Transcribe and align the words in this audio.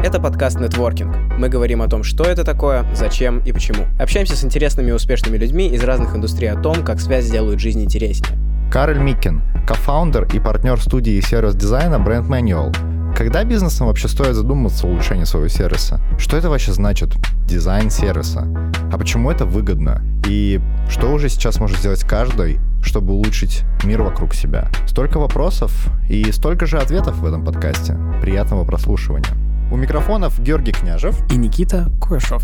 Это 0.00 0.20
подкаст 0.20 0.60
«Нетворкинг». 0.60 1.12
Мы 1.38 1.48
говорим 1.48 1.82
о 1.82 1.88
том, 1.88 2.04
что 2.04 2.22
это 2.22 2.44
такое, 2.44 2.86
зачем 2.94 3.40
и 3.40 3.50
почему. 3.50 3.84
Общаемся 3.98 4.36
с 4.36 4.44
интересными 4.44 4.90
и 4.90 4.92
успешными 4.92 5.36
людьми 5.36 5.66
из 5.66 5.82
разных 5.82 6.14
индустрий 6.14 6.48
о 6.50 6.56
том, 6.56 6.84
как 6.84 7.00
связь 7.00 7.28
делают 7.28 7.58
жизнь 7.58 7.82
интереснее. 7.82 8.38
Кароль 8.70 9.00
Миккин, 9.00 9.42
кофаундер 9.66 10.28
и 10.32 10.38
партнер 10.38 10.80
студии 10.80 11.20
сервис-дизайна 11.20 11.96
Brand 11.96 12.28
Manual. 12.28 12.72
Когда 13.16 13.42
бизнесам 13.42 13.88
вообще 13.88 14.06
стоит 14.06 14.36
задуматься 14.36 14.86
о 14.86 14.90
улучшении 14.90 15.24
своего 15.24 15.48
сервиса? 15.48 16.00
Что 16.16 16.36
это 16.36 16.48
вообще 16.48 16.72
значит? 16.72 17.16
Дизайн 17.44 17.90
сервиса. 17.90 18.46
А 18.92 18.98
почему 18.98 19.32
это 19.32 19.46
выгодно? 19.46 20.00
И 20.28 20.60
что 20.88 21.12
уже 21.12 21.28
сейчас 21.28 21.58
может 21.58 21.78
сделать 21.78 22.04
каждый, 22.04 22.60
чтобы 22.82 23.14
улучшить 23.14 23.64
мир 23.82 24.02
вокруг 24.02 24.32
себя? 24.32 24.68
Столько 24.86 25.18
вопросов 25.18 25.72
и 26.08 26.30
столько 26.30 26.66
же 26.66 26.78
ответов 26.78 27.16
в 27.16 27.26
этом 27.26 27.44
подкасте. 27.44 27.98
Приятного 28.22 28.64
прослушивания. 28.64 29.47
У 29.70 29.76
микрофонов 29.76 30.40
Георгий 30.40 30.72
Княжев 30.72 31.20
и 31.30 31.36
Никита 31.36 31.90
Куешов. 32.00 32.42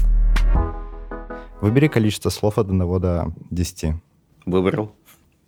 Выбери 1.60 1.88
количество 1.88 2.28
слов 2.30 2.58
от 2.58 2.68
1 2.68 3.00
до 3.00 3.32
10. 3.50 3.94
Выбрал. 4.44 4.94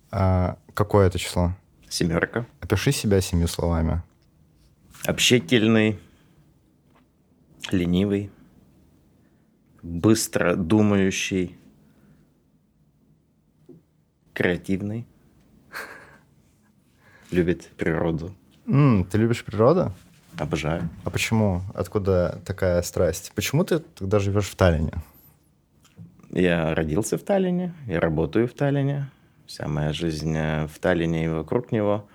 А, 0.09 0.57
какое 0.73 1.07
это 1.07 1.19
число? 1.19 1.51
Семерка. 1.87 2.47
Опиши 2.61 2.91
себя 2.91 3.21
семью 3.21 3.47
словами. 3.47 4.01
Общительный, 5.05 5.99
ленивый, 7.71 8.31
быстро 9.83 10.55
думающий, 10.55 11.55
креативный, 14.33 15.05
любит 17.31 17.69
природу. 17.77 18.33
М, 18.65 19.05
ты 19.05 19.19
любишь 19.19 19.45
природу? 19.45 19.93
Обожаю. 20.37 20.89
А 21.03 21.09
почему? 21.09 21.61
Откуда 21.73 22.41
такая 22.45 22.81
страсть? 22.83 23.31
Почему 23.33 23.63
ты 23.63 23.79
тогда 23.79 24.19
живешь 24.19 24.47
в 24.47 24.55
Таллине? 24.55 24.93
Я 26.29 26.75
родился 26.75 27.17
в 27.17 27.23
Таллине, 27.23 27.73
я 27.87 27.99
работаю 27.99 28.47
в 28.47 28.53
Таллине. 28.53 29.09
Вся 29.47 29.67
моя 29.67 29.93
жизнь 29.93 30.35
э, 30.35 30.67
в 30.67 30.77
Таллине 30.79 31.25
и 31.25 31.27
вокруг 31.29 31.71
него. 31.71 32.07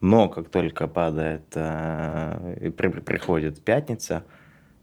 Но 0.00 0.28
как 0.28 0.48
только 0.48 0.88
падает 0.88 1.44
э, 1.54 2.56
и 2.60 2.70
при, 2.70 2.88
приходит 2.88 3.62
пятница, 3.62 4.24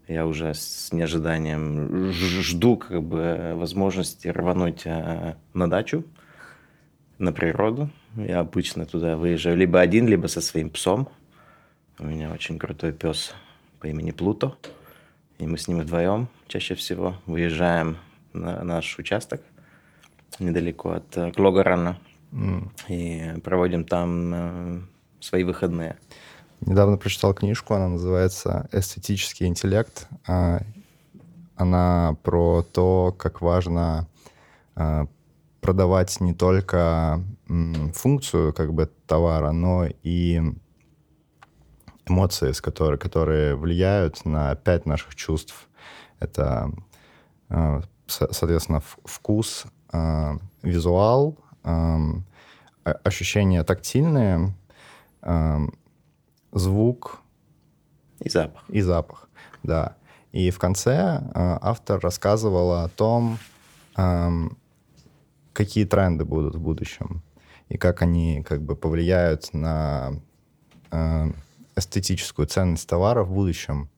я 0.06 0.26
уже 0.26 0.54
с 0.54 0.92
неожиданием 0.92 2.12
жду 2.12 2.76
как 2.76 3.02
бы 3.02 3.52
возможности 3.56 4.28
рвануть 4.28 4.82
э, 4.86 5.34
на 5.52 5.68
дачу, 5.68 6.04
на 7.18 7.32
природу. 7.32 7.90
Я 8.16 8.40
обычно 8.40 8.86
туда 8.86 9.16
выезжаю 9.16 9.56
либо 9.56 9.80
один, 9.80 10.06
либо 10.06 10.28
со 10.28 10.40
своим 10.40 10.70
псом. 10.70 11.08
У 12.00 12.04
меня 12.04 12.30
очень 12.30 12.60
крутой 12.60 12.92
пес 12.92 13.34
по 13.80 13.88
имени 13.88 14.12
Плуто. 14.12 14.56
И 15.38 15.46
мы 15.48 15.58
с 15.58 15.66
ним 15.66 15.80
вдвоем 15.80 16.28
чаще 16.46 16.76
всего 16.76 17.16
выезжаем 17.26 17.98
на 18.32 18.62
наш 18.62 18.98
участок 18.98 19.40
недалеко 20.38 20.92
от 20.92 21.16
э, 21.16 21.32
Клогарана. 21.32 21.98
Mm. 22.30 22.68
И 22.88 23.40
проводим 23.40 23.84
там 23.84 24.34
э, 24.34 24.80
свои 25.18 25.42
выходные. 25.42 25.96
Недавно 26.60 26.98
прочитал 26.98 27.34
книжку, 27.34 27.74
она 27.74 27.88
называется 27.88 28.68
«Эстетический 28.70 29.46
интеллект». 29.46 30.06
А, 30.26 30.60
она 31.56 32.16
про 32.22 32.62
то, 32.62 33.12
как 33.18 33.40
важно 33.40 34.06
а, 34.76 35.06
продавать 35.60 36.20
не 36.20 36.32
только 36.32 37.24
функцию 37.92 38.52
как 38.52 38.72
бы 38.72 38.88
товара, 39.06 39.50
но 39.50 39.86
и 40.02 40.42
эмоции, 42.08 42.52
с 42.52 42.60
которые, 42.60 42.98
которые 42.98 43.54
влияют 43.54 44.24
на 44.24 44.54
пять 44.54 44.86
наших 44.86 45.14
чувств. 45.14 45.68
Это, 46.20 46.70
э, 47.50 47.80
соответственно, 48.06 48.82
вкус, 49.04 49.66
э, 49.92 50.38
визуал, 50.62 51.38
э, 51.64 52.22
ощущения 53.04 53.62
тактильные, 53.64 54.54
звук 56.52 57.20
и 58.20 58.30
запах. 58.30 58.64
И 58.70 58.80
запах, 58.80 59.28
да. 59.62 59.96
И 60.32 60.50
в 60.50 60.58
конце 60.58 61.22
автор 61.34 62.00
рассказывал 62.00 62.72
о 62.72 62.88
том, 62.88 63.38
какие 65.52 65.84
тренды 65.84 66.24
будут 66.24 66.54
в 66.54 66.60
будущем 66.60 67.22
и 67.68 67.76
как 67.76 68.00
они 68.00 68.42
как 68.42 68.62
бы 68.62 68.74
повлияют 68.74 69.52
на 69.52 70.14
эстетическую 71.78 72.46
ценность 72.46 72.88
товара 72.88 73.24
в 73.24 73.32
будущем. 73.32 73.88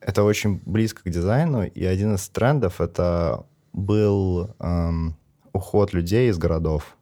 Это 0.00 0.22
очень 0.22 0.60
близко 0.64 1.02
к 1.02 1.10
дизайну, 1.10 1.64
и 1.64 1.84
один 1.84 2.14
из 2.14 2.28
трендов 2.28 2.80
это 2.80 3.44
был 3.72 4.54
эм, 4.58 5.16
уход 5.52 5.92
людей 5.92 6.30
из 6.30 6.38
городов, 6.38 6.96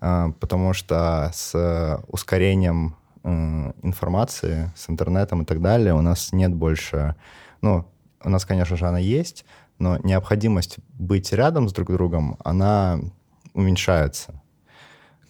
э, 0.00 0.32
потому 0.38 0.72
что 0.74 1.30
с 1.32 2.02
ускорением 2.08 2.96
э, 3.24 3.28
информации, 3.82 4.72
с 4.76 4.90
интернетом 4.90 5.42
и 5.42 5.44
так 5.44 5.60
далее 5.60 5.94
у 5.94 6.02
нас 6.02 6.32
нет 6.32 6.54
больше, 6.54 7.16
ну, 7.62 7.86
у 8.22 8.28
нас, 8.28 8.44
конечно 8.44 8.76
же, 8.76 8.86
она 8.86 8.98
есть, 8.98 9.46
но 9.78 9.96
необходимость 9.98 10.76
быть 10.98 11.32
рядом 11.32 11.68
с 11.68 11.72
друг 11.72 11.90
другом, 11.90 12.36
она 12.44 13.00
уменьшается. 13.54 14.40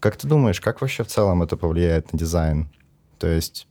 Как 0.00 0.16
ты 0.16 0.26
думаешь, 0.26 0.60
как 0.60 0.80
вообще 0.80 1.04
в 1.04 1.08
целом 1.08 1.42
это 1.42 1.56
повлияет 1.56 2.12
на 2.12 2.18
дизайн? 2.18 2.70
То 3.20 3.26
есть 3.28 3.68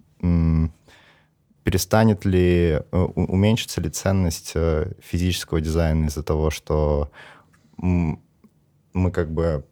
перестанет 1.63 2.25
ли, 2.25 2.79
э, 2.91 2.97
уменьшится 3.15 3.81
ли 3.81 3.89
ценность 3.89 4.53
э, 4.55 4.91
физического 5.01 5.59
дизайна 5.61 6.05
из-за 6.05 6.23
того, 6.23 6.49
что 6.51 7.11
мы 7.77 9.11
как 9.11 9.31
бы 9.31 9.63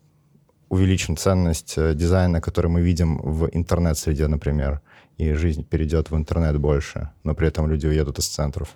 увеличим 0.70 1.16
ценность 1.16 1.74
э, 1.78 1.94
дизайна, 1.94 2.42
который 2.42 2.68
мы 2.68 2.82
видим 2.82 3.18
в 3.18 3.50
интернет-среде, 3.52 4.28
например, 4.28 4.82
и 5.18 5.34
жизнь 5.34 5.64
перейдет 5.64 6.12
в 6.12 6.16
интернет 6.16 6.58
больше, 6.58 7.10
но 7.24 7.34
при 7.34 7.48
этом 7.48 7.70
люди 7.70 7.88
уедут 7.88 8.20
из 8.20 8.28
центров? 8.28 8.76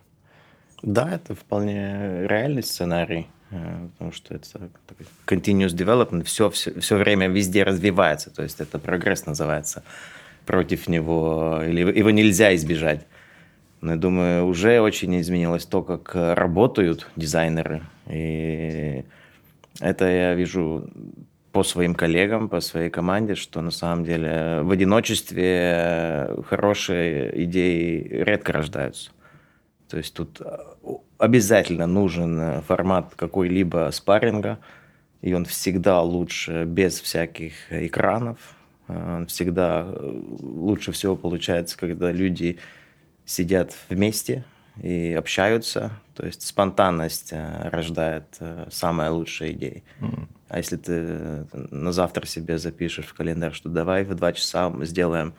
Да, 0.81 1.11
это 1.11 1.35
вполне 1.35 2.27
реальный 2.27 2.63
сценарий, 2.63 3.27
потому 3.51 4.11
что 4.11 4.33
это 4.33 4.69
такой 4.87 5.05
continuous 5.27 5.75
development, 5.75 6.23
все, 6.23 6.49
все, 6.49 6.79
все 6.79 6.95
время 6.95 7.27
везде 7.27 7.63
развивается, 7.63 8.31
то 8.31 8.41
есть 8.41 8.59
это 8.61 8.79
прогресс 8.79 9.27
называется 9.27 9.83
против 10.45 10.87
него, 10.87 11.61
или 11.65 11.81
его 11.81 12.11
нельзя 12.11 12.53
избежать. 12.55 13.05
Но 13.81 13.91
я 13.91 13.97
думаю, 13.97 14.45
уже 14.45 14.79
очень 14.79 15.19
изменилось 15.19 15.65
то, 15.65 15.81
как 15.81 16.11
работают 16.13 17.09
дизайнеры. 17.15 17.81
И 18.07 19.03
это 19.79 20.05
я 20.05 20.35
вижу 20.35 20.89
по 21.51 21.63
своим 21.63 21.95
коллегам, 21.95 22.47
по 22.47 22.61
своей 22.61 22.89
команде, 22.89 23.35
что 23.35 23.61
на 23.61 23.71
самом 23.71 24.05
деле 24.05 24.61
в 24.61 24.71
одиночестве 24.71 26.29
хорошие 26.47 27.43
идеи 27.43 28.07
редко 28.09 28.53
рождаются. 28.53 29.11
То 29.89 29.97
есть 29.97 30.13
тут 30.13 30.41
обязательно 31.17 31.87
нужен 31.87 32.61
формат 32.61 33.13
какой-либо 33.15 33.89
спарринга, 33.91 34.59
и 35.21 35.33
он 35.33 35.45
всегда 35.45 36.01
лучше 36.01 36.63
без 36.65 37.01
всяких 37.01 37.53
экранов, 37.69 38.37
всегда 39.27 39.85
э, 39.87 40.21
лучше 40.41 40.91
всего 40.91 41.15
получается, 41.15 41.77
когда 41.77 42.11
люди 42.11 42.59
сидят 43.25 43.73
вместе 43.89 44.43
и 44.81 45.13
общаются. 45.17 45.91
То 46.15 46.25
есть 46.25 46.41
спонтанность 46.41 47.29
э, 47.33 47.69
рождает 47.69 48.37
самые 48.69 49.09
лучшие 49.09 49.53
идеи. 49.53 49.83
Mm. 49.99 50.27
А 50.49 50.57
если 50.57 50.77
ты 50.77 51.47
на 51.51 51.91
завтра 51.91 52.25
себе 52.25 52.57
запишешь 52.57 53.05
в 53.05 53.13
календарь, 53.13 53.53
что 53.53 53.69
давай 53.69 54.03
в 54.03 54.13
два 54.15 54.33
часа 54.33 54.69
мы 54.69 54.85
сделаем 54.85 55.33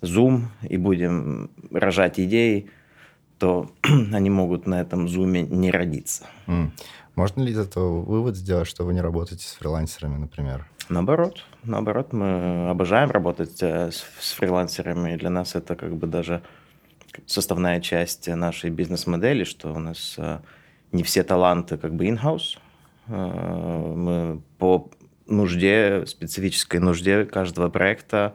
зум 0.00 0.50
и 0.68 0.76
будем 0.76 1.50
рожать 1.70 2.20
идеи, 2.20 2.70
то 3.38 3.72
они 4.12 4.30
могут 4.30 4.66
на 4.66 4.80
этом 4.80 5.08
зуме 5.08 5.42
не 5.42 5.70
родиться. 5.70 6.26
Mm. 6.46 6.70
Можно 7.14 7.42
ли 7.42 7.52
из 7.52 7.58
этого 7.58 8.00
вывод 8.00 8.36
сделать, 8.36 8.66
что 8.66 8.84
вы 8.84 8.94
не 8.94 9.00
работаете 9.00 9.46
с 9.46 9.52
фрилансерами, 9.52 10.16
например? 10.16 10.66
Наоборот, 10.88 11.44
наоборот, 11.62 12.12
мы 12.12 12.70
обожаем 12.70 13.10
работать 13.10 13.62
э, 13.62 13.90
с, 13.90 14.04
с 14.20 14.32
фрилансерами. 14.32 15.16
Для 15.16 15.30
нас 15.30 15.54
это 15.54 15.76
как 15.76 15.94
бы 15.94 16.06
даже 16.06 16.42
составная 17.26 17.80
часть 17.80 18.28
нашей 18.28 18.70
бизнес-модели, 18.70 19.44
что 19.44 19.72
у 19.72 19.78
нас 19.78 20.14
э, 20.16 20.38
не 20.90 21.02
все 21.02 21.22
таланты 21.22 21.76
как 21.76 21.94
бы 21.94 22.06
in-house. 22.06 22.58
Э, 23.08 23.94
мы 23.94 24.40
по 24.58 24.90
нужде, 25.26 26.04
специфической 26.06 26.78
нужде 26.78 27.24
каждого 27.24 27.68
проекта 27.68 28.32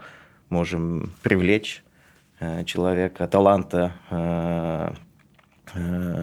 можем 0.50 1.14
привлечь 1.22 1.84
человека, 2.66 3.28
таланта, 3.28 3.94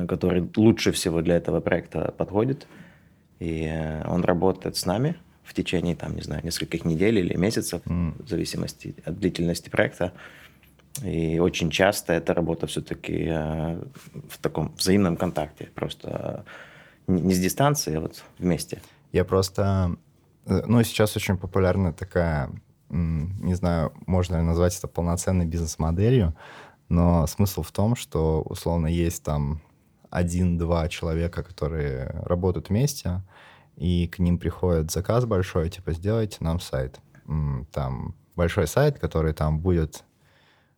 который 0.09 0.51
лучше 0.57 0.93
всего 0.93 1.23
для 1.23 1.37
этого 1.37 1.61
проекта 1.61 2.13
подходит. 2.17 2.67
И 3.41 3.71
он 4.07 4.25
работает 4.25 4.77
с 4.77 4.87
нами– 4.87 5.17
в 5.45 5.53
течение, 5.53 5.95
там, 5.95 6.17
не 6.17 6.23
знаю, 6.23 6.43
нескольких 6.43 6.85
недель 6.85 7.19
или 7.19 7.37
месяцев, 7.37 7.83
mm. 7.85 8.25
в 8.25 8.29
зависимости 8.29 8.95
от 9.05 9.19
длительности 9.19 9.69
проекта. 9.69 10.13
И 11.03 11.39
очень 11.39 11.71
часто 11.71 12.13
эта 12.13 12.35
работа 12.35 12.67
все-таки 12.67 13.27
э, 13.29 13.83
в 14.29 14.39
таком 14.41 14.75
взаимном 14.77 15.17
контакте, 15.17 15.69
просто 15.75 16.45
не 17.07 17.35
с 17.35 17.39
дистанции, 17.39 17.97
а 17.97 18.01
вот 18.01 18.25
вместе. 18.39 18.81
Я 19.13 19.25
просто... 19.25 19.97
Э, 20.47 20.63
ну, 20.67 20.83
сейчас 20.83 21.17
очень 21.17 21.37
популярна 21.37 21.93
такая, 21.93 22.51
не 22.89 23.55
знаю, 23.55 23.93
можно 24.07 24.37
ли 24.37 24.43
назвать 24.43 24.79
это 24.79 24.89
полноценной 24.89 25.47
бизнес-моделью, 25.47 26.35
но 26.95 27.27
смысл 27.27 27.63
в 27.63 27.73
том, 27.73 27.97
что, 27.97 28.43
условно, 28.43 28.87
есть 28.87 29.23
там 29.23 29.61
один-два 30.11 30.89
человека, 30.89 31.43
которые 31.43 32.23
работают 32.25 32.69
вместе, 32.69 33.23
и 33.77 34.07
к 34.07 34.21
ним 34.21 34.39
приходит 34.39 34.93
заказ 34.93 35.25
большой, 35.25 35.69
типа, 35.71 35.93
сделайте 35.93 36.37
нам 36.41 36.61
сайт. 36.61 37.01
Там 37.73 38.15
большой 38.37 38.69
сайт, 38.69 39.01
который 39.01 39.33
там 39.33 39.59
будет 39.59 40.05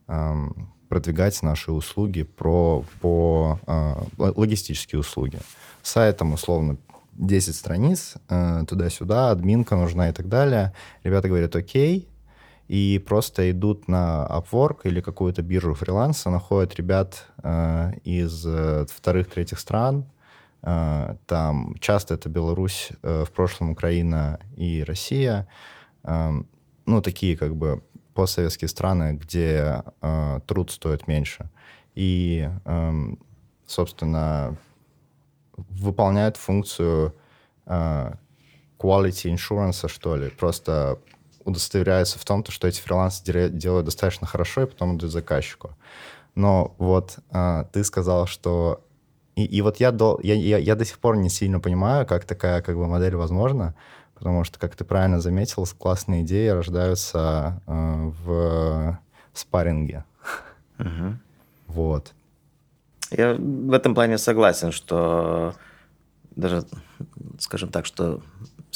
эм, 0.07 0.73
продвигать 0.89 1.43
наши 1.43 1.71
услуги 1.71 2.23
про, 2.23 2.83
по 3.01 3.61
э, 3.67 3.95
логистические 4.17 5.01
услуги. 5.01 5.39
Сайтом, 5.83 6.33
условно, 6.33 6.79
10 7.13 7.55
страниц, 7.55 8.15
э, 8.31 8.65
туда-сюда, 8.67 9.31
админка 9.31 9.77
нужна 9.77 10.09
и 10.09 10.13
так 10.13 10.29
далее. 10.29 10.73
Ребята 11.03 11.29
говорят, 11.29 11.55
окей, 11.57 12.09
и 12.69 13.03
просто 13.07 13.51
идут 13.51 13.89
на 13.89 14.27
Upwork 14.31 14.81
или 14.85 15.01
какую-то 15.01 15.43
биржу 15.43 15.75
фриланса, 15.75 16.31
находят 16.31 16.75
ребят 16.75 17.27
э, 17.43 17.93
из 18.05 18.45
э, 18.47 18.87
вторых-третьих 18.89 19.59
стран, 19.59 20.07
э, 20.63 21.17
там 21.27 21.77
часто 21.81 22.15
это 22.15 22.29
Беларусь, 22.29 22.91
э, 23.03 23.25
в 23.25 23.31
прошлом 23.31 23.71
Украина 23.71 24.41
и 24.57 24.83
Россия, 24.83 25.47
э, 26.03 26.31
ну, 26.87 27.03
такие 27.03 27.37
как 27.37 27.55
бы 27.55 27.83
постсоветские 28.15 28.69
страны, 28.69 29.19
где 29.21 29.83
э, 30.01 30.41
труд 30.47 30.71
стоит 30.71 31.07
меньше. 31.07 31.51
И, 31.95 32.49
э, 32.65 32.93
собственно, 33.67 34.57
выполняют 35.57 36.37
функцию 36.37 37.15
э, 37.67 38.13
quality 38.79 39.35
insurance, 39.35 39.89
что 39.89 40.17
ли. 40.17 40.31
Просто 40.31 40.99
удостоверяются 41.47 42.19
в 42.19 42.25
том, 42.25 42.45
что 42.49 42.69
эти 42.69 42.81
фрилансы 42.81 43.49
делают 43.49 43.87
достаточно 43.87 44.27
хорошо, 44.27 44.63
и 44.63 44.67
потом 44.67 44.97
идут 44.97 45.11
заказчику. 45.11 45.71
Но 46.35 46.75
вот 46.79 47.19
э, 47.31 47.65
ты 47.73 47.83
сказал, 47.85 48.27
что... 48.27 48.83
И, 49.37 49.45
и 49.45 49.63
вот 49.63 49.81
я 49.81 49.93
до, 49.93 50.19
я, 50.23 50.35
я, 50.35 50.59
я 50.59 50.75
до 50.75 50.85
сих 50.85 50.99
пор 50.99 51.17
не 51.17 51.31
сильно 51.31 51.61
понимаю, 51.61 52.07
как 52.07 52.25
такая 52.25 52.63
как 52.63 52.77
бы 52.77 52.87
модель 52.87 53.17
возможна, 53.17 53.75
потому 54.15 54.45
что, 54.45 54.59
как 54.59 54.77
ты 54.77 54.85
правильно 54.85 55.21
заметил, 55.21 55.67
классные 55.79 56.23
идеи 56.23 56.49
рождаются 56.49 57.63
э, 57.67 58.13
в 58.25 58.99
спарринге. 59.33 60.05
Угу. 60.79 61.17
Вот. 61.69 62.13
Я 63.11 63.35
в 63.35 63.73
этом 63.73 63.95
плане 63.95 64.19
согласен, 64.19 64.73
что 64.73 65.55
даже, 66.35 66.65
скажем 67.39 67.71
так, 67.71 67.87
что 67.87 68.21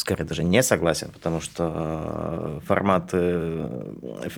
скорее 0.00 0.25
даже 0.25 0.43
не 0.43 0.62
согласен, 0.62 1.11
потому 1.12 1.41
что 1.41 1.73
э, 1.75 2.61
форматы 2.67 3.17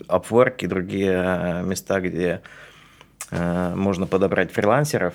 Upwork 0.08 0.56
и 0.58 0.66
другие 0.66 1.62
места, 1.64 2.00
где 2.00 2.42
э, 3.30 3.74
можно 3.76 4.06
подобрать 4.06 4.50
фрилансеров, 4.50 5.14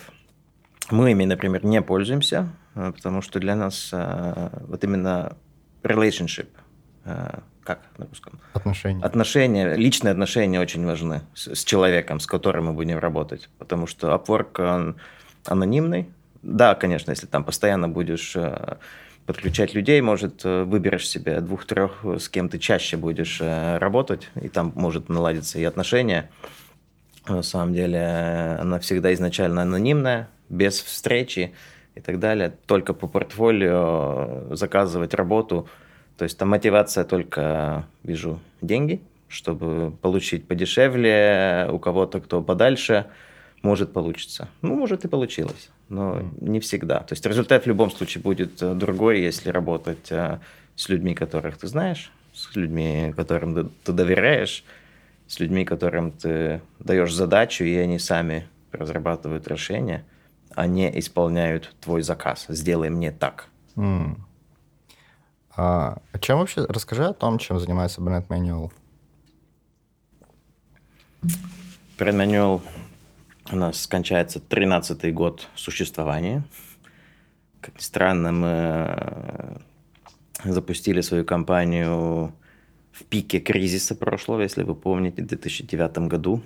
мы 0.89 1.11
ими, 1.11 1.25
например, 1.25 1.65
не 1.65 1.81
пользуемся, 1.81 2.47
э, 2.75 2.93
потому 2.95 3.21
что 3.21 3.39
для 3.39 3.55
нас 3.55 3.91
вот 3.91 4.83
именно 4.83 5.35
relationship, 5.83 6.47
как 7.63 7.79
на 7.97 8.05
русском? 8.05 8.39
Отношения. 8.53 9.03
Отношения, 9.03 9.75
личные 9.75 10.11
отношения 10.13 10.61
очень 10.61 10.85
важны 10.85 11.21
с, 11.33 11.55
с 11.55 11.65
человеком, 11.65 12.21
с 12.21 12.25
которым 12.25 12.67
мы 12.67 12.73
будем 12.73 12.99
работать. 12.99 13.49
Потому 13.57 13.87
что 13.87 14.15
Upwork, 14.15 14.61
он 14.61 14.95
анонимный. 15.45 16.09
Да, 16.41 16.75
конечно, 16.75 17.11
если 17.11 17.27
там 17.27 17.43
постоянно 17.43 17.89
будешь 17.89 18.35
э, 18.37 18.77
подключать 19.27 19.75
людей, 19.75 20.01
может, 20.01 20.43
э, 20.43 20.63
выберешь 20.63 21.07
себе 21.07 21.39
двух-трех, 21.41 22.03
с 22.17 22.27
кем 22.29 22.49
ты 22.49 22.57
чаще 22.57 22.97
будешь 22.97 23.37
э, 23.39 23.77
работать, 23.77 24.29
и 24.41 24.49
там 24.49 24.71
может 24.75 25.09
наладиться 25.09 25.59
и 25.59 25.63
отношения. 25.63 26.31
На 27.27 27.43
самом 27.43 27.75
деле 27.75 28.57
она 28.59 28.79
всегда 28.79 29.13
изначально 29.13 29.61
анонимная, 29.61 30.29
без 30.49 30.81
встречи 30.81 31.53
и 31.93 31.99
так 31.99 32.19
далее. 32.19 32.53
Только 32.65 32.93
по 32.95 33.07
портфолио 33.07 34.55
заказывать 34.55 35.13
работу– 35.13 35.69
то 36.17 36.23
есть 36.23 36.37
там 36.37 36.49
мотивация 36.49 37.03
только, 37.03 37.85
вижу, 38.03 38.39
деньги, 38.61 39.01
чтобы 39.27 39.91
получить 39.91 40.47
подешевле, 40.47 41.69
у 41.71 41.77
кого-то, 41.77 42.19
кто 42.19 42.41
подальше, 42.41 43.05
может 43.61 43.93
получиться. 43.93 44.49
Ну, 44.61 44.75
может 44.75 45.05
и 45.05 45.07
получилось, 45.07 45.69
но 45.89 46.21
не 46.39 46.59
всегда. 46.59 46.99
То 46.99 47.13
есть 47.13 47.25
результат 47.25 47.63
в 47.63 47.67
любом 47.67 47.91
случае 47.91 48.21
будет 48.21 48.61
э, 48.61 48.73
другой, 48.73 49.21
если 49.21 49.49
работать 49.49 50.11
э, 50.11 50.39
с 50.75 50.89
людьми, 50.89 51.15
которых 51.15 51.57
ты 51.57 51.67
знаешь, 51.67 52.11
с 52.33 52.55
людьми, 52.55 53.13
которым 53.15 53.71
ты 53.83 53.91
доверяешь, 53.91 54.63
с 55.27 55.39
людьми, 55.39 55.65
которым 55.65 56.11
ты 56.11 56.61
даешь 56.79 57.13
задачу, 57.13 57.63
и 57.63 57.75
они 57.75 57.99
сами 57.99 58.47
разрабатывают 58.71 59.47
решения, 59.47 60.05
а 60.55 60.67
не 60.67 60.99
исполняют 60.99 61.73
твой 61.81 62.01
заказ. 62.01 62.45
Сделай 62.49 62.89
мне 62.89 63.11
так. 63.11 63.47
Mm. 63.75 64.15
А 65.55 65.99
чем 66.21 66.39
вообще... 66.39 66.65
Расскажи 66.69 67.05
о 67.05 67.13
том, 67.13 67.39
чем 67.39 67.59
занимается 67.59 68.01
Brand 68.01 68.27
Manual. 68.27 68.71
Brand 71.97 72.15
Manual 72.15 72.61
у 73.51 73.55
нас 73.55 73.81
скончается 73.81 74.39
13-й 74.39 75.11
год 75.11 75.47
существования. 75.55 76.43
Как 77.61 77.75
ни 77.75 77.81
странно, 77.81 78.31
мы 78.31 78.47
э, 78.47 79.57
запустили 80.45 81.01
свою 81.01 81.25
компанию 81.25 82.33
в 82.91 83.03
пике 83.05 83.39
кризиса 83.39 83.95
прошлого, 83.95 84.41
если 84.41 84.63
вы 84.63 84.75
помните, 84.75 85.21
в 85.21 85.27
2009 85.27 85.97
году. 86.09 86.41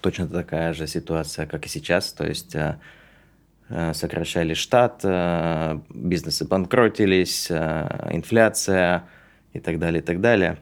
Точно 0.00 0.26
такая 0.26 0.72
же 0.74 0.86
ситуация, 0.86 1.46
как 1.46 1.66
и 1.66 1.68
сейчас. 1.68 2.12
То 2.12 2.26
есть 2.26 2.54
э, 2.54 2.78
Э, 3.74 3.94
сокращали 3.94 4.52
штат, 4.52 5.02
бизнесы 5.88 6.44
банкротились, 6.44 7.50
инфляция 7.50 9.08
и 9.54 9.60
так 9.60 9.78
далее, 9.78 10.02
и 10.02 10.04
так 10.04 10.20
далее. 10.20 10.58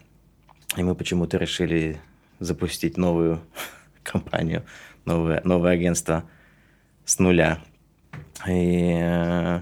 И 0.76 0.82
мы 0.85 0.94
почему-то 0.94 1.37
решили 1.37 2.00
запустить 2.38 2.97
новую 2.97 3.41
компанию, 4.05 4.64
новое, 5.05 5.41
новое 5.44 5.73
агентство 5.73 6.25
с 7.04 7.19
нуля. 7.19 7.59
И 8.49 9.61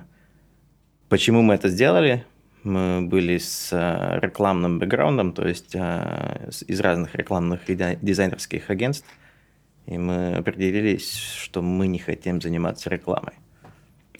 почему 1.08 1.42
мы 1.42 1.54
это 1.54 1.68
сделали? 1.68 2.24
Мы 2.62 3.02
были 3.02 3.38
с 3.38 3.72
рекламным 4.20 4.78
бэкграундом, 4.78 5.32
то 5.32 5.46
есть 5.46 5.74
из 5.74 6.80
разных 6.80 7.14
рекламных 7.14 7.68
и 7.70 7.74
дизайнерских 8.02 8.70
агентств– 8.70 9.06
и 9.88 9.96
мы 9.96 10.34
определились, 10.34 11.16
что 11.16 11.62
мы 11.62 11.86
не 11.86 11.98
хотим 11.98 12.42
заниматься 12.42 12.90
рекламой. 12.90 13.32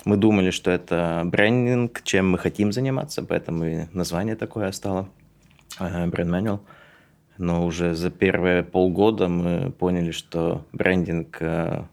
Мы 0.07 0.17
думали, 0.17 0.51
что 0.51 0.71
это 0.71 1.23
брендинг, 1.27 2.03
чем 2.05 2.31
мы 2.31 2.39
хотим 2.39 2.73
заниматься, 2.73 3.23
поэтому 3.23 3.65
и 3.67 3.85
название 3.93 4.35
такое 4.35 4.73
стало, 4.73 5.11
бренд 5.79 6.31
Manual. 6.31 6.61
Но 7.39 7.65
уже 7.65 7.95
за 7.95 8.11
первые 8.11 8.65
полгода 8.65 9.29
мы 9.29 9.71
поняли, 9.71 10.11
что 10.11 10.67
брендинг, 10.73 11.39
э, 11.41 11.85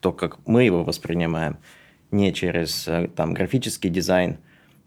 то, 0.00 0.12
как 0.12 0.46
мы 0.46 0.62
его 0.62 0.84
воспринимаем, 0.84 1.58
не 2.12 2.32
через 2.32 2.86
э, 2.86 3.08
там, 3.14 3.34
графический 3.34 3.90
дизайн, 3.90 4.38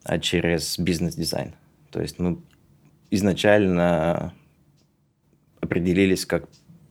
а 0.04 0.18
через 0.18 0.80
бизнес-дизайн. 0.80 1.54
То 1.92 2.02
есть 2.02 2.18
мы 2.18 2.38
изначально 3.12 4.34
определились 5.60 6.26
как 6.26 6.48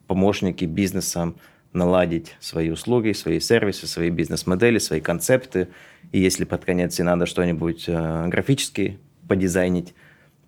помощники 0.07 0.67
бизнесам 0.67 1.37
наладить 1.73 2.37
свои 2.41 2.71
услуги, 2.71 3.13
свои 3.13 3.41
сервисы, 3.41 3.87
свои 3.87 4.11
бизнес-модели, 4.11 4.79
свои 4.79 5.01
концепты. 5.01 5.69
И 6.13 6.21
если 6.21 6.45
под 6.45 6.65
конец 6.65 7.01
и 7.01 7.03
надо 7.03 7.27
что-нибудь 7.27 7.85
э, 7.89 8.29
графически 8.29 8.99
подизайнить, 9.27 9.95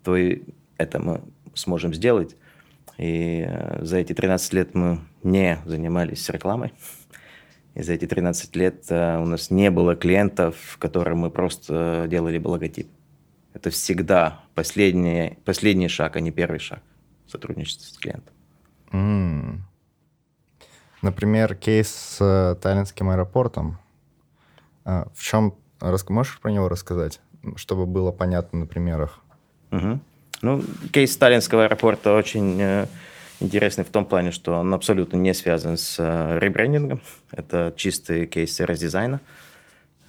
то 0.03 0.15
и 0.15 0.43
это 0.77 0.99
мы 0.99 1.21
сможем 1.55 1.93
сделать. 1.93 2.35
И 2.97 3.45
э, 3.47 3.83
за 3.83 3.97
эти 3.97 4.13
13 4.13 4.53
лет 4.53 4.73
мы 4.73 4.99
не 5.23 5.59
занимались 5.65 6.29
рекламой. 6.29 6.73
И 7.75 7.83
за 7.83 7.93
эти 7.93 8.07
13 8.07 8.55
лет 8.55 8.85
э, 8.89 9.17
у 9.19 9.25
нас 9.25 9.51
не 9.51 9.69
было 9.69 9.95
клиентов, 9.95 10.77
которым 10.79 11.19
мы 11.19 11.29
просто 11.29 12.07
делали 12.09 12.39
бы 12.39 12.49
логотип. 12.49 12.89
Это 13.53 13.69
всегда 13.69 14.41
последний, 14.55 15.37
последний 15.45 15.87
шаг, 15.87 16.15
а 16.15 16.19
не 16.19 16.31
первый 16.31 16.59
шаг 16.59 16.81
сотрудничества 17.27 17.85
с 17.93 17.97
клиентом. 17.97 18.33
Mm. 18.91 19.57
Например, 21.01 21.55
кейс 21.55 21.89
с 21.89 22.17
э, 22.21 22.55
Таллинским 22.61 23.09
аэропортом. 23.09 23.77
А, 24.85 25.07
в 25.13 25.21
чем... 25.21 25.55
Можешь 26.09 26.39
про 26.39 26.49
него 26.49 26.69
рассказать, 26.69 27.21
чтобы 27.55 27.85
было 27.85 28.11
понятно 28.11 28.61
на 28.61 28.65
примерах? 28.65 29.19
Угу. 29.71 29.99
Ну, 30.41 30.63
кейс 30.91 31.13
Сталинского 31.13 31.65
аэропорта 31.65 32.13
очень 32.13 32.61
э, 32.61 32.85
интересный 33.39 33.83
в 33.83 33.89
том 33.89 34.05
плане, 34.05 34.31
что 34.31 34.53
он 34.53 34.71
абсолютно 34.71 35.17
не 35.17 35.33
связан 35.33 35.77
с 35.77 35.95
э, 35.97 36.37
ребрендингом. 36.39 37.01
Это 37.31 37.73
чистый 37.75 38.27
кейс 38.27 38.59
раздизайна. 38.59 39.19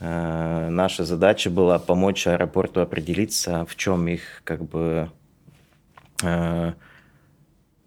Э, 0.01 0.69
наша 0.69 1.07
задача 1.07 1.49
была 1.49 1.79
помочь 1.79 2.27
аэропорту 2.27 2.81
определиться, 2.81 3.65
в 3.65 3.77
чем 3.77 4.07
их 4.09 4.43
как 4.45 4.63
бы 4.65 5.11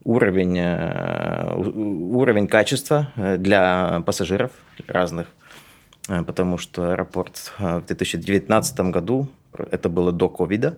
уровень, 0.05 0.57
уровень 2.15 2.47
качества 2.47 3.11
для 3.37 4.01
пассажиров 4.05 4.51
разных. 4.87 5.27
Потому 6.07 6.57
что 6.57 6.91
аэропорт 6.91 7.51
в 7.59 7.83
2019 7.85 8.79
году, 8.79 9.27
это 9.69 9.89
было 9.89 10.13
до 10.13 10.29
ковида, 10.29 10.77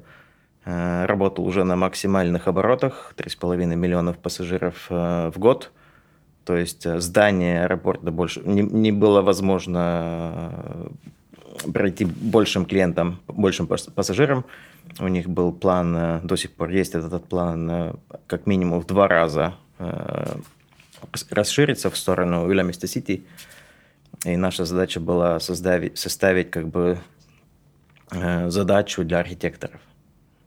работал 0.65 1.45
уже 1.45 1.63
на 1.63 1.75
максимальных 1.75 2.47
оборотах, 2.47 3.13
3,5 3.17 3.75
миллионов 3.75 4.17
пассажиров 4.17 4.87
э, 4.89 5.31
в 5.33 5.37
год. 5.37 5.71
То 6.45 6.55
есть 6.55 6.85
э, 6.85 6.99
здание 6.99 7.63
аэропорта 7.63 8.11
больше 8.11 8.41
не, 8.45 8.61
не 8.61 8.91
было 8.91 9.21
возможно 9.21 10.61
пройти 11.73 12.05
большим 12.05 12.65
клиентам, 12.65 13.19
большим 13.27 13.67
пассажирам. 13.67 14.45
У 14.99 15.07
них 15.07 15.27
был 15.27 15.51
план, 15.51 16.21
до 16.23 16.35
сих 16.35 16.51
пор 16.51 16.69
есть 16.69 16.95
этот 16.95 17.25
план, 17.25 17.99
как 18.27 18.47
минимум 18.47 18.79
в 18.79 18.85
два 18.85 19.07
раза 19.07 19.55
расшириться 21.29 21.89
в 21.89 21.97
сторону 21.97 22.45
Уильямиста 22.45 22.87
Сити. 22.87 23.23
И 24.25 24.35
наша 24.35 24.65
задача 24.65 24.99
была 24.99 25.39
составить, 25.39 25.97
составить 25.97 26.51
как 26.51 26.67
бы 26.67 26.97
задачу 28.49 29.03
для 29.03 29.19
архитекторов 29.19 29.79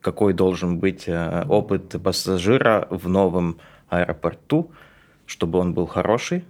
какой 0.00 0.33
должен 0.33 0.79
быть 0.79 1.05
э, 1.09 1.45
опыт 1.49 2.00
пассажира 2.03 2.87
в 2.91 3.09
новом 3.09 3.59
аэропорту, 3.88 4.71
чтобы 5.26 5.59
он 5.59 5.75
был 5.75 5.87
хороший. 5.87 6.45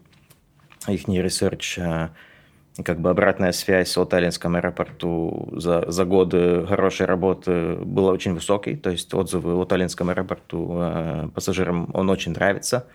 Их 0.89 1.09
research, 1.09 1.79
э, 1.79 2.09
как 2.85 3.01
бы 3.01 3.11
обратная 3.11 3.53
связь 3.53 3.97
о 3.97 4.05
Таллинском 4.05 4.57
аэропорту 4.57 5.49
за, 5.53 5.91
за 5.91 6.05
годы 6.05 6.67
хорошей 6.67 7.07
работы 7.07 7.77
была 7.77 8.13
очень 8.13 8.35
высокой. 8.35 8.77
То 8.77 8.91
есть 8.91 9.13
отзывы 9.15 9.55
о 9.55 9.65
Таллинском 9.65 10.11
аэропорту 10.11 10.79
э, 10.79 11.29
пассажирам 11.35 11.91
он 11.95 12.11
очень 12.11 12.33
нравится. 12.33 12.87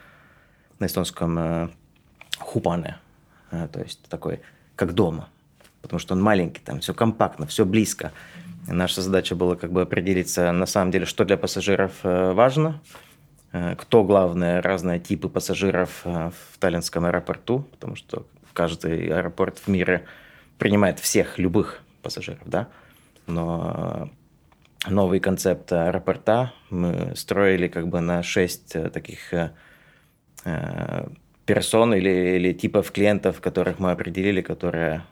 На 0.79 0.85
эстонском 0.87 1.71
хупане, 2.39 2.97
то 3.51 3.79
есть 3.79 4.01
такой, 4.09 4.39
как 4.75 4.93
дома. 4.93 5.29
Потому 5.83 5.99
что 5.99 6.15
он 6.15 6.21
маленький, 6.23 6.59
там 6.59 6.79
все 6.79 6.95
компактно, 6.95 7.45
все 7.45 7.65
близко. 7.65 8.11
Наша 8.67 9.01
задача 9.01 9.35
была 9.35 9.55
как 9.55 9.71
бы 9.71 9.81
определиться 9.81 10.51
на 10.51 10.65
самом 10.65 10.91
деле, 10.91 11.05
что 11.05 11.25
для 11.25 11.37
пассажиров 11.37 11.93
э, 12.03 12.31
важно, 12.33 12.79
э, 13.53 13.75
кто 13.75 14.03
главные 14.03 14.59
разные 14.59 14.99
типы 14.99 15.29
пассажиров 15.29 16.01
э, 16.05 16.29
в 16.29 16.57
Таллинском 16.59 17.05
аэропорту, 17.05 17.67
потому 17.71 17.95
что 17.95 18.27
каждый 18.53 19.07
аэропорт 19.07 19.57
в 19.57 19.67
мире 19.67 20.05
принимает 20.57 20.99
всех 20.99 21.39
любых 21.39 21.81
пассажиров, 22.03 22.41
да, 22.45 22.67
но 23.25 24.09
новый 24.87 25.19
концепт 25.19 25.71
аэропорта 25.71 26.53
мы 26.69 27.13
строили 27.15 27.67
как 27.67 27.87
бы 27.87 27.99
на 27.99 28.21
шесть 28.21 28.75
таких 28.91 29.33
персон 31.45 31.93
или, 31.93 32.35
или 32.35 32.53
типов 32.53 32.91
клиентов, 32.91 33.41
которых 33.41 33.79
мы 33.79 33.91
определили, 33.91 34.41
которые 34.41 35.03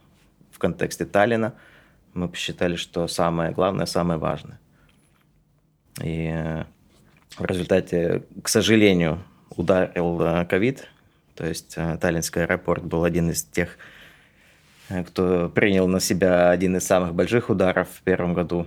в 0.52 0.60
контексте 0.60 1.06
Таллина– 1.06 1.56
мы 2.14 2.28
посчитали, 2.28 2.76
что 2.76 3.08
самое 3.08 3.52
главное, 3.52 3.86
самое 3.86 4.20
важное. 4.20 4.60
И 6.04 6.30
э, 6.32 6.66
в 7.38 7.46
результате, 7.46 8.24
к 8.42 8.48
сожалению, 8.48 9.24
ударил 9.56 10.22
э, 10.22 10.46
ковид, 10.46 10.88
то 11.36 11.46
есть 11.46 11.74
э, 11.78 11.98
Таллинский 12.00 12.44
аэропорт 12.44 12.84
был 12.84 13.04
один 13.04 13.30
из 13.30 13.44
тех, 13.44 13.78
кто 15.08 15.50
принял 15.50 15.88
на 15.88 16.00
себя 16.00 16.50
один 16.50 16.78
из 16.78 16.86
самых 16.86 17.14
больших 17.14 17.50
ударов 17.50 17.90
в 17.90 18.02
первом 18.02 18.34
году. 18.34 18.66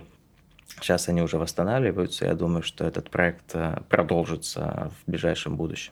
Сейчас 0.79 1.09
они 1.09 1.21
уже 1.21 1.37
восстанавливаются. 1.37 2.25
Я 2.25 2.33
думаю, 2.33 2.63
что 2.63 2.85
этот 2.85 3.09
проект 3.09 3.53
продолжится 3.89 4.91
в 5.03 5.11
ближайшем 5.11 5.57
будущем. 5.57 5.91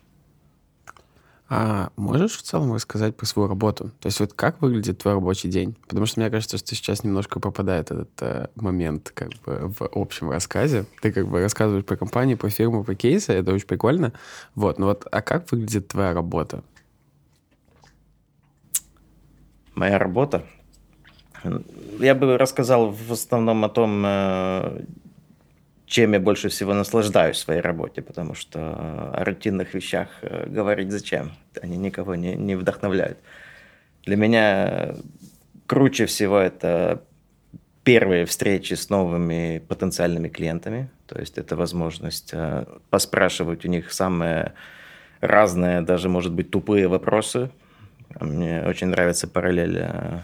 А 1.53 1.89
можешь 1.97 2.37
в 2.37 2.43
целом 2.43 2.71
рассказать 2.71 3.17
про 3.17 3.25
свою 3.25 3.49
работу? 3.49 3.91
То 3.99 4.07
есть 4.07 4.21
вот 4.21 4.31
как 4.31 4.61
выглядит 4.61 4.99
твой 4.99 5.15
рабочий 5.15 5.49
день? 5.49 5.75
Потому 5.85 6.05
что 6.05 6.21
мне 6.21 6.29
кажется, 6.29 6.57
что 6.57 6.73
сейчас 6.73 7.03
немножко 7.03 7.41
попадает 7.41 7.91
этот 7.91 8.09
э, 8.21 8.47
момент 8.55 9.11
как 9.13 9.31
бы 9.45 9.73
в 9.77 9.89
общем 9.93 10.29
рассказе. 10.29 10.85
Ты 11.01 11.11
как 11.11 11.27
бы 11.27 11.41
рассказываешь 11.41 11.83
про 11.83 11.97
компанию, 11.97 12.37
про 12.37 12.49
фирму, 12.49 12.85
про 12.85 12.95
кейсы, 12.95 13.33
это 13.33 13.51
очень 13.51 13.67
прикольно. 13.67 14.13
Вот, 14.55 14.79
ну 14.79 14.85
вот, 14.85 15.05
а 15.11 15.21
как 15.21 15.51
выглядит 15.51 15.89
твоя 15.89 16.13
работа? 16.13 16.63
Моя 19.75 19.99
работа? 19.99 20.45
Я 21.99 22.15
бы 22.15 22.37
рассказал 22.37 22.91
в 22.91 23.11
основном 23.11 23.65
о 23.65 23.69
том, 23.69 24.03
э, 24.05 24.85
чем 25.91 26.13
я 26.13 26.21
больше 26.21 26.47
всего 26.47 26.73
наслаждаюсь 26.73 27.35
в 27.35 27.39
своей 27.39 27.59
работе, 27.59 28.01
потому 28.01 28.33
что 28.33 28.59
о 29.13 29.25
рутинных 29.25 29.73
вещах 29.73 30.07
э, 30.21 30.47
говорить 30.47 30.89
зачем? 30.89 31.33
Они 31.61 31.75
никого 31.75 32.15
не, 32.15 32.33
не 32.35 32.55
вдохновляют. 32.55 33.17
Для 34.05 34.15
меня 34.15 34.95
круче 35.67 36.05
всего 36.05 36.39
это 36.39 37.03
первые 37.83 38.25
встречи 38.25 38.73
с 38.73 38.89
новыми 38.89 39.61
потенциальными 39.67 40.29
клиентами. 40.29 40.89
То 41.07 41.19
есть 41.19 41.37
это 41.37 41.57
возможность 41.57 42.29
э, 42.31 42.65
поспрашивать 42.89 43.65
у 43.65 43.67
них 43.67 43.91
самые 43.91 44.53
разные, 45.19 45.81
даже, 45.81 46.07
может 46.07 46.31
быть, 46.31 46.51
тупые 46.51 46.87
вопросы. 46.87 47.51
Мне 48.21 48.63
очень 48.65 48.87
нравится 48.87 49.27
параллель 49.27 49.79
э, 49.81 50.21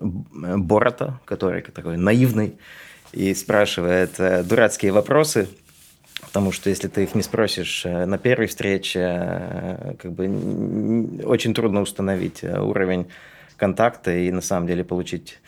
Борота, 0.00 1.20
который 1.24 1.62
такой 1.62 1.98
наивный 1.98 2.58
и 3.14 3.32
спрашивает 3.34 4.18
э, 4.18 4.42
дурацкие 4.42 4.92
вопросы, 4.92 5.48
потому 6.20 6.52
что 6.52 6.68
если 6.68 6.88
ты 6.88 7.04
их 7.04 7.14
не 7.14 7.22
спросишь 7.22 7.86
э, 7.86 8.06
на 8.06 8.18
первой 8.18 8.46
встрече, 8.46 9.00
э, 9.00 9.94
как 9.98 10.12
бы 10.12 11.22
очень 11.24 11.54
трудно 11.54 11.80
установить 11.80 12.42
уровень 12.42 13.06
контакта 13.56 14.12
и 14.12 14.30
на 14.32 14.40
самом 14.40 14.66
деле 14.66 14.84
получить 14.84 15.38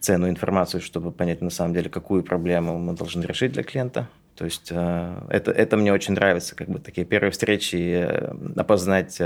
ценную 0.00 0.30
информацию, 0.30 0.80
чтобы 0.80 1.12
понять 1.12 1.42
на 1.42 1.50
самом 1.50 1.74
деле, 1.74 1.88
какую 1.88 2.24
проблему 2.24 2.78
мы 2.78 2.94
должны 2.94 3.22
решить 3.22 3.52
для 3.52 3.62
клиента. 3.62 4.08
То 4.34 4.46
есть 4.46 4.72
это, 4.72 5.52
это 5.52 5.76
мне 5.76 5.92
очень 5.92 6.14
нравится, 6.14 6.56
как 6.56 6.68
бы 6.68 6.80
такие 6.80 7.06
первые 7.06 7.30
встречи, 7.30 8.10
опознать 8.56 9.20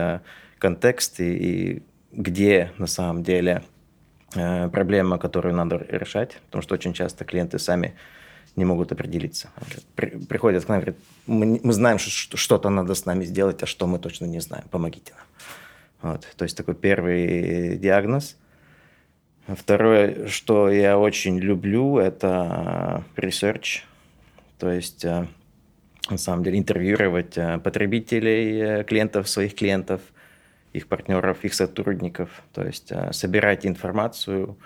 контекст 0.58 1.20
и, 1.20 1.36
и 1.36 1.82
где 2.12 2.72
на 2.76 2.86
самом 2.86 3.22
деле 3.22 3.62
проблема, 4.72 5.18
которую 5.18 5.54
надо 5.54 5.84
решать, 5.88 6.38
потому 6.46 6.62
что 6.62 6.74
очень 6.74 6.92
часто 6.92 7.24
клиенты 7.24 7.58
сами 7.58 7.94
не 8.56 8.64
могут 8.64 8.92
определиться. 8.92 9.50
При, 9.94 10.10
приходят 10.10 10.64
к 10.64 10.68
нам 10.68 10.80
говорят, 10.80 10.96
мы, 11.26 11.60
мы 11.62 11.72
знаем, 11.72 11.98
что 11.98 12.36
что-то 12.36 12.70
надо 12.70 12.94
с 12.94 13.04
нами 13.04 13.24
сделать, 13.24 13.62
а 13.62 13.66
что 13.66 13.86
мы 13.86 13.98
точно 13.98 14.26
не 14.26 14.40
знаем, 14.40 14.64
помогите 14.70 15.12
нам. 15.12 16.12
Вот. 16.12 16.26
То 16.36 16.44
есть 16.44 16.56
такой 16.56 16.74
первый 16.74 17.76
диагноз. 17.76 18.36
Второе, 19.46 20.26
что 20.28 20.70
я 20.70 20.98
очень 20.98 21.38
люблю, 21.38 21.98
это 21.98 23.04
research, 23.16 23.82
то 24.58 24.72
есть 24.72 25.04
э, 25.04 25.26
на 26.10 26.18
самом 26.18 26.42
деле 26.42 26.58
интервьюировать 26.58 27.38
э, 27.38 27.58
потребителей, 27.58 28.82
клиентов, 28.84 29.28
своих 29.28 29.54
клиентов– 29.54 30.00
их 30.76 30.86
партнеров, 30.88 31.44
их 31.44 31.54
сотрудников. 31.54 32.42
То 32.52 32.64
есть 32.64 32.92
э, 32.92 33.12
собирать 33.12 33.66
информацию 33.66 34.56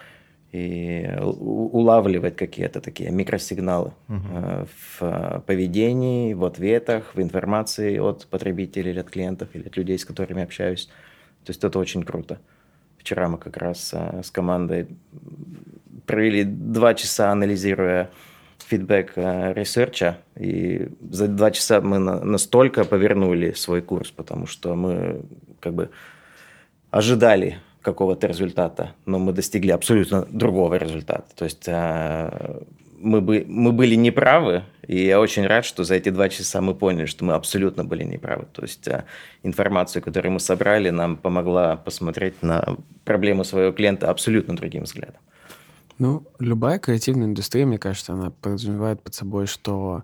и 0.52 1.08
улавливать 1.20 2.36
какие-то 2.36 2.80
такие 2.80 3.10
микросигналы 3.10 3.92
угу. 4.08 4.66
в 4.98 5.44
поведении, 5.46 6.34
в 6.34 6.44
ответах, 6.44 7.14
в 7.14 7.20
информации 7.22 7.98
от 7.98 8.26
потребителей 8.26 8.90
или 8.90 8.98
от 8.98 9.10
клиентов, 9.10 9.48
или 9.54 9.68
от 9.68 9.76
людей, 9.76 9.96
с 9.96 10.04
которыми 10.04 10.42
общаюсь. 10.42 10.86
То 11.44 11.50
есть 11.50 11.62
это 11.62 11.78
очень 11.78 12.02
круто. 12.02 12.40
Вчера 12.98 13.28
мы 13.28 13.38
как 13.38 13.56
раз 13.58 13.94
с 13.94 14.30
командой 14.32 14.88
провели 16.06 16.42
два 16.42 16.94
часа, 16.94 17.30
анализируя 17.30 18.10
feedback 18.58 19.12
research'а, 19.16 20.18
и 20.36 20.88
за 21.10 21.28
два 21.28 21.50
часа 21.50 21.80
мы 21.80 21.98
настолько 21.98 22.84
повернули 22.84 23.52
свой 23.52 23.82
курс, 23.82 24.10
потому 24.10 24.46
что 24.46 24.74
мы 24.74 25.22
как 25.60 25.74
бы 25.74 25.90
ожидали 26.90 27.58
какого-то 27.82 28.26
результата, 28.26 28.94
но 29.06 29.18
мы 29.18 29.32
достигли 29.32 29.70
абсолютно 29.70 30.26
другого 30.30 30.74
результата. 30.74 31.24
То 31.34 31.44
есть 31.44 31.64
э, 31.66 32.60
мы, 32.98 33.20
бы, 33.20 33.44
мы 33.48 33.72
были 33.72 33.94
неправы, 33.94 34.64
и 34.86 35.06
я 35.06 35.20
очень 35.20 35.46
рад, 35.46 35.64
что 35.64 35.84
за 35.84 35.94
эти 35.94 36.10
два 36.10 36.28
часа 36.28 36.60
мы 36.60 36.74
поняли, 36.74 37.06
что 37.06 37.24
мы 37.24 37.34
абсолютно 37.34 37.84
были 37.84 38.04
неправы. 38.04 38.46
То 38.52 38.62
есть 38.62 38.86
э, 38.88 39.04
информацию, 39.42 40.02
которую 40.02 40.32
мы 40.32 40.40
собрали, 40.40 40.90
нам 40.90 41.16
помогла 41.16 41.76
посмотреть 41.76 42.42
на 42.42 42.76
проблему 43.04 43.44
своего 43.44 43.72
клиента 43.72 44.10
абсолютно 44.10 44.56
другим 44.56 44.82
взглядом. 44.84 45.20
Ну, 45.98 46.22
любая 46.38 46.78
креативная 46.78 47.26
индустрия, 47.26 47.66
мне 47.66 47.78
кажется, 47.78 48.12
она 48.12 48.30
подразумевает 48.30 49.02
под 49.02 49.14
собой, 49.14 49.46
что 49.46 50.02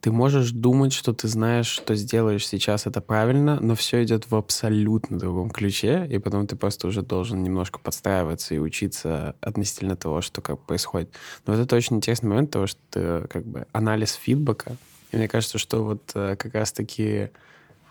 ты 0.00 0.10
можешь 0.10 0.50
думать, 0.50 0.92
что 0.92 1.12
ты 1.12 1.28
знаешь, 1.28 1.66
что 1.66 1.94
сделаешь 1.94 2.46
сейчас 2.46 2.86
это 2.86 3.00
правильно, 3.00 3.58
но 3.60 3.74
все 3.74 4.02
идет 4.02 4.30
в 4.30 4.34
абсолютно 4.34 5.18
другом 5.18 5.50
ключе, 5.50 6.06
и 6.10 6.18
потом 6.18 6.46
ты 6.46 6.56
просто 6.56 6.88
уже 6.88 7.02
должен 7.02 7.42
немножко 7.42 7.78
подстраиваться 7.78 8.54
и 8.54 8.58
учиться 8.58 9.34
относительно 9.40 9.96
того, 9.96 10.22
что 10.22 10.40
как 10.40 10.58
происходит. 10.60 11.10
Но 11.46 11.54
вот 11.54 11.62
это 11.62 11.76
очень 11.76 11.96
интересный 11.96 12.30
момент 12.30 12.50
того, 12.50 12.66
что 12.66 13.26
как 13.30 13.44
бы 13.44 13.66
анализ 13.72 14.14
фидбэка, 14.14 14.76
и 15.12 15.16
мне 15.16 15.28
кажется, 15.28 15.58
что 15.58 15.84
вот 15.84 16.12
э, 16.14 16.36
как 16.36 16.54
раз-таки 16.54 17.30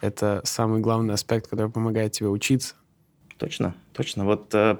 это 0.02 0.42
самый 0.46 0.80
главный 0.80 1.14
аспект, 1.14 1.48
который 1.48 1.70
помогает 1.70 2.14
тебе 2.14 2.30
учиться. 2.30 2.76
Точно, 3.38 3.76
точно. 3.94 4.26
Вот 4.26 4.54
э, 4.56 4.78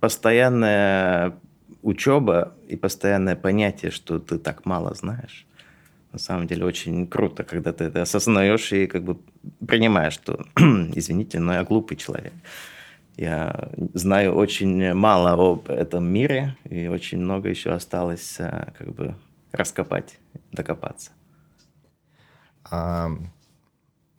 постоянная 0.00 1.38
учеба 1.82 2.54
и 2.66 2.76
постоянное 2.76 3.36
понятие, 3.36 3.90
что 3.90 4.18
ты 4.18 4.38
так 4.38 4.64
мало 4.64 4.94
знаешь, 4.94 5.46
на 6.16 6.20
самом 6.20 6.46
деле 6.46 6.64
очень 6.64 7.06
круто, 7.06 7.44
когда 7.44 7.74
ты 7.74 7.84
это 7.84 8.00
осознаешь 8.00 8.72
и 8.72 8.86
как 8.86 9.04
бы 9.04 9.18
принимаешь, 9.68 10.14
что, 10.14 10.46
извините, 10.96 11.40
но 11.40 11.52
я 11.52 11.62
глупый 11.62 11.98
человек. 11.98 12.32
Я 13.18 13.68
знаю 13.94 14.34
очень 14.34 14.94
мало 14.94 15.32
об 15.32 15.68
этом 15.68 16.06
мире, 16.06 16.56
и 16.70 16.88
очень 16.88 17.18
много 17.18 17.50
еще 17.50 17.70
осталось 17.70 18.36
э, 18.40 18.72
как 18.78 18.94
бы 18.94 19.14
раскопать, 19.52 20.18
докопаться. 20.52 21.10
А, 22.70 23.10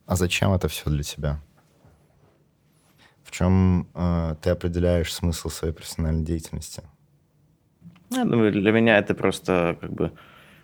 а 0.06 0.16
зачем 0.16 0.54
это 0.54 0.68
все 0.68 0.92
для 0.92 1.04
тебя? 1.04 1.40
В 3.24 3.32
чем 3.32 3.88
э, 3.96 4.36
ты 4.42 4.52
определяешь 4.52 5.12
смысл 5.12 5.50
своей 5.50 5.74
профессиональной 5.74 6.24
деятельности? 6.24 6.84
Я 8.12 8.24
думаю, 8.24 8.52
для 8.52 8.72
меня 8.72 9.00
это 9.00 9.16
просто 9.16 9.78
как 9.82 9.92
бы 9.92 10.12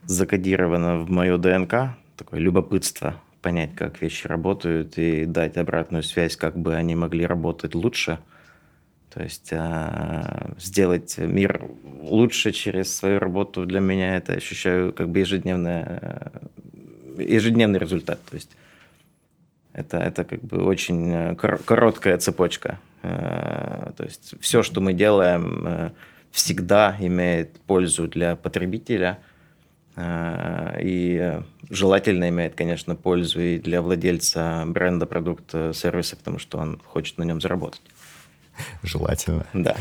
закодировано 0.06 1.00
в 1.00 1.10
мою 1.10 1.38
ДНК, 1.38 1.96
такое 2.18 2.40
любопытство 2.40 3.16
понять, 3.42 3.76
как 3.76 4.02
вещи 4.02 4.28
работают 4.28 4.98
и 4.98 5.26
дать 5.26 5.58
обратную 5.58 6.04
связь, 6.04 6.36
как 6.36 6.58
бы 6.58 6.76
они 6.76 6.96
могли 6.96 7.26
работать 7.26 7.76
лучше. 7.76 8.20
То 9.14 9.22
есть 9.22 9.50
э, 9.52 10.54
сделать 10.58 11.18
мир 11.18 11.70
лучше 12.02 12.52
через 12.52 12.96
свою 12.96 13.20
работу 13.20 13.66
для 13.66 13.80
меня 13.80 14.16
это 14.16 14.34
ощущаю 14.34 14.92
как 14.92 15.10
бы 15.10 15.20
ежедневное, 15.20 16.32
ежедневный 17.20 17.80
результат. 17.80 18.20
То 18.26 18.36
есть 18.36 18.50
это, 19.74 19.98
это 19.98 20.24
как 20.24 20.42
бы 20.42 20.64
очень 20.64 21.36
короткая 21.36 22.18
цепочка. 22.18 22.80
Э, 23.04 23.92
то 23.96 24.04
есть 24.04 24.36
все, 24.40 24.64
что 24.64 24.82
мы 24.82 24.94
делаем, 24.94 25.64
э, 25.68 25.92
всегда 26.32 26.96
имеет 27.00 27.60
пользу 27.62 28.08
для 28.08 28.36
потребителя– 28.36 29.20
Э, 29.28 29.33
и 29.96 31.42
желательно 31.70 32.30
имеет, 32.30 32.56
конечно, 32.56 32.96
пользу 32.96 33.40
и 33.42 33.60
для 33.60 33.82
владельца 33.82 34.64
бренда, 34.66 35.06
продукта, 35.06 35.72
сервиса, 35.74 36.16
потому 36.16 36.40
что 36.40 36.58
он 36.58 36.82
хочет 36.86 37.18
на 37.18 37.24
нем 37.24 37.40
заработать. 37.40 37.82
Желательно. 38.84 39.46
Да. 39.54 39.76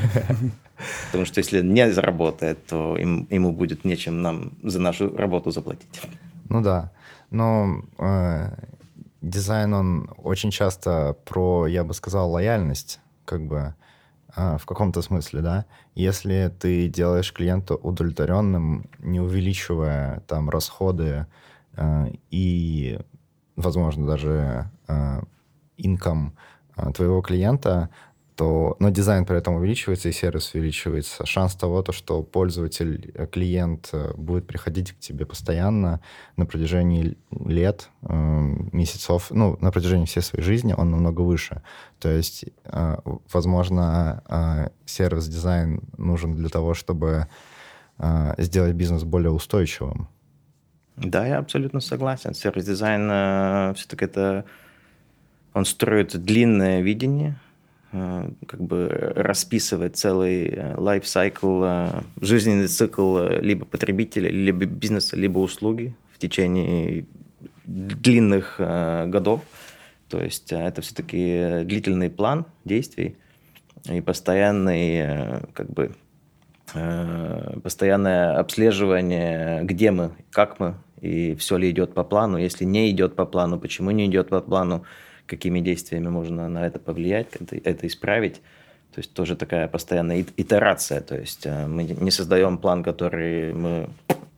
Потому 1.07 1.25
что 1.27 1.39
если 1.39 1.63
не 1.63 1.91
заработает, 1.93 2.67
то 2.67 2.97
им, 2.97 3.27
ему 3.31 3.53
будет 3.53 3.85
нечем 3.85 4.23
нам 4.23 4.53
за 4.63 4.81
нашу 4.81 5.15
работу 5.17 5.51
заплатить. 5.51 6.01
Ну 6.49 6.63
да. 6.63 6.91
Но 7.31 7.83
э, 7.99 8.51
дизайн, 9.21 9.75
он 9.75 10.11
очень 10.17 10.51
часто 10.51 11.17
про, 11.25 11.67
я 11.67 11.85
бы 11.85 11.95
сказал, 11.95 12.31
лояльность. 12.31 13.01
Как 13.25 13.43
бы 13.47 13.75
в 14.35 14.65
каком-то 14.65 15.03
смысле, 15.03 15.41
да. 15.41 15.67
Если 15.95 16.53
ты 16.59 16.89
делаешь 16.89 17.33
клиента 17.33 17.75
удовлетворенным, 17.75 18.87
не 18.99 19.21
увеличивая 19.21 20.21
там 20.27 20.49
расходы 20.49 21.27
э, 21.75 22.07
и, 22.31 22.99
возможно, 23.57 24.07
даже 24.07 24.71
э, 24.89 25.23
инком 25.77 26.35
э, 26.77 26.93
твоего 26.93 27.21
клиента, 27.21 27.91
то, 28.37 28.77
но 28.79 28.89
дизайн 28.91 29.25
при 29.25 29.37
этом 29.37 29.55
увеличивается 29.55 30.09
и 30.09 30.13
сервис 30.13 30.55
увеличивается. 30.55 31.27
Шанс 31.27 31.55
того, 31.55 31.83
то, 31.83 31.93
что 31.93 32.23
пользователь, 32.23 33.13
э, 33.15 33.27
клиент 33.27 33.91
э, 33.93 34.13
будет 34.15 34.47
приходить 34.47 34.93
к 34.93 34.99
тебе 34.99 35.27
постоянно 35.27 36.01
на 36.37 36.47
протяжении 36.47 37.17
лет, 37.31 37.91
э, 38.03 38.15
месяцев, 38.73 39.31
ну, 39.31 39.59
на 39.61 39.71
протяжении 39.71 40.07
всей 40.07 40.23
своей 40.23 40.45
жизни, 40.45 40.75
он 40.77 40.91
намного 40.91 41.21
выше. 41.21 41.63
То 42.01 42.09
есть, 42.09 42.47
возможно, 43.33 44.71
сервис-дизайн 44.87 45.81
нужен 45.99 46.35
для 46.35 46.49
того, 46.49 46.75
чтобы 46.75 47.29
сделать 48.39 48.75
бизнес 48.75 49.05
более 49.05 49.31
устойчивым. 49.31 50.09
Да, 50.97 51.25
я 51.27 51.39
абсолютно 51.39 51.79
согласен. 51.79 52.35
Сервис-дизайн 52.35 53.75
все-таки 53.77 54.05
это... 54.07 54.45
Он 55.55 55.65
строит 55.65 56.17
длинное 56.17 56.81
видение, 56.81 57.37
Э, 57.37 57.52
как 57.93 58.61
бы 58.61 58.89
расписывать 58.89 59.97
целый 59.97 60.75
лайфсайкл, 60.79 61.63
э, 61.63 61.89
жизненный 62.23 62.67
цикл 62.67 63.19
э, 63.19 63.41
либо 63.43 63.67
потребителя, 63.67 64.31
либо 64.31 64.65
бизнеса, 64.65 65.15
либо 65.15 65.39
услуги 65.41 65.95
в 66.15 66.19
течение 66.19 67.05
длинных 67.65 68.57
годов. 68.59 69.43
То 70.09 70.23
есть 70.23 70.53
это 70.53 70.81
все-таки 70.81 71.65
длительный 71.65 72.11
план 72.11 72.47
действий 72.65 73.17
и 73.91 74.01
постоянный, 74.01 75.43
как 75.53 75.71
бы, 75.71 75.93
постоянное 77.63 78.39
обслеживание, 78.39 79.63
где 79.63 79.91
мы, 79.91 80.13
как 80.31 80.59
мы, 80.59 80.75
и 81.01 81.35
все 81.35 81.57
ли 81.57 81.71
идет 81.71 81.95
по 81.95 82.05
плану. 82.05 82.37
Если 82.39 82.65
не 82.65 82.91
идет 82.91 83.17
по 83.17 83.27
плану, 83.27 83.59
почему 83.59 83.91
не 83.91 84.07
идет 84.07 84.29
по 84.29 84.41
плану, 84.41 84.85
какими 85.33 85.61
действиями 85.61 86.11
можно 86.11 86.49
на 86.49 86.67
это 86.67 86.79
повлиять, 86.79 87.29
это, 87.65 87.87
исправить. 87.87 88.37
То 88.95 89.01
есть 89.01 89.15
тоже 89.15 89.35
такая 89.35 89.67
постоянная 89.67 90.27
итерация. 90.37 91.01
То 91.01 91.17
есть 91.17 91.47
э, 91.47 91.67
мы 91.67 91.85
не 91.85 92.11
создаем 92.11 92.59
план, 92.59 92.83
который 92.83 93.55
мы 93.55 93.89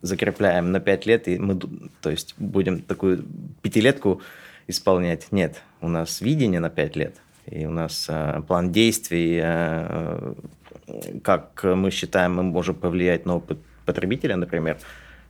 закрепляем 0.02 0.70
на 0.70 0.78
5 0.78 1.06
лет, 1.06 1.26
и 1.28 1.38
мы 1.38 1.58
то 2.00 2.10
есть, 2.10 2.34
будем 2.38 2.80
такую 2.80 3.24
пятилетку 3.62 4.20
исполнять. 4.68 5.32
Нет, 5.32 5.62
у 5.80 5.88
нас 5.88 6.20
видение 6.20 6.60
на 6.60 6.70
5 6.70 6.96
лет, 6.96 7.14
и 7.46 7.66
у 7.66 7.70
нас 7.70 8.06
э, 8.08 8.42
план 8.46 8.70
действий, 8.70 9.40
э, 9.42 10.34
как 11.24 11.64
мы 11.64 11.90
считаем, 11.90 12.36
мы 12.36 12.42
можем 12.44 12.76
повлиять 12.76 13.26
на 13.26 13.34
опыт 13.34 13.58
потребителя, 13.84 14.36
например. 14.36 14.78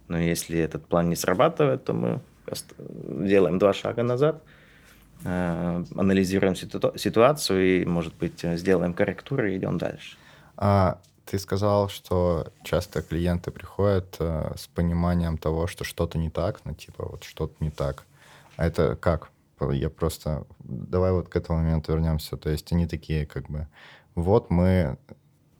Но 0.09 0.19
если 0.19 0.59
этот 0.59 0.87
план 0.87 1.09
не 1.09 1.17
срабатывает, 1.17 1.85
то 1.85 1.95
мы 1.95 2.21
делаем 3.29 3.59
два 3.59 3.73
шага 3.73 4.03
назад– 4.03 4.43
Э, 4.55 4.64
анализируем 5.25 6.55
ситу- 6.55 6.97
ситуацию 6.99 7.83
и, 7.83 7.85
может 7.85 8.15
быть, 8.15 8.41
сделаем 8.43 8.95
корректуры 8.95 9.53
и 9.55 9.59
идем 9.59 9.79
дальше. 9.79 10.17
А 10.57 11.01
ты 11.25 11.39
сказал, 11.39 11.89
что 11.89 12.53
часто 12.63 13.03
клиенты 13.03 13.51
приходят 13.51 14.17
э, 14.19 14.53
с 14.57 14.67
пониманием 14.67 15.39
того, 15.39 15.67
что 15.67 15.85
что-то 15.85 16.19
не 16.19 16.31
так, 16.31 16.61
ну, 16.65 16.75
типа, 16.75 17.09
вот 17.09 17.25
что-то 17.25 17.55
не 17.61 17.71
так. 17.71 18.05
А 18.57 18.67
это 18.67 18.97
как? 18.97 19.31
Я 19.73 19.89
просто... 19.89 20.47
Давай 20.59 21.13
вот 21.13 21.29
к 21.29 21.37
этому 21.37 21.61
моменту 21.61 21.93
вернемся. 21.93 22.37
То 22.37 22.51
есть 22.51 22.71
они 22.73 22.87
такие, 22.87 23.25
как 23.25 23.49
бы, 23.49 23.69
вот 24.15 24.51
мы... 24.51 24.99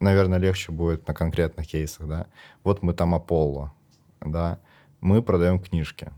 Наверное, 0.01 0.39
легче 0.39 0.71
будет 0.71 1.09
на 1.09 1.15
конкретных 1.15 1.67
кейсах, 1.67 2.07
да? 2.07 2.27
Вот 2.63 2.83
мы 2.83 2.93
там 2.93 3.15
Аполло, 3.15 3.73
да? 4.21 4.59
Мы 5.01 5.23
продаем 5.23 5.59
книжки. 5.59 6.11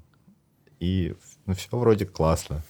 И 0.81 1.15
ну, 1.45 1.55
все 1.55 1.77
вроде 1.77 2.05
классно. 2.05 2.63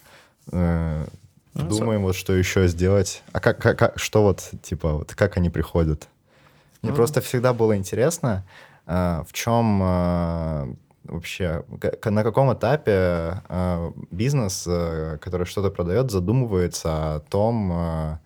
Э, 0.52 1.06
ну, 1.54 1.68
думаем, 1.68 2.02
вот 2.02 2.14
что 2.14 2.32
еще 2.34 2.68
сделать. 2.68 3.22
А 3.32 3.40
как, 3.40 3.58
как, 3.58 3.78
как 3.78 3.98
что 3.98 4.22
вот, 4.22 4.50
типа, 4.62 4.92
вот 4.92 5.14
как 5.14 5.36
они 5.36 5.50
приходят? 5.50 6.08
Мне 6.82 6.90
ну. 6.90 6.96
просто 6.96 7.20
всегда 7.20 7.52
было 7.52 7.76
интересно, 7.76 8.44
э, 8.86 9.22
в 9.26 9.32
чем 9.32 9.80
э, 9.82 10.74
вообще, 11.04 11.64
на 12.04 12.22
каком 12.22 12.52
этапе 12.52 13.42
бизнес, 14.10 14.64
который 15.20 15.46
что-то 15.46 15.70
продает, 15.70 16.10
задумывается 16.10 17.16
о 17.16 17.20
том, 17.20 18.18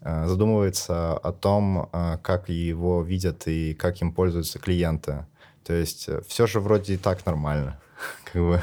задумывается 0.00 1.18
о 1.18 1.32
том, 1.32 1.90
как 2.22 2.48
его 2.48 3.02
видят 3.02 3.46
и 3.46 3.74
как 3.74 4.00
им 4.00 4.12
пользуются 4.12 4.58
клиенты. 4.58 5.26
То 5.64 5.74
есть 5.74 6.08
все 6.26 6.46
же 6.46 6.60
вроде 6.60 6.94
и 6.94 6.96
так 6.96 7.26
нормально. 7.26 7.78
Как 8.24 8.42
бы. 8.42 8.62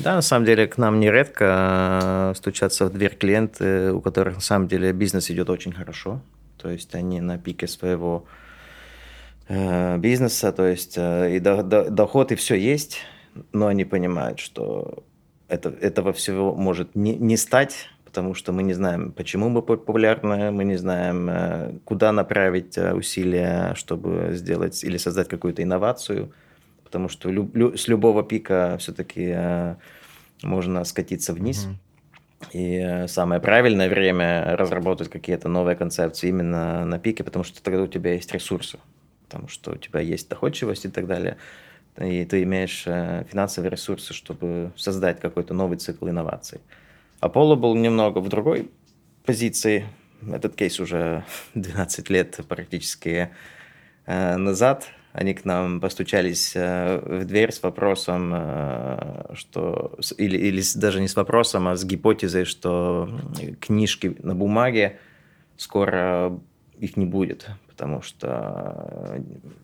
Да, 0.00 0.14
на 0.14 0.22
самом 0.22 0.44
деле 0.44 0.66
к 0.66 0.78
нам 0.78 1.00
нередко 1.00 1.46
а, 1.48 2.32
стучатся 2.34 2.86
в 2.86 2.92
дверь 2.92 3.16
клиенты, 3.16 3.92
у 3.92 4.00
которых 4.00 4.36
на 4.36 4.40
самом 4.40 4.68
деле 4.68 4.92
бизнес 4.92 5.30
идет 5.30 5.50
очень 5.50 5.72
хорошо. 5.72 6.20
То 6.56 6.70
есть 6.70 6.94
они 6.94 7.20
на 7.20 7.38
пике 7.38 7.66
своего 7.66 8.24
э, 9.48 9.96
бизнеса, 9.98 10.52
то 10.52 10.66
есть 10.66 10.94
э, 10.96 11.36
и 11.36 11.38
до, 11.38 11.62
до, 11.62 11.90
доход, 11.90 12.32
и 12.32 12.34
все 12.34 12.56
есть, 12.56 12.98
но 13.52 13.68
они 13.68 13.84
понимают, 13.84 14.40
что 14.40 15.04
это, 15.46 15.68
этого 15.68 16.12
всего 16.12 16.54
может 16.54 16.96
не, 16.96 17.14
не 17.14 17.36
стать, 17.36 17.88
потому 18.04 18.34
что 18.34 18.52
мы 18.52 18.64
не 18.64 18.74
знаем, 18.74 19.12
почему 19.12 19.48
мы 19.48 19.62
популярны, 19.62 20.50
мы 20.50 20.64
не 20.64 20.76
знаем, 20.76 21.30
э, 21.30 21.72
куда 21.84 22.10
направить 22.10 22.76
усилия, 22.76 23.74
чтобы 23.76 24.30
сделать 24.32 24.82
или 24.82 24.96
создать 24.96 25.28
какую-то 25.28 25.62
инновацию– 25.62 26.32
потому 26.88 27.10
что 27.10 27.30
лю- 27.30 27.50
лю- 27.52 27.76
с 27.76 27.86
любого 27.86 28.22
пика 28.22 28.78
все-таки 28.80 29.30
э, 29.34 29.74
можно 30.42 30.84
скатиться 30.84 31.34
вниз. 31.34 31.66
Mm-hmm. 31.66 31.76
И 32.52 32.76
э, 32.78 33.08
самое 33.08 33.42
правильное 33.42 33.90
время 33.90 34.56
разработать 34.56 35.10
какие-то 35.10 35.48
новые 35.48 35.76
концепции 35.76 36.28
именно 36.28 36.86
на 36.86 36.98
пике, 36.98 37.24
потому 37.24 37.44
что 37.44 37.62
тогда 37.62 37.82
у 37.82 37.86
тебя 37.86 38.14
есть 38.14 38.32
ресурсы, 38.32 38.78
потому 39.26 39.48
что 39.48 39.72
у 39.72 39.76
тебя 39.76 40.00
есть 40.00 40.30
доходчивость 40.30 40.86
и 40.86 40.88
так 40.88 41.06
далее, 41.06 41.36
и 42.00 42.24
ты 42.24 42.42
имеешь 42.44 42.84
э, 42.86 43.26
финансовые 43.30 43.70
ресурсы, 43.70 44.14
чтобы 44.14 44.72
создать 44.76 45.20
какой-то 45.20 45.52
новый 45.52 45.76
цикл 45.76 46.08
инноваций. 46.08 46.60
Аполло 47.20 47.54
был 47.54 47.74
немного 47.74 48.20
в 48.20 48.28
другой 48.28 48.70
позиции. 49.26 49.86
Этот 50.26 50.54
кейс 50.54 50.80
уже 50.80 51.24
12 51.54 52.08
лет 52.08 52.40
практически 52.48 53.28
э, 54.06 54.36
назад. 54.36 54.88
Они 55.18 55.34
к 55.34 55.44
нам 55.44 55.80
постучались 55.80 56.52
э, 56.54 57.00
в 57.04 57.24
дверь 57.24 57.50
с 57.50 57.60
вопросом, 57.60 58.32
э, 58.32 59.34
что... 59.34 59.98
Или, 60.16 60.36
или 60.36 60.62
даже 60.76 61.00
не 61.00 61.08
с 61.08 61.16
вопросом, 61.16 61.66
а 61.66 61.74
с 61.74 61.84
гипотезой, 61.84 62.44
что 62.44 63.10
книжки 63.60 64.16
на 64.22 64.36
бумаге 64.36 65.00
скоро 65.56 66.38
их 66.78 66.96
не 66.96 67.04
будет, 67.04 67.48
потому 67.66 68.00
что 68.00 69.20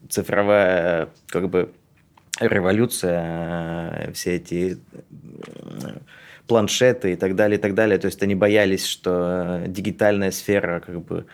цифровая 0.08 1.10
как 1.28 1.48
бы 1.48 1.72
революция, 2.40 4.10
все 4.12 4.34
эти 4.34 4.78
планшеты 6.48 7.12
и 7.12 7.16
так 7.16 7.36
далее, 7.36 7.58
и 7.58 7.62
так 7.62 7.74
далее. 7.74 7.98
То 7.98 8.06
есть 8.06 8.20
они 8.24 8.34
боялись, 8.34 8.84
что 8.84 9.62
дигитальная 9.68 10.32
сфера 10.32 10.80
как 10.80 11.00
бы 11.00 11.26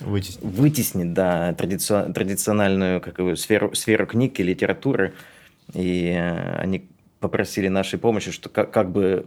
Вытеснит. 0.00 0.42
Вытеснит, 0.42 1.12
да, 1.12 1.52
традицион, 1.54 2.12
традициональную 2.12 3.00
как 3.00 3.16
бы, 3.16 3.36
сферу, 3.36 3.74
сферу 3.74 4.06
книг 4.06 4.40
и 4.40 4.42
литературы. 4.42 5.12
И 5.74 6.12
э, 6.16 6.56
они 6.56 6.88
попросили 7.20 7.68
нашей 7.68 7.98
помощи, 7.98 8.30
что 8.30 8.48
как, 8.48 8.70
как 8.70 8.90
бы 8.90 9.26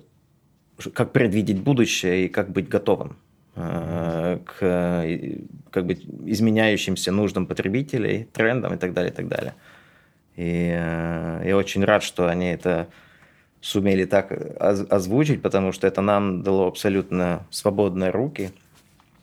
как 0.94 1.12
предвидеть 1.12 1.60
будущее 1.60 2.26
и 2.26 2.28
как 2.28 2.50
быть 2.50 2.68
готовым 2.68 3.16
э, 3.56 4.40
к 4.44 5.38
как 5.70 5.86
бы 5.86 5.94
изменяющимся 6.26 7.12
нуждам 7.12 7.46
потребителей, 7.46 8.28
трендам 8.34 8.74
и 8.74 8.78
так 8.78 8.94
далее, 8.94 9.12
и 9.12 9.16
так 9.16 9.28
далее. 9.28 9.54
И 10.36 10.74
э, 10.76 11.44
я 11.46 11.56
очень 11.56 11.86
рад, 11.86 12.02
что 12.02 12.28
они 12.28 12.48
это 12.48 12.88
сумели 13.62 14.06
так 14.06 14.32
озвучить, 14.60 15.42
потому 15.42 15.72
что 15.72 15.88
это 15.88 16.02
нам 16.02 16.42
дало 16.42 16.68
абсолютно 16.68 17.46
свободные 17.52 18.10
руки– 18.10 18.52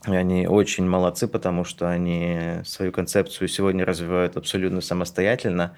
они 0.04 0.46
очень 0.46 0.86
молодцы, 0.88 1.28
потому 1.28 1.64
что 1.64 1.88
они 1.90 2.60
свою 2.64 2.92
концепцию 2.92 3.48
сегодня 3.48 3.84
развивают 3.84 4.36
абсолютно 4.36 4.80
самостоятельно. 4.80 5.76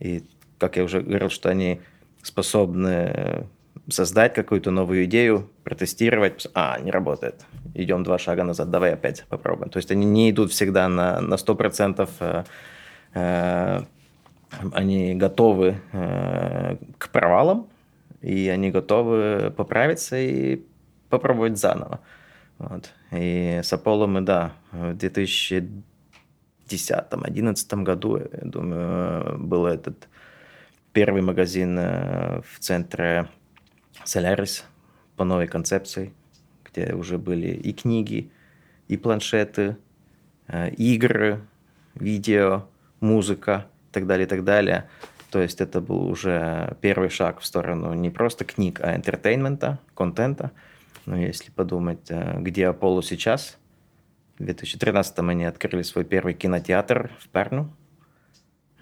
И, 0.00 0.24
как 0.58 0.76
я 0.76 0.84
уже 0.84 1.00
говорил, 1.02 1.28
что 1.28 1.50
они 1.50 1.80
способны 2.22 3.46
создать 3.88 4.34
какую-то 4.34 4.70
новую 4.70 5.04
идею, 5.04 5.50
протестировать. 5.64 6.46
А, 6.54 6.78
не 6.80 6.90
работает. 6.90 7.44
Идем 7.74 8.04
два 8.04 8.18
шага 8.18 8.44
назад, 8.44 8.70
давай 8.70 8.94
опять 8.94 9.24
попробуем. 9.28 9.70
То 9.70 9.78
есть 9.78 9.90
они 9.90 10.06
не 10.06 10.30
идут 10.30 10.52
всегда 10.52 10.88
на, 10.88 11.20
на 11.20 11.34
100%. 11.34 12.08
Э, 12.20 12.44
э, 13.14 13.80
они 14.72 15.14
готовы 15.14 15.76
э, 15.92 16.76
к 16.98 17.08
провалам, 17.10 17.68
и 18.20 18.48
они 18.48 18.70
готовы 18.70 19.52
поправиться 19.56 20.16
и 20.18 20.62
попробовать 21.08 21.58
заново. 21.58 22.00
Вот. 22.62 22.90
И 23.10 23.60
с 23.62 23.70
Apollo 23.72 24.06
мы, 24.06 24.20
да, 24.20 24.52
в 24.70 24.92
2010-2011 24.92 27.82
году, 27.82 28.18
я 28.18 28.28
думаю, 28.42 29.36
был 29.38 29.66
этот 29.66 30.08
первый 30.92 31.22
магазин 31.22 31.76
э, 31.76 32.40
в 32.42 32.60
центре 32.60 33.28
Solaris 34.04 34.62
по 35.16 35.24
новой 35.24 35.48
концепции, 35.48 36.12
где 36.64 36.94
уже 36.94 37.18
были 37.18 37.48
и 37.48 37.72
книги, 37.72 38.30
и 38.86 38.96
планшеты, 38.96 39.76
э, 40.46 40.70
игры, 40.70 41.40
видео, 41.96 42.68
музыка 43.00 43.66
и 43.90 43.92
так 43.92 44.06
далее, 44.06 44.26
и 44.26 44.28
так 44.28 44.44
далее. 44.44 44.88
То 45.32 45.40
есть 45.40 45.60
это 45.60 45.80
был 45.80 46.06
уже 46.06 46.76
первый 46.80 47.08
шаг 47.08 47.40
в 47.40 47.44
сторону 47.44 47.92
не 47.94 48.10
просто 48.10 48.44
книг, 48.44 48.78
а 48.80 48.94
entertainment'а, 48.94 49.80
контента– 49.96 50.52
но 51.06 51.16
если 51.16 51.50
подумать, 51.50 52.10
э, 52.10 52.38
где 52.40 52.66
Apollo 52.68 53.02
сейчас, 53.02 53.58
в 54.38 54.44
2013 54.44 55.18
они 55.20 55.44
открыли 55.44 55.82
свой 55.82 56.04
первый 56.04 56.34
кинотеатр 56.34 57.10
в 57.18 57.28
Перну. 57.28 57.74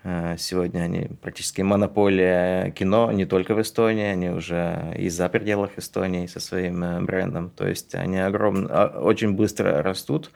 Э, 0.02 0.36
сегодня 0.38 0.80
они 0.80 1.08
практически 1.20 1.62
монополия 1.62 2.70
кино 2.70 3.10
не 3.12 3.26
только 3.26 3.54
в 3.54 3.60
Эстонии, 3.60 4.04
они 4.04 4.30
уже 4.30 4.94
и 4.98 5.08
за 5.08 5.28
пределах 5.28 5.78
Эстонии 5.78 6.26
со 6.26 6.40
своим 6.40 6.82
э, 6.82 7.00
брендом. 7.00 7.50
То 7.50 7.66
есть 7.66 7.94
они 7.94 8.18
огромно, 8.18 8.68
а, 8.70 9.00
очень 9.00 9.32
быстро 9.32 9.82
растут 9.82 10.30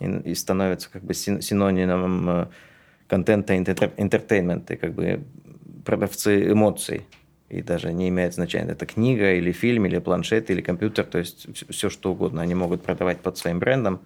и, 0.00 0.04
и 0.04 0.34
становятся 0.34 0.90
как 0.90 1.02
бы 1.02 1.14
синонимом 1.14 2.48
контента 3.08 3.56
entertainment'а, 3.56 4.76
как 4.76 4.94
бы 4.94 5.24
продавцы 5.84 6.50
эмоций 6.50 7.06
и 7.48 7.62
даже 7.62 7.92
не 7.92 8.08
имеет 8.08 8.34
значения, 8.34 8.72
это 8.72 8.86
книга 8.86 9.34
или 9.34 9.52
фильм, 9.52 9.86
или 9.86 9.98
планшет, 9.98 10.50
или 10.50 10.60
компьютер, 10.60 11.04
то 11.04 11.18
есть 11.18 11.46
все 11.70 11.90
что 11.90 12.12
угодно 12.12 12.42
они 12.42 12.54
могут 12.54 12.82
продавать 12.82 13.20
под 13.20 13.38
своим 13.38 13.58
брендом. 13.58 14.00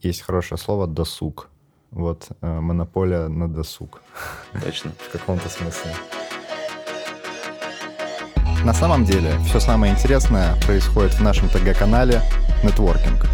Есть 0.00 0.22
хорошее 0.22 0.58
слово 0.58 0.86
«досуг». 0.86 1.48
Вот, 1.90 2.28
э, 2.40 2.60
монополия 2.60 3.28
на 3.28 3.48
досуг. 3.48 4.00
Точно. 4.64 4.92
В 4.98 5.12
каком-то 5.12 5.48
смысле. 5.48 5.92
На 8.64 8.72
самом 8.72 9.04
деле, 9.04 9.30
все 9.46 9.60
самое 9.60 9.92
интересное 9.92 10.54
происходит 10.64 11.14
в 11.14 11.20
нашем 11.22 11.48
ТГ-канале 11.48 12.22
«Нетворкинг». 12.62 13.26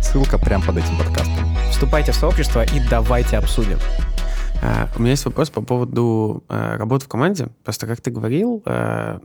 Ссылка 0.00 0.38
прямо 0.38 0.64
под 0.64 0.76
этим 0.76 0.96
подкастом. 0.96 1.56
Вступайте 1.70 2.12
в 2.12 2.14
сообщество 2.14 2.64
и 2.64 2.80
давайте 2.88 3.36
обсудим. 3.36 3.78
А, 4.60 4.88
у 4.96 5.00
меня 5.00 5.12
есть 5.12 5.24
вопрос 5.24 5.50
по 5.50 5.62
поводу 5.62 6.42
а, 6.48 6.76
работы 6.76 7.04
в 7.04 7.08
команде. 7.08 7.48
Просто 7.64 7.86
как 7.86 8.00
ты 8.00 8.10
говорил, 8.10 8.62
а, 8.66 9.20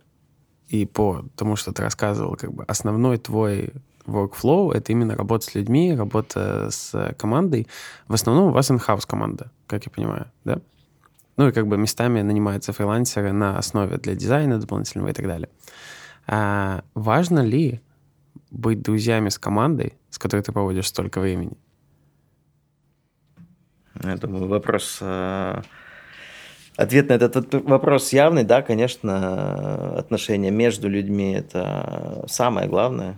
и 0.67 0.85
по 0.85 1.25
тому, 1.35 1.55
что 1.55 1.71
ты 1.71 1.81
рассказывал, 1.81 2.35
как 2.35 2.53
бы 2.53 2.63
основной 2.65 3.17
твой 3.17 3.73
workflow— 4.05 4.73
это 4.73 4.91
именно 4.91 5.15
работа 5.15 5.45
с 5.45 5.55
людьми, 5.55 5.95
работа 5.95 6.69
с 6.69 7.15
командой. 7.17 7.67
В 8.07 8.13
основном 8.13 8.49
у 8.49 8.51
вас 8.51 8.69
in-house 8.69 9.07
команда, 9.07 9.51
как 9.67 9.85
я 9.85 9.91
понимаю, 9.91 10.31
да? 10.43 10.59
Ну 11.35 11.47
и 11.47 11.51
как 11.51 11.67
бы 11.67 11.77
местами 11.77 12.21
нанимаются 12.21 12.73
фрилансеры 12.73 13.31
на 13.31 13.57
основе 13.57 13.97
для 13.97 14.13
дизайна 14.13 14.59
дополнительного 14.59 15.09
и 15.09 15.13
так 15.13 15.25
далее. 15.25 15.49
А 16.27 16.83
важно 16.93 17.39
ли 17.39 17.81
быть 18.51 18.81
друзьями 18.81 19.29
с 19.29 19.39
командой, 19.39 19.93
с 20.11 20.19
которой 20.19 20.41
ты 20.41 20.51
проводишь 20.51 20.87
столько 20.87 21.19
времени? 21.19 21.57
Я 24.01 24.15
думаю, 24.15 24.47
вопрос... 24.47 24.99
Э, 25.01 25.61
ответ 26.75 27.09
на 27.09 27.13
этот 27.13 27.53
вопрос 27.53 28.13
явный, 28.13 28.43
да, 28.43 28.61
конечно, 28.61 29.97
отношения 29.97 30.51
между 30.51 30.89
людьми– 30.89 31.33
это 31.37 32.25
самое 32.27 32.67
главное, 32.67 33.17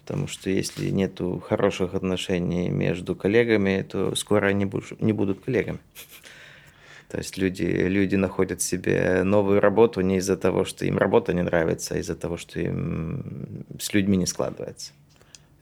потому 0.00 0.26
что 0.26 0.50
если 0.50 0.90
нет 0.90 1.20
хороших 1.48 1.94
отношений 1.94 2.68
между 2.68 3.14
коллегами, 3.14 3.86
то 3.88 4.14
скоро 4.16 4.46
они 4.48 4.70
не 4.98 5.12
будут 5.12 5.44
коллегами. 5.44 5.78
То 7.08 7.18
есть 7.18 7.38
люди, 7.38 7.62
люди 7.62 8.16
находят 8.16 8.60
себе 8.60 9.22
новую 9.22 9.60
работу 9.60 10.00
не 10.00 10.16
из-за 10.16 10.36
того, 10.36 10.64
что 10.64 10.84
им 10.84 10.98
работа 10.98 11.32
не 11.32 11.42
нравится, 11.42 11.94
а 11.94 11.98
из-за 11.98 12.16
того, 12.16 12.36
что 12.36 12.58
им 12.58 13.64
с 13.78 13.94
людьми 13.94 14.16
не 14.16 14.26
складывается. 14.26 14.92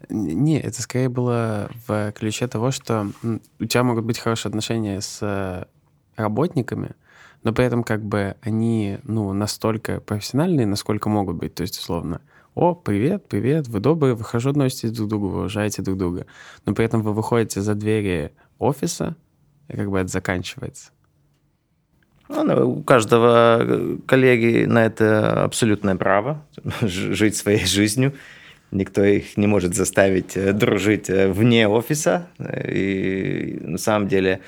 Не, 0.09 0.61
это 0.61 0.83
скорее 0.83 1.09
было 1.09 1.71
в 1.87 2.13
ключе 2.13 2.47
того, 2.47 2.71
что 2.71 3.09
у 3.59 3.65
тебя 3.65 3.85
могут 3.85 4.05
быть 4.05 4.19
хорошие 4.19 4.51
отношения 4.51 5.01
с 5.01 5.19
э, 5.23 5.65
работниками, 6.17 6.93
но 7.43 7.53
при 7.53 7.65
этом 7.65 7.85
как 7.85 8.05
бы 8.05 8.37
они, 8.41 8.99
ну, 9.05 9.33
настолько 9.33 10.01
профессиональные, 10.01 10.67
насколько 10.67 11.09
могут 11.09 11.37
быть. 11.37 11.55
То 11.55 11.63
есть, 11.63 11.79
условно, 11.79 12.21
о, 12.55 12.75
привет, 12.75 13.29
привет, 13.29 13.69
вы 13.69 13.81
добрые, 13.81 14.15
вы 14.15 14.25
хорошо 14.25 14.51
относитесь 14.51 14.93
друг 14.93 15.09
к 15.09 15.11
другу, 15.11 15.29
вы 15.29 15.39
уважаете 15.41 15.83
друг 15.83 15.99
друга. 15.99 16.27
Но 16.65 16.75
при 16.75 16.85
этом 16.85 17.03
вы 17.03 17.13
выходите 17.13 17.61
за 17.61 17.75
двери 17.75 18.33
офиса, 18.59 19.17
и 19.69 19.77
как 19.77 19.91
бы 19.91 19.99
это 19.99 20.09
заканчивается. 20.09 20.91
Ну, 22.29 22.79
у 22.79 22.83
каждого 22.83 23.59
э, 23.61 23.99
коллеги 24.07 24.65
на 24.65 24.87
это 24.87 25.45
абсолютное 25.45 25.97
право 25.97 26.43
жить 26.81 27.37
своей 27.37 27.67
жизнью 27.67 28.15
никто 28.75 29.03
их 29.05 29.37
не 29.37 29.47
может 29.47 29.75
заставить 29.75 30.37
э, 30.37 30.53
дружить 30.53 31.09
э, 31.09 31.29
вне 31.29 31.67
офиса. 31.69 32.27
И 32.39 33.59
на 33.63 33.79
самом 33.79 34.09
деле 34.09 34.41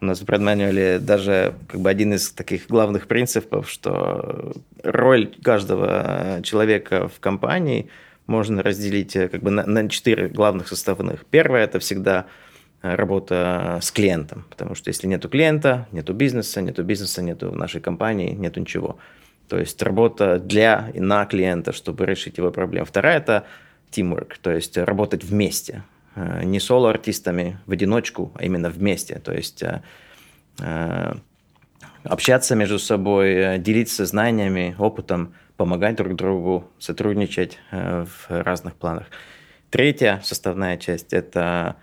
у 0.00 0.06
нас 0.06 0.20
в 0.20 0.24
Brand 0.24 0.98
даже 1.00 1.54
как 1.68 1.80
бы 1.80 1.90
один 1.90 2.14
из 2.14 2.30
таких 2.30 2.68
главных 2.68 3.06
принципов, 3.06 3.68
что 3.70 4.54
роль 4.82 5.34
каждого 5.42 6.40
человека 6.42 7.08
в 7.08 7.20
компании 7.20 7.90
можно 8.26 8.62
разделить 8.62 9.16
э, 9.16 9.28
как 9.28 9.42
бы 9.42 9.50
на, 9.50 9.66
на 9.66 9.88
четыре 9.88 10.28
главных 10.28 10.68
составных. 10.68 11.26
Первое– 11.26 11.64
это 11.64 11.78
всегда 11.78 12.26
работа 12.80 13.78
с 13.80 13.90
клиентом, 13.90 14.44
потому 14.50 14.74
что 14.74 14.90
если 14.90 15.06
нету 15.06 15.30
клиента, 15.30 15.88
нету 15.90 16.12
бизнеса, 16.12 16.60
нету 16.60 16.84
бизнеса, 16.84 17.22
нету 17.22 17.50
нашей 17.50 17.80
компании, 17.80 18.32
нету 18.32 18.60
ничего. 18.60 18.98
То 19.48 19.58
есть 19.58 19.82
работа 19.82 20.38
для 20.38 20.90
и 20.94 21.00
на 21.00 21.26
клиента, 21.26 21.72
чтобы 21.72 22.06
решить 22.06 22.38
его 22.38 22.50
проблему. 22.50 22.86
Вторая– 22.86 23.16
это 23.18 23.44
teamwork, 23.90 24.34
то 24.40 24.50
есть 24.50 24.76
работать 24.76 25.24
вместе. 25.24 25.82
Э, 26.14 26.44
не 26.44 26.60
соло-артистами 26.60 27.58
в 27.66 27.72
одиночку, 27.72 28.32
а 28.34 28.44
именно 28.44 28.70
вместе. 28.70 29.18
То 29.18 29.32
есть 29.32 29.62
э, 29.62 29.82
э, 30.60 31.14
общаться 32.04 32.54
между 32.54 32.78
собой, 32.78 33.58
делиться 33.58 34.06
знаниями, 34.06 34.74
опытом, 34.78 35.34
помогать 35.56 35.96
друг 35.96 36.14
другу, 36.14 36.68
сотрудничать 36.78 37.58
в 37.70 38.08
разных 38.28 38.74
планах. 38.74 39.06
Третья 39.70 40.20
составная 40.24 40.76
часть– 40.76 41.12
это 41.12 41.76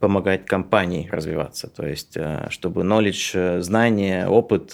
помогать 0.00 0.46
компании 0.46 1.08
развиваться. 1.12 1.68
То 1.68 1.86
есть, 1.86 2.16
чтобы 2.48 2.82
knowledge, 2.82 3.60
знания, 3.60 4.26
опыт 4.26 4.72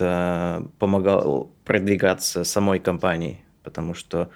помогал 0.78 1.50
продвигаться 1.64 2.44
самой 2.44 2.78
компании, 2.78 3.40
потому 3.62 3.94
что 3.94 4.30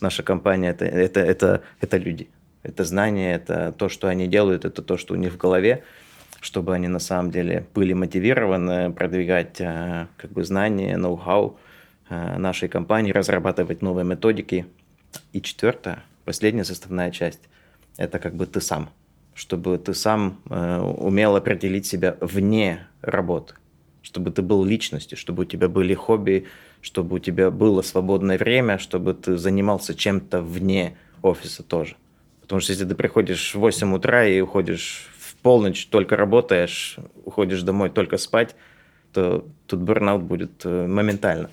наша 0.00 0.22
компания 0.22 0.70
это, 0.70 0.84
это, 0.84 1.20
это, 1.20 1.62
это 1.80 1.96
люди. 1.96 2.28
Это 2.62 2.84
знания, 2.84 3.34
это 3.34 3.72
то, 3.72 3.88
что 3.88 4.08
они 4.08 4.26
делают, 4.26 4.64
это 4.64 4.82
то, 4.82 4.96
что 4.96 5.14
у 5.14 5.16
них 5.16 5.34
в 5.34 5.36
голове, 5.36 5.84
чтобы 6.40 6.74
они 6.74 6.88
на 6.88 6.98
самом 6.98 7.30
деле 7.30 7.66
были 7.74 7.92
мотивированы 7.92 8.92
продвигать 8.92 9.60
э, 9.60 10.06
как 10.16 10.32
бы 10.32 10.44
знания, 10.44 10.96
ноу-хау 10.96 11.58
э, 12.08 12.38
нашей 12.38 12.68
компании, 12.68 13.12
разрабатывать 13.12 13.82
новые 13.82 14.04
методики. 14.04 14.66
И 15.32 15.40
четвертое, 15.40 16.02
последняя 16.24 16.64
составная 16.64 17.10
часть, 17.10 17.42
это 17.96 18.18
как 18.18 18.34
бы 18.34 18.46
ты 18.46 18.60
сам, 18.60 18.90
чтобы 19.36 19.76
ты 19.76 19.92
сам 19.92 20.40
э, 20.48 20.80
умел 20.80 21.36
определить 21.36 21.86
себя 21.86 22.16
вне 22.22 22.86
работы, 23.02 23.54
чтобы 24.00 24.30
ты 24.30 24.40
был 24.40 24.64
личностью, 24.64 25.18
чтобы 25.18 25.42
у 25.42 25.44
тебя 25.44 25.68
были 25.68 25.92
хобби, 25.92 26.46
чтобы 26.80 27.16
у 27.16 27.18
тебя 27.18 27.50
было 27.50 27.82
свободное 27.82 28.38
время, 28.38 28.78
чтобы 28.78 29.12
ты 29.12 29.36
занимался 29.36 29.94
чем-то 29.94 30.40
вне 30.40 30.96
офиса 31.20 31.62
тоже. 31.62 31.96
Потому 32.40 32.62
что 32.62 32.72
если 32.72 32.86
ты 32.86 32.94
приходишь 32.94 33.54
в 33.54 33.58
8 33.58 33.94
утра 33.94 34.26
и 34.26 34.40
уходишь 34.40 35.10
в 35.18 35.34
полночь, 35.36 35.86
только 35.88 36.16
работаешь, 36.16 36.96
уходишь 37.24 37.60
домой 37.62 37.90
только 37.90 38.16
спать, 38.16 38.56
то 39.12 39.46
тут 39.66 39.80
бурнаут 39.80 40.22
будет 40.22 40.64
э, 40.64 40.86
моментально. 40.86 41.50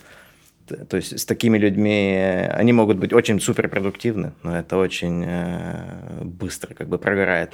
То 0.66 0.98
есть 0.98 1.20
с 1.20 1.26
такими 1.26 1.58
людьми 1.58 2.14
э, 2.16 2.48
они 2.48 2.74
могут 2.74 2.98
быть 2.98 3.14
очень 3.14 3.40
суперпродуктивны, 3.40 4.34
но 4.44 4.58
это 4.58 4.78
очень 4.78 5.24
э, 5.26 6.24
быстро 6.24 6.74
как 6.74 6.88
бы 6.88 6.98
прогорает. 6.98 7.54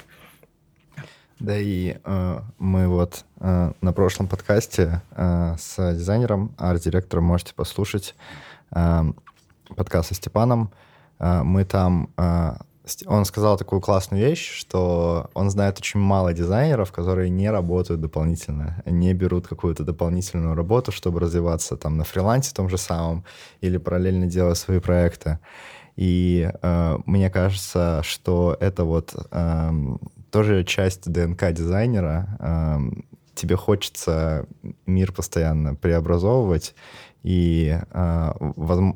Да 1.40 1.58
и 1.58 1.96
э, 2.04 2.40
мы 2.58 2.88
вот 2.88 3.24
э, 3.40 3.72
на 3.82 3.94
прошлом 3.94 4.28
подкасте 4.28 5.02
э, 5.12 5.56
с 5.58 5.94
дизайнером, 5.94 6.54
арт-директором 6.58 7.24
можете 7.24 7.54
послушать 7.54 8.16
э, 8.76 9.04
подкаст 9.76 10.10
со 10.10 10.16
Степаном. 10.16 10.72
Э, 11.20 11.44
мы 11.44 11.64
там 11.64 12.10
э, 12.18 12.56
он 13.06 13.26
сказал 13.26 13.58
такую 13.58 13.82
классную 13.82 14.24
вещь, 14.24 14.52
что 14.52 15.30
он 15.34 15.50
знает 15.50 15.78
очень 15.78 16.00
мало 16.00 16.34
дизайнеров, 16.34 16.92
которые 16.92 17.30
не 17.30 17.50
работают 17.50 18.02
дополнительно, 18.02 18.82
не 18.86 19.14
берут 19.14 19.48
какую-то 19.48 19.84
дополнительную 19.84 20.56
работу, 20.56 20.92
чтобы 20.92 21.20
развиваться 21.20 21.78
там 21.78 21.98
на 21.98 22.04
фрилансе 22.04 22.54
том 22.54 22.70
же 22.70 22.78
самом 22.78 23.24
или 23.62 23.78
параллельно 23.78 24.28
делать 24.28 24.58
свои 24.58 24.80
проекты. 24.80 25.40
И 25.96 26.50
э, 26.62 26.98
мне 27.06 27.30
кажется, 27.30 28.02
что 28.04 28.56
это 28.60 28.86
вот 28.86 29.14
э, 29.32 29.72
тоже 30.32 30.64
часть 30.64 31.12
ДНК 31.12 31.52
дизайнера. 31.52 32.38
Э, 32.40 32.80
тебе 33.36 33.56
хочется 33.56 34.46
мир 34.86 35.12
постоянно 35.12 35.76
преобразовывать, 35.76 36.76
и, 37.24 37.78
э, 37.92 38.32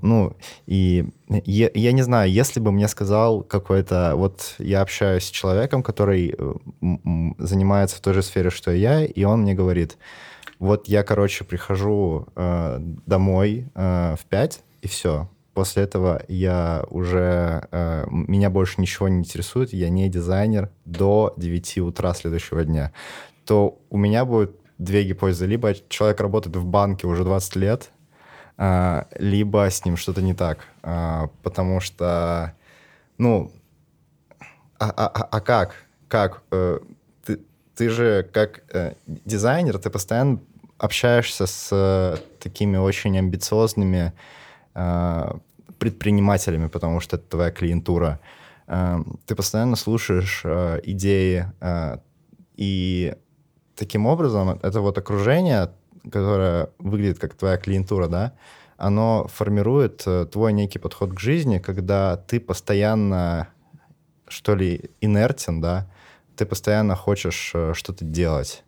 ну, 0.02 0.36
и 0.66 1.06
я, 1.30 1.70
я 1.74 1.92
не 1.92 2.02
знаю, 2.02 2.32
если 2.32 2.60
бы 2.60 2.72
мне 2.72 2.88
сказал 2.88 3.42
какой-то... 3.44 4.14
Вот 4.16 4.56
я 4.60 4.82
общаюсь 4.82 5.24
с 5.24 5.30
человеком, 5.30 5.84
который 5.84 6.36
э, 6.38 6.54
занимается 7.38 7.98
в 7.98 8.02
той 8.02 8.14
же 8.14 8.22
сфере, 8.22 8.50
что 8.50 8.72
и 8.72 8.80
я, 8.80 9.04
и 9.04 9.24
он 9.24 9.42
мне 9.42 9.54
говорит, 9.54 9.98
вот 10.60 10.88
я, 10.88 11.04
короче, 11.04 11.44
прихожу 11.44 12.28
э, 12.36 12.78
домой 13.06 13.68
э, 13.76 14.16
в 14.18 14.26
5, 14.26 14.62
и 14.82 14.88
все. 14.88 15.30
После 15.54 15.84
этого 15.84 16.24
я 16.28 16.86
уже... 16.90 17.68
Э, 17.72 18.06
меня 18.10 18.50
больше 18.50 18.80
ничего 18.80 19.10
не 19.10 19.20
интересует, 19.20 19.74
я 19.74 19.90
не 19.90 20.10
дизайнер 20.10 20.70
до 20.86 21.34
9 21.38 21.80
утра 21.80 22.14
следующего 22.14 22.64
дня. 22.64 22.94
То 23.46 23.78
у 23.90 23.98
меня 23.98 24.24
будет 24.24 24.56
две 24.78 25.04
гипотезы. 25.04 25.46
Либо 25.46 25.74
человек 25.90 26.20
работает 26.22 26.56
в 26.56 26.66
банке 26.66 27.08
уже 27.08 27.24
20 27.24 27.56
лет, 27.56 27.92
а, 27.92 27.93
либо 28.58 29.70
с 29.70 29.84
ним 29.86 29.98
что-то 29.98 30.22
не 30.22 30.34
так. 30.34 30.60
А, 30.84 31.30
потому 31.42 31.80
что, 31.80 32.54
ну, 33.18 33.52
а, 34.80 34.90
а, 34.90 35.08
а, 35.08 35.28
а 35.32 35.40
как? 35.40 35.76
Как? 36.08 36.44
Э, 36.52 36.80
ты, 37.26 37.40
ты 37.76 37.90
же 37.90 38.30
как 38.34 38.64
э, 38.74 38.94
дизайнер, 39.06 39.78
ты 39.78 39.90
постоянно 39.90 40.40
общаешься 40.78 41.46
с 41.46 41.70
э, 41.72 42.18
такими 42.40 42.78
очень 42.78 43.18
амбициозными 43.18 44.14
предпринимателями, 45.78 46.68
потому 46.68 47.00
что 47.00 47.18
это 47.18 47.30
твоя 47.30 47.52
клиентура. 47.52 48.20
Ты 48.66 49.36
постоянно 49.36 49.76
слушаешь 49.76 50.44
идеи, 50.84 51.46
и 52.56 53.16
таким 53.76 54.08
образом 54.08 54.60
это 54.64 54.82
вот 54.82 54.98
окружение 54.98 55.70
которое 56.04 56.70
выглядит 56.80 57.20
как 57.20 57.36
твоя 57.36 57.58
клиентура, 57.58 58.08
да, 58.08 58.34
оно 58.78 59.28
формирует 59.28 60.04
э, 60.06 60.26
твой 60.26 60.54
некий 60.54 60.80
подход 60.80 61.14
к 61.14 61.20
жизни, 61.20 61.60
когда 61.60 62.18
ты 62.18 62.40
постоянно, 62.40 63.48
что 64.28 64.56
ли, 64.56 64.92
инертен, 65.02 65.62
да, 65.62 65.88
ты 66.36 66.46
постоянно 66.46 66.96
хочешь 66.96 67.52
э, 67.54 67.74
что-то 67.74 68.04
делать. 68.04 68.64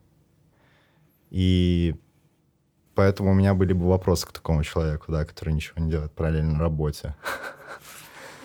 И 1.32 1.96
поэтому 2.94 3.32
у 3.32 3.34
меня 3.34 3.54
были 3.54 3.74
бы 3.74 3.88
вопросы 3.88 4.28
к 4.28 4.32
такому 4.32 4.64
человеку, 4.64 5.12
да, 5.12 5.26
который 5.26 5.54
ничего 5.54 5.84
не 5.84 5.92
делает 5.92 6.12
параллельно 6.14 6.60
работе. 6.60 7.16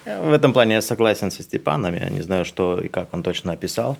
В 0.05 0.33
этом 0.33 0.53
плане 0.53 0.74
я 0.74 0.83
согласен 0.83 1.31
со 1.31 1.42
Степаном. 1.42 1.94
Я 1.94 2.09
не 2.09 2.22
знаю, 2.22 2.44
что 2.44 2.81
и 2.81 2.88
как 2.88 3.12
он 3.12 3.22
точно 3.22 3.53
описал. 3.53 3.98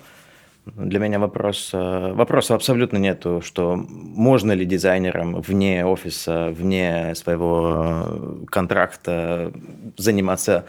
Для 0.65 0.99
меня 0.99 1.17
вопрос, 1.17 1.71
э, 1.73 2.13
вопроса 2.13 2.53
абсолютно 2.53 2.97
нету, 2.97 3.41
что 3.43 3.75
можно 3.75 4.51
ли 4.51 4.63
дизайнерам 4.63 5.41
вне 5.41 5.83
офиса, 5.85 6.49
вне 6.51 7.15
своего 7.15 8.05
э, 8.05 8.45
контракта 8.45 9.51
заниматься 9.97 10.65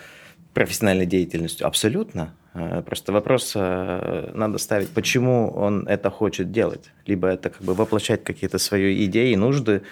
профессиональной 0.55 1.05
деятельностью. 1.05 1.67
Абсолютно. 1.67 2.35
Э, 2.55 2.83
просто 2.87 3.13
вопрос 3.13 3.55
надо 3.55 4.57
ставить, 4.57 4.89
почему 4.89 5.51
он 5.51 5.87
это 5.87 6.09
хочет 6.09 6.51
делать. 6.51 6.91
Либо 7.05 7.29
это 7.29 7.51
как 7.51 7.61
бы 7.61 7.75
воплощать 7.75 8.25
какие-то 8.25 8.57
свои 8.57 9.05
идеи, 9.05 9.35
нужды, 9.35 9.83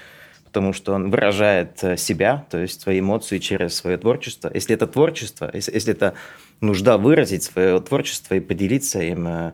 потому 0.47 0.73
что 0.73 0.95
он 0.95 1.11
выражает 1.11 1.79
себя, 1.97 2.47
то 2.51 2.57
есть 2.57 2.81
свои 2.81 3.01
эмоции 3.01 3.37
через 3.39 3.75
свое 3.75 3.99
творчество. 3.99 4.51
Если 4.55 4.75
это 4.75 4.87
творчество, 4.87 5.51
если, 5.53 5.75
если 5.75 5.93
это 5.93 6.15
нужда 6.63 6.97
выразить 6.97 7.43
свое 7.43 7.79
творчество 7.81 8.35
и 8.35 8.41
поделиться 8.41 9.03
им, 9.03 9.53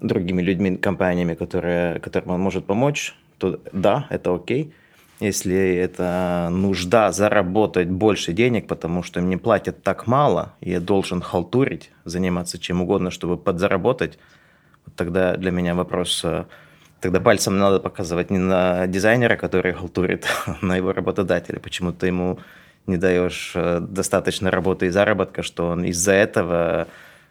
другими 0.00 0.42
людьми, 0.42 0.76
компаниями, 0.76 1.34
которые, 1.34 2.00
которым 2.00 2.30
он 2.30 2.40
может 2.40 2.66
помочь, 2.66 3.14
то 3.38 3.60
да, 3.72 4.06
это 4.10 4.34
окей. 4.34 4.72
Если 5.20 5.74
это 5.74 6.48
нужда 6.50 7.10
заработать 7.10 7.88
больше 7.88 8.32
денег, 8.32 8.68
потому 8.68 9.02
что 9.02 9.20
мне 9.20 9.36
платят 9.36 9.82
так 9.82 10.06
мало, 10.06 10.54
и 10.60 10.70
я 10.70 10.80
должен 10.80 11.20
халтурить, 11.20 11.90
заниматься 12.04 12.58
чем 12.58 12.82
угодно, 12.82 13.10
чтобы 13.10 13.36
подзаработать, 13.36 14.18
тогда 14.94 15.36
для 15.36 15.50
меня 15.50 15.74
вопрос, 15.74 16.20
э, 16.24 16.44
тогда 17.00 17.18
пальцем 17.20 17.58
надо 17.58 17.80
показывать 17.80 18.30
не 18.30 18.38
на 18.38 18.86
дизайнера, 18.86 19.36
который 19.36 19.72
халтурит, 19.72 20.26
а 20.46 20.56
на 20.62 20.76
его 20.76 20.92
работодателя. 20.92 21.58
Почему 21.58 21.92
ты 21.92 22.06
ему 22.06 22.38
не 22.86 22.96
даешь 22.96 23.52
э, 23.56 23.80
достаточно 23.80 24.52
работы 24.52 24.86
и 24.86 24.90
заработка, 24.90 25.42
что 25.42 25.68
он 25.68 25.84
из-за 25.84 26.12
этого 26.12 26.86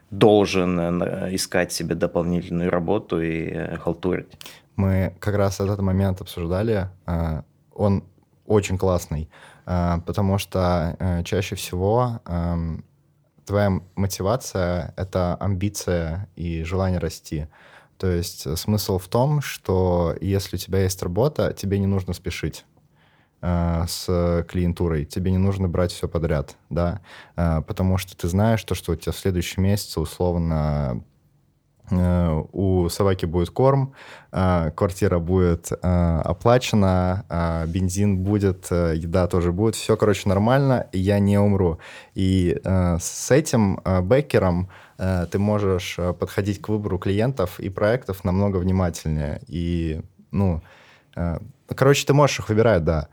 должен 0.09 0.79
э, 0.79 1.35
искать 1.35 1.71
себе 1.71 1.95
дополнительную 1.95 2.69
работу 2.69 3.21
и 3.21 3.49
э, 3.49 3.77
халтурить. 3.77 4.37
Мы 4.75 5.13
как 5.19 5.35
раз 5.35 5.59
этот 5.59 5.81
момент 5.81 6.21
обсуждали. 6.21 6.89
Э, 7.05 7.41
он 7.73 8.03
очень 8.45 8.77
классный, 8.77 9.29
потому 9.65 10.37
что 10.37 10.95
чаще 11.25 11.55
всего 11.55 12.21
эм, 12.25 12.85
твоя 13.45 13.81
мотивация— 13.95 14.93
это 14.97 15.35
амбиция 15.35 16.29
и 16.37 16.63
желание 16.63 16.97
расти. 16.97 17.47
То 17.97 18.07
есть 18.07 18.57
смысл 18.57 18.99
в 18.99 19.07
том, 19.09 19.41
что 19.41 20.15
если 20.21 20.55
у 20.55 20.59
тебя 20.59 20.79
есть 20.83 21.03
работа, 21.03 21.53
тебе 21.53 21.77
не 21.77 21.87
нужно 21.87 22.13
спешить. 22.13 22.65
Э, 23.41 23.85
с 23.87 24.45
клиентурой, 24.47 25.05
тебе 25.05 25.31
не 25.31 25.37
нужно 25.37 25.67
брать 25.67 25.91
все 25.91 26.07
подряд, 26.07 26.55
да, 26.69 27.01
э, 27.35 27.61
потому 27.67 27.97
что 27.97 28.17
ты 28.17 28.27
знаешь 28.27 28.63
то, 28.63 28.75
что 28.75 28.93
у 28.93 28.95
тебя 28.95 29.11
в 29.11 29.17
следующем 29.17 29.63
месяце 29.63 29.99
условно 29.99 31.03
Э, 31.89 32.43
у 32.51 32.89
собаки 32.89 33.25
будет 33.25 33.49
корм, 33.49 33.93
э, 34.31 34.71
квартира 34.75 35.19
будет 35.19 35.71
э, 35.71 36.21
оплачена, 36.23 37.65
бензин 37.67 38.17
будет, 38.19 38.69
еда 38.71 39.27
тоже 39.27 39.51
будет. 39.51 39.75
Все, 39.75 39.95
короче, 39.95 40.27
нормально, 40.27 40.87
и 40.91 40.99
я 40.99 41.19
не 41.19 41.37
умру. 41.37 41.79
И 42.13 42.59
с 42.63 43.31
этим 43.31 43.79
бэкером 44.01 44.69
ты 44.97 45.37
можешь 45.37 45.97
подходить 46.19 46.61
к 46.61 46.69
выбору 46.69 46.97
клиентов 46.97 47.59
и 47.59 47.69
проектов 47.69 48.23
намного 48.23 48.57
внимательнее. 48.57 49.41
И, 49.47 50.01
ну, 50.31 50.61
короче, 51.67 52.05
ты 52.05 52.13
можешь 52.13 52.39
их 52.39 52.49
выбирать, 52.49 52.83
да. 52.83 53.07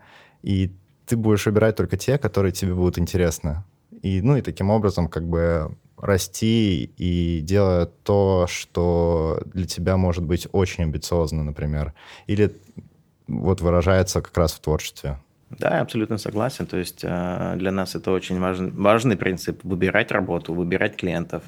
И 0.45 0.71
ты 1.07 1.17
будешь 1.17 1.45
выбирать 1.47 1.75
только 1.75 1.97
те, 1.97 2.19
которые 2.19 2.51
тебе 2.51 2.75
будут 2.75 2.99
интересны. 2.99 3.63
И, 4.03 4.21
ну, 4.21 4.37
и 4.37 4.41
таким 4.41 4.69
образом, 4.69 5.07
как 5.07 5.27
бы 5.27 5.75
расти 5.97 6.91
и 6.97 7.41
делать 7.41 7.89
то, 8.03 8.45
что 8.47 9.41
для 9.45 9.65
тебя 9.65 9.97
может 9.97 10.23
быть 10.23 10.47
очень 10.51 10.83
амбициозно, 10.83 11.43
например, 11.43 11.93
или 12.27 12.55
вот 13.27 13.61
выражается 13.61 14.21
как 14.21 14.37
раз 14.37 14.53
в 14.53 14.59
творчестве. 14.59 15.17
Да, 15.49 15.77
я 15.77 15.81
абсолютно 15.81 16.19
согласен. 16.19 16.67
То 16.67 16.77
есть 16.77 16.99
э, 17.03 17.55
для 17.57 17.71
нас 17.71 17.95
это 17.95 18.11
очень 18.11 18.39
важный, 18.39 18.69
важный 18.69 19.17
принцип– 19.17 19.61
выбирать 19.63 20.11
работу, 20.11 20.53
выбирать 20.53 20.95
клиентов, 20.95 21.43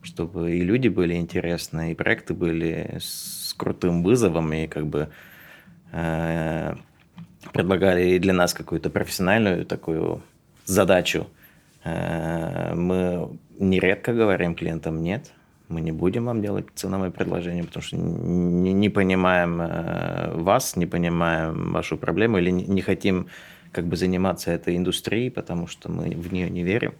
чтобы 0.00 0.56
и 0.56 0.62
люди 0.62 0.88
были 0.88 1.14
интересны, 1.14 1.92
и 1.92 1.94
проекты 1.94 2.32
были 2.32 2.98
с 3.02 3.52
крутым 3.54 4.02
вызовом, 4.02 4.50
и 4.54 4.66
как 4.66 4.86
бы 4.86 5.10
предлагали 7.52 8.18
для 8.18 8.32
нас 8.32 8.54
какую-то 8.54 8.90
профессиональную 8.90 9.64
такую 9.64 10.22
задачу. 10.64 11.26
Э, 11.84 12.74
мы 12.74 13.38
нередко 13.58 14.12
говорим 14.12 14.54
клиентам 14.54 15.02
«нет», 15.02 15.32
мы 15.70 15.80
не 15.80 15.92
будем 15.92 16.24
вам 16.24 16.42
делать 16.42 16.66
ценовое 16.74 17.10
предложение, 17.10 17.62
потому 17.62 17.82
что 17.82 17.96
не, 17.96 18.72
не 18.72 18.88
понимаем 18.88 19.60
э, 19.60 20.32
вас, 20.34 20.76
не 20.76 20.86
понимаем 20.86 21.72
вашу 21.72 21.96
проблему 21.96 22.38
или 22.38 22.50
не, 22.50 22.64
не 22.64 22.82
хотим 22.82 23.28
как 23.70 23.84
бы 23.86 23.96
заниматься 23.96 24.50
этой 24.50 24.76
индустрией, 24.76 25.30
потому 25.30 25.68
что 25.68 25.88
мы 25.88 26.10
в 26.10 26.32
нее 26.32 26.50
не 26.50 26.64
верим. 26.64 26.94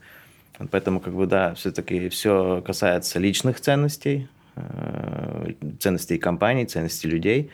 Поэтому, 0.71 1.01
как 1.01 1.15
бы, 1.15 1.27
да, 1.27 1.55
все-таки 1.55 2.09
все 2.11 2.63
касается 2.65 3.19
личных 3.19 3.61
ценностей, 3.61 4.29
э, 4.55 5.53
ценностей 5.81 6.19
компаний, 6.19 6.65
ценностей 6.67 7.09
людей. 7.09 7.51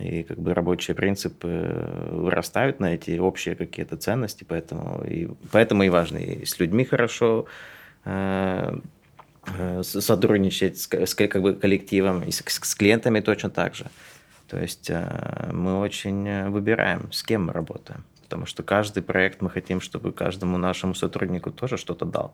И 0.00 0.22
как 0.22 0.38
бы 0.38 0.54
рабочие 0.54 0.94
принципы 0.94 2.08
вырастают 2.10 2.80
на 2.80 2.94
эти 2.94 3.18
общие 3.18 3.54
какие-то 3.54 3.96
ценности, 3.96 4.44
поэтому 4.48 5.04
и, 5.04 5.28
поэтому 5.52 5.82
и 5.82 5.88
важно 5.88 6.18
и 6.18 6.44
с 6.44 6.58
людьми 6.58 6.84
хорошо 6.84 7.46
Э, 8.06 8.78
э, 9.58 9.82
сотрудничать 9.82 10.78
с, 10.78 10.88
с 10.92 11.14
как 11.14 11.42
бы 11.42 11.54
коллективом 11.54 12.22
и 12.22 12.30
с, 12.30 12.42
с 12.46 12.74
клиентами 12.74 13.20
точно 13.20 13.50
так 13.50 13.74
же. 13.74 13.86
То 14.48 14.58
есть 14.58 14.90
э, 14.90 15.50
мы 15.52 15.80
очень 15.80 16.48
выбираем, 16.50 17.12
с 17.12 17.24
кем 17.24 17.46
мы 17.46 17.52
работаем. 17.52 18.04
Потому 18.22 18.46
что 18.46 18.62
каждый 18.62 19.02
проект 19.02 19.42
мы 19.42 19.50
хотим, 19.50 19.80
чтобы 19.80 20.12
каждому 20.12 20.56
нашему 20.56 20.94
сотруднику 20.94 21.50
тоже 21.50 21.76
что-то 21.76 22.04
дал. 22.04 22.32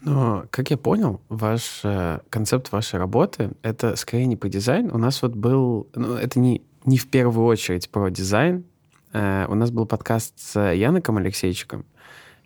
Но, 0.00 0.44
как 0.50 0.70
я 0.70 0.76
понял, 0.76 1.20
ваш 1.28 1.82
концепт 2.30 2.70
вашей 2.70 2.98
работы— 2.98 3.52
это 3.62 3.96
скорее 3.96 4.26
не 4.26 4.36
по 4.36 4.48
дизайну. 4.48 4.94
У 4.94 4.98
нас 4.98 5.22
вот 5.22 5.34
был... 5.34 5.88
Ну, 5.94 6.14
это 6.14 6.38
не, 6.38 6.62
не 6.84 6.98
в 6.98 7.08
первую 7.08 7.46
очередь 7.46 7.88
про 7.90 8.10
дизайн. 8.10 8.64
у 9.12 9.54
нас 9.54 9.70
был 9.70 9.86
подкаст 9.86 10.34
с 10.38 10.60
Яноком 10.60 11.16
Алексейчиком, 11.16 11.84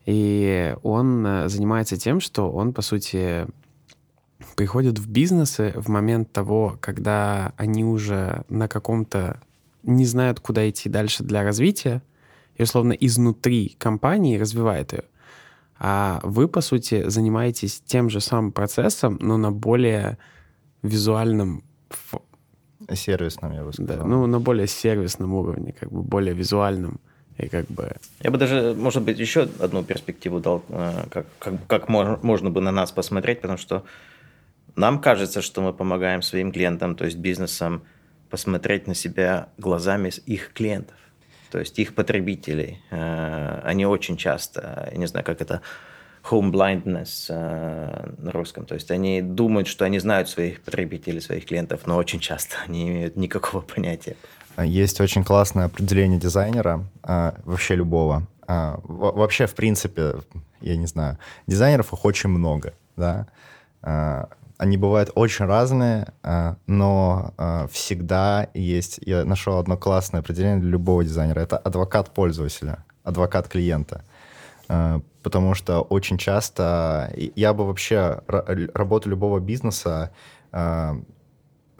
и 0.06 0.74
он 0.82 1.26
э, 1.26 1.48
занимается 1.48 1.96
тем, 1.96 2.20
что 2.20 2.50
он, 2.50 2.72
по 2.72 2.82
сути, 2.82 3.46
приходит 4.56 4.98
в 4.98 5.08
бизнесы 5.08 5.72
в 5.76 5.88
момент 5.88 6.32
того, 6.32 6.76
когда 6.80 7.52
они 7.56 7.84
уже 7.84 8.44
на 8.48 8.68
каком-то 8.68 9.40
не 9.82 10.04
знают, 10.04 10.40
куда 10.40 10.68
идти 10.68 10.88
дальше 10.88 11.22
для 11.22 11.42
развития, 11.42 12.02
и, 12.56 12.62
условно, 12.62 12.92
изнутри 12.92 13.76
компании 13.78 14.38
развивает 14.38 14.92
ее. 14.92 15.04
А 15.82 16.20
вы, 16.22 16.46
по 16.46 16.60
сути, 16.60 17.08
занимаетесь 17.08 17.80
тем 17.80 18.10
же 18.10 18.20
самым 18.20 18.52
процессом, 18.52 19.16
но 19.20 19.38
на 19.38 19.50
более 19.50 20.18
визуальном... 20.82 21.64
Сервисном, 22.92 23.52
я 23.52 23.64
бы 23.64 23.72
сказал. 23.72 23.96
Да, 23.96 24.04
ну, 24.04 24.26
на 24.26 24.40
более 24.40 24.66
сервисном 24.66 25.32
уровне, 25.32 25.74
как 25.78 25.90
бы 25.90 26.02
более 26.02 26.34
визуальном. 26.34 27.00
И 27.38 27.48
как 27.48 27.66
бы... 27.68 27.96
Я 28.20 28.30
бы 28.30 28.36
даже, 28.36 28.74
может 28.74 29.02
быть, 29.02 29.18
еще 29.18 29.48
одну 29.58 29.82
перспективу 29.82 30.40
дал, 30.40 30.62
э, 30.68 31.04
как, 31.10 31.26
как, 31.38 31.66
как 31.66 31.88
можно, 31.88 32.18
можно 32.22 32.50
бы 32.50 32.60
на 32.60 32.72
нас 32.72 32.92
посмотреть, 32.92 33.40
потому 33.40 33.58
что 33.58 33.84
нам 34.76 35.00
кажется, 35.00 35.40
что 35.40 35.62
мы 35.62 35.72
помогаем 35.72 36.20
своим 36.20 36.52
клиентам, 36.52 36.94
то 36.94 37.06
есть 37.06 37.16
бизнесам, 37.16 37.82
посмотреть 38.28 38.86
на 38.86 38.94
себя 38.94 39.48
глазами 39.56 40.10
их 40.26 40.52
клиентов, 40.52 40.96
то 41.50 41.58
есть 41.58 41.78
их 41.78 41.94
потребителей. 41.94 42.82
Э, 42.90 43.60
они 43.64 43.86
очень 43.86 44.16
часто, 44.16 44.88
я 44.92 44.98
не 44.98 45.06
знаю, 45.06 45.24
как 45.24 45.40
это, 45.40 45.62
home 46.22 46.50
blindness 46.50 47.26
э, 47.28 48.12
на 48.18 48.30
русском. 48.32 48.66
То 48.66 48.74
есть 48.74 48.90
они 48.90 49.22
думают, 49.22 49.68
что 49.68 49.84
они 49.84 49.98
знают 49.98 50.28
своих 50.28 50.60
потребителей, 50.62 51.20
своих 51.20 51.46
клиентов, 51.46 51.86
но 51.86 51.96
очень 51.96 52.20
часто 52.20 52.56
они 52.66 52.88
имеют 52.88 53.16
никакого 53.16 53.62
понятия. 53.62 54.16
Есть 54.58 55.00
очень 55.00 55.24
классное 55.24 55.66
определение 55.66 56.18
дизайнера, 56.18 56.84
а, 57.02 57.34
вообще 57.44 57.76
любого. 57.76 58.26
А, 58.46 58.80
вообще, 58.82 59.46
в 59.46 59.54
принципе, 59.54 60.14
я 60.60 60.76
не 60.76 60.86
знаю, 60.86 61.18
дизайнеров 61.46 61.92
их 61.92 62.04
очень 62.04 62.30
много, 62.30 62.74
да. 62.96 63.26
Они 64.60 64.76
бывают 64.76 65.10
очень 65.14 65.46
разные, 65.46 66.12
но 66.66 67.32
всегда 67.72 68.48
есть... 68.52 69.00
Я 69.06 69.24
нашел 69.24 69.58
одно 69.58 69.78
классное 69.78 70.20
определение 70.20 70.58
для 70.58 70.70
любого 70.70 71.02
дизайнера. 71.02 71.40
Это 71.40 71.56
адвокат 71.56 72.10
пользователя, 72.10 72.84
адвокат 73.02 73.48
клиента. 73.48 74.04
Потому 75.22 75.54
что 75.54 75.80
очень 75.80 76.18
часто... 76.18 77.10
Я 77.16 77.54
бы 77.54 77.66
вообще 77.66 78.20
работу 78.26 79.08
любого 79.08 79.40
бизнеса 79.40 80.10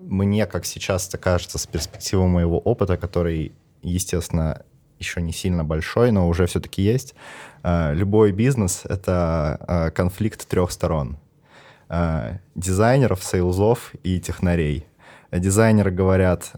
мне, 0.00 0.46
как 0.46 0.64
сейчас 0.64 1.08
это 1.08 1.18
кажется, 1.18 1.58
с 1.58 1.66
перспективы 1.66 2.26
моего 2.26 2.58
опыта, 2.58 2.96
который, 2.96 3.52
естественно, 3.82 4.62
еще 4.98 5.22
не 5.22 5.32
сильно 5.32 5.64
большой, 5.64 6.10
но 6.10 6.28
уже 6.28 6.46
все-таки 6.46 6.82
есть, 6.82 7.14
э, 7.62 7.94
любой 7.94 8.32
бизнес— 8.32 8.82
это 8.84 9.58
э, 9.66 9.90
конфликт 9.90 10.46
трех 10.46 10.70
сторон. 10.70 11.18
Э, 11.90 12.38
дизайнеров, 12.55 13.22
сейлзов 13.22 13.92
и 14.05 14.20
технарей. 14.20 14.87
Дизайнеры 15.33 15.92
говорят, 15.92 16.50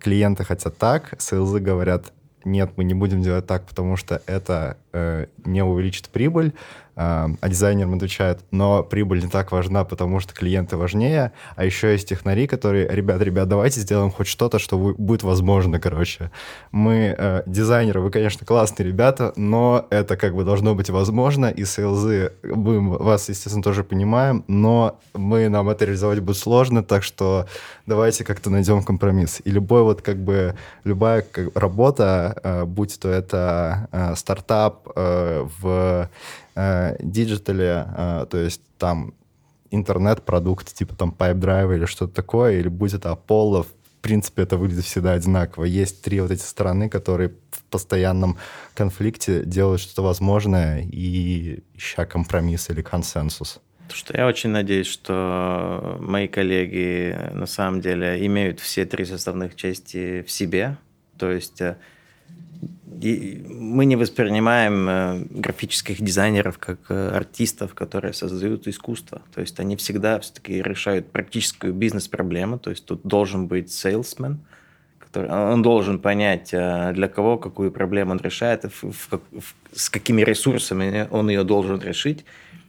клиенты 0.00 0.42
хотят 0.42 0.76
так, 0.78 1.14
сейлзы 1.18 1.60
говорят, 1.60 2.12
нет, 2.44 2.72
мы 2.76 2.82
не 2.82 2.94
будем 2.94 3.22
делать 3.22 3.46
так, 3.46 3.64
потому 3.66 3.96
что 3.96 4.20
это 4.26 4.76
не 4.92 5.62
увеличит 5.62 6.08
прибыль, 6.08 6.52
а, 7.02 7.30
а 7.40 7.48
дизайнерам 7.48 7.94
отвечают, 7.94 8.40
но 8.50 8.82
прибыль 8.82 9.22
не 9.22 9.30
так 9.30 9.52
важна, 9.52 9.84
потому 9.84 10.20
что 10.20 10.34
клиенты 10.34 10.76
важнее, 10.76 11.32
а 11.56 11.64
еще 11.64 11.92
есть 11.92 12.08
технари, 12.08 12.46
которые, 12.46 12.86
ребят, 12.88 13.22
ребят, 13.22 13.48
давайте 13.48 13.80
сделаем 13.80 14.10
хоть 14.10 14.26
что-то, 14.26 14.58
что 14.58 14.76
будет 14.76 15.22
возможно, 15.22 15.80
короче. 15.80 16.30
Мы, 16.72 17.14
э, 17.16 17.42
дизайнеры, 17.46 18.00
вы, 18.02 18.10
конечно, 18.10 18.44
классные 18.44 18.86
ребята, 18.86 19.32
но 19.36 19.86
это 19.88 20.18
как 20.18 20.34
бы 20.34 20.44
должно 20.44 20.74
быть 20.74 20.90
возможно, 20.90 21.46
и 21.46 21.64
сейлзы, 21.64 22.32
мы 22.42 22.98
вас, 22.98 23.30
естественно, 23.30 23.62
тоже 23.62 23.82
понимаем, 23.82 24.44
но 24.46 24.98
мы, 25.14 25.48
нам 25.48 25.70
это 25.70 25.86
реализовать 25.86 26.20
будет 26.20 26.36
сложно, 26.36 26.82
так 26.82 27.02
что 27.02 27.46
давайте 27.86 28.24
как-то 28.24 28.50
найдем 28.50 28.82
компромисс. 28.82 29.40
И 29.44 29.50
любой 29.50 29.84
вот 29.84 30.02
как 30.02 30.18
бы, 30.18 30.54
любая 30.84 31.22
как, 31.22 31.56
работа, 31.56 32.38
э, 32.42 32.64
будь 32.66 33.00
то 33.00 33.08
это 33.08 33.88
э, 33.90 34.14
стартап 34.16 34.79
э, 34.94 35.46
в 35.60 36.08
Э, 36.62 36.96
digital'е, 37.00 37.86
э, 37.96 38.26
то 38.28 38.36
есть 38.36 38.60
там 38.76 39.14
интернет-продукт 39.70 40.74
типа 40.74 40.94
там 40.94 41.14
Pipedrive 41.16 41.76
или 41.76 41.84
что-то 41.86 42.12
такое, 42.12 42.58
или 42.58 42.68
будет 42.68 43.06
Apollo, 43.06 43.62
в 43.62 44.02
принципе, 44.02 44.42
это 44.42 44.58
выглядит 44.58 44.84
всегда 44.84 45.12
одинаково. 45.12 45.64
Есть 45.64 46.02
три 46.02 46.20
вот 46.20 46.30
эти 46.30 46.42
стороны, 46.42 46.90
которые 46.90 47.30
в 47.50 47.62
постоянном 47.70 48.36
конфликте 48.74 49.44
делают 49.44 49.80
что-то 49.80 50.02
возможное 50.02 50.82
и 50.82 51.62
ища 51.74 52.04
компромисс 52.04 52.68
или 52.68 52.82
консенсус. 52.82 53.60
Что 53.90 54.16
я 54.16 54.26
очень 54.26 54.50
надеюсь, 54.50 54.86
что 54.86 55.96
мои 56.00 56.28
коллеги 56.28 57.16
на 57.32 57.46
самом 57.46 57.80
деле 57.80 58.26
имеют 58.26 58.60
все 58.60 58.84
три 58.84 59.04
составных 59.04 59.56
части 59.56 60.22
в 60.26 60.30
себе. 60.30 60.76
То 61.18 61.30
есть 61.30 61.60
э, 61.60 61.76
мы 63.02 63.86
не 63.86 63.96
воспринимаем 63.96 64.88
э, 64.88 65.24
графических 65.30 66.02
дизайнеров 66.02 66.58
как 66.58 66.78
э, 66.90 67.08
артистов, 67.08 67.74
которые 67.74 68.12
создают 68.12 68.68
искусство. 68.68 69.22
То 69.34 69.40
есть 69.40 69.58
они 69.60 69.76
всегда 69.76 70.18
все-таки 70.20 70.60
решают 70.60 71.10
практическую 71.10 71.72
бизнес-проблему. 71.72 72.58
То 72.58 72.70
есть 72.70 72.84
тут 72.84 73.00
должен 73.04 73.46
быть 73.46 73.68
salesman, 73.68 74.36
который, 74.98 75.30
он 75.30 75.62
должен 75.62 75.98
понять, 75.98 76.50
э, 76.52 76.92
для 76.92 77.08
кого 77.08 77.38
какую 77.38 77.72
проблему 77.72 78.12
он 78.12 78.18
решает, 78.18 78.64
в, 78.64 78.92
в, 78.92 79.10
в, 79.12 79.54
с 79.72 79.88
какими 79.88 80.22
ресурсами 80.22 81.08
он 81.10 81.30
ее 81.30 81.44
должен 81.44 81.80
решить. 81.80 82.24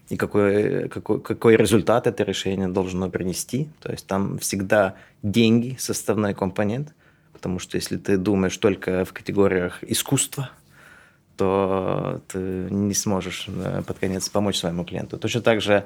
и 0.10 0.18
какой, 0.18 0.90
какой, 0.90 1.20
какой 1.22 1.56
результат 1.56 2.08
это 2.08 2.24
решение 2.24 2.68
должно 2.68 3.10
принести. 3.10 3.70
То 3.82 3.92
есть 3.92 4.08
там 4.08 4.38
всегда 4.38 4.96
деньги 5.24 5.76
составной 5.80 6.34
компонент, 6.34 6.94
потому 7.42 7.58
что 7.58 7.76
если 7.76 7.98
ты 7.98 8.18
думаешь 8.18 8.56
только 8.58 9.04
в 9.04 9.14
категориях 9.14 9.84
искусства, 9.84 10.52
то 11.38 12.22
ты 12.28 12.38
не 12.38 12.94
сможешь 12.94 13.48
э, 13.48 13.82
под 13.88 13.98
конец 13.98 14.30
помочь 14.30 14.58
своему 14.58 14.86
клиенту. 14.86 15.18
Точно 15.18 15.42
так 15.42 15.60
же 15.60 15.86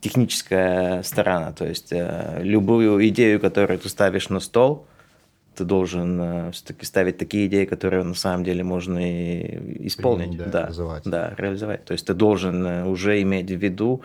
техническая 0.00 1.04
сторона, 1.04 1.52
то 1.52 1.64
есть 1.64 1.92
э, 1.92 2.40
любую 2.42 3.06
идею, 3.08 3.38
которую 3.38 3.78
ты 3.78 3.88
ставишь 3.88 4.30
на 4.30 4.40
стол, 4.40 4.84
ты 5.54 5.62
должен 5.62 6.20
э, 6.20 6.50
все-таки 6.50 6.84
ставить 6.84 7.18
такие 7.18 7.46
идеи, 7.46 7.66
которые 7.66 8.02
на 8.02 8.14
самом 8.14 8.42
деле 8.42 8.64
можно 8.64 8.98
и 8.98 9.86
исполнить. 9.86 10.30
Принять, 10.30 10.50
да, 10.50 10.50
да, 10.50 10.62
реализовать. 10.62 11.02
Да, 11.04 11.34
реализовать. 11.38 11.84
То 11.84 11.92
есть 11.92 12.04
ты 12.04 12.14
должен 12.14 12.66
уже 12.88 13.22
иметь 13.22 13.48
в 13.48 13.62
виду, 13.62 14.02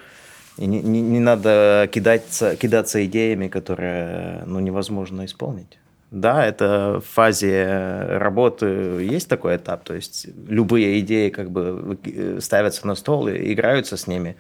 и 0.58 0.68
не, 0.68 0.84
не, 0.84 1.02
не 1.02 1.20
надо 1.20 1.90
кидаться, 1.92 2.56
кидаться 2.56 3.04
идеями, 3.04 3.48
которые 3.48 4.44
ну, 4.46 4.60
невозможно 4.60 5.26
исполнить. 5.26 5.80
Да, 6.12 6.46
это 6.46 7.00
в 7.00 7.10
фазе 7.10 8.18
работы 8.18 8.66
есть 8.66 9.30
такой 9.30 9.56
этап, 9.56 9.86
то 9.86 9.94
есть 9.94 10.28
любые 10.46 11.00
идеи 11.00 11.30
как 11.30 11.50
бы 11.52 11.98
ставятся 12.42 12.86
на 12.86 12.96
стол 12.96 13.30
и 13.30 13.54
играются 13.54 13.96
с 13.96 14.08
ними, 14.08 14.36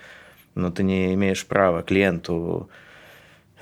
но 0.54 0.70
ты 0.70 0.84
не 0.84 1.14
имеешь 1.14 1.46
права 1.46 1.82
клиенту 1.82 2.70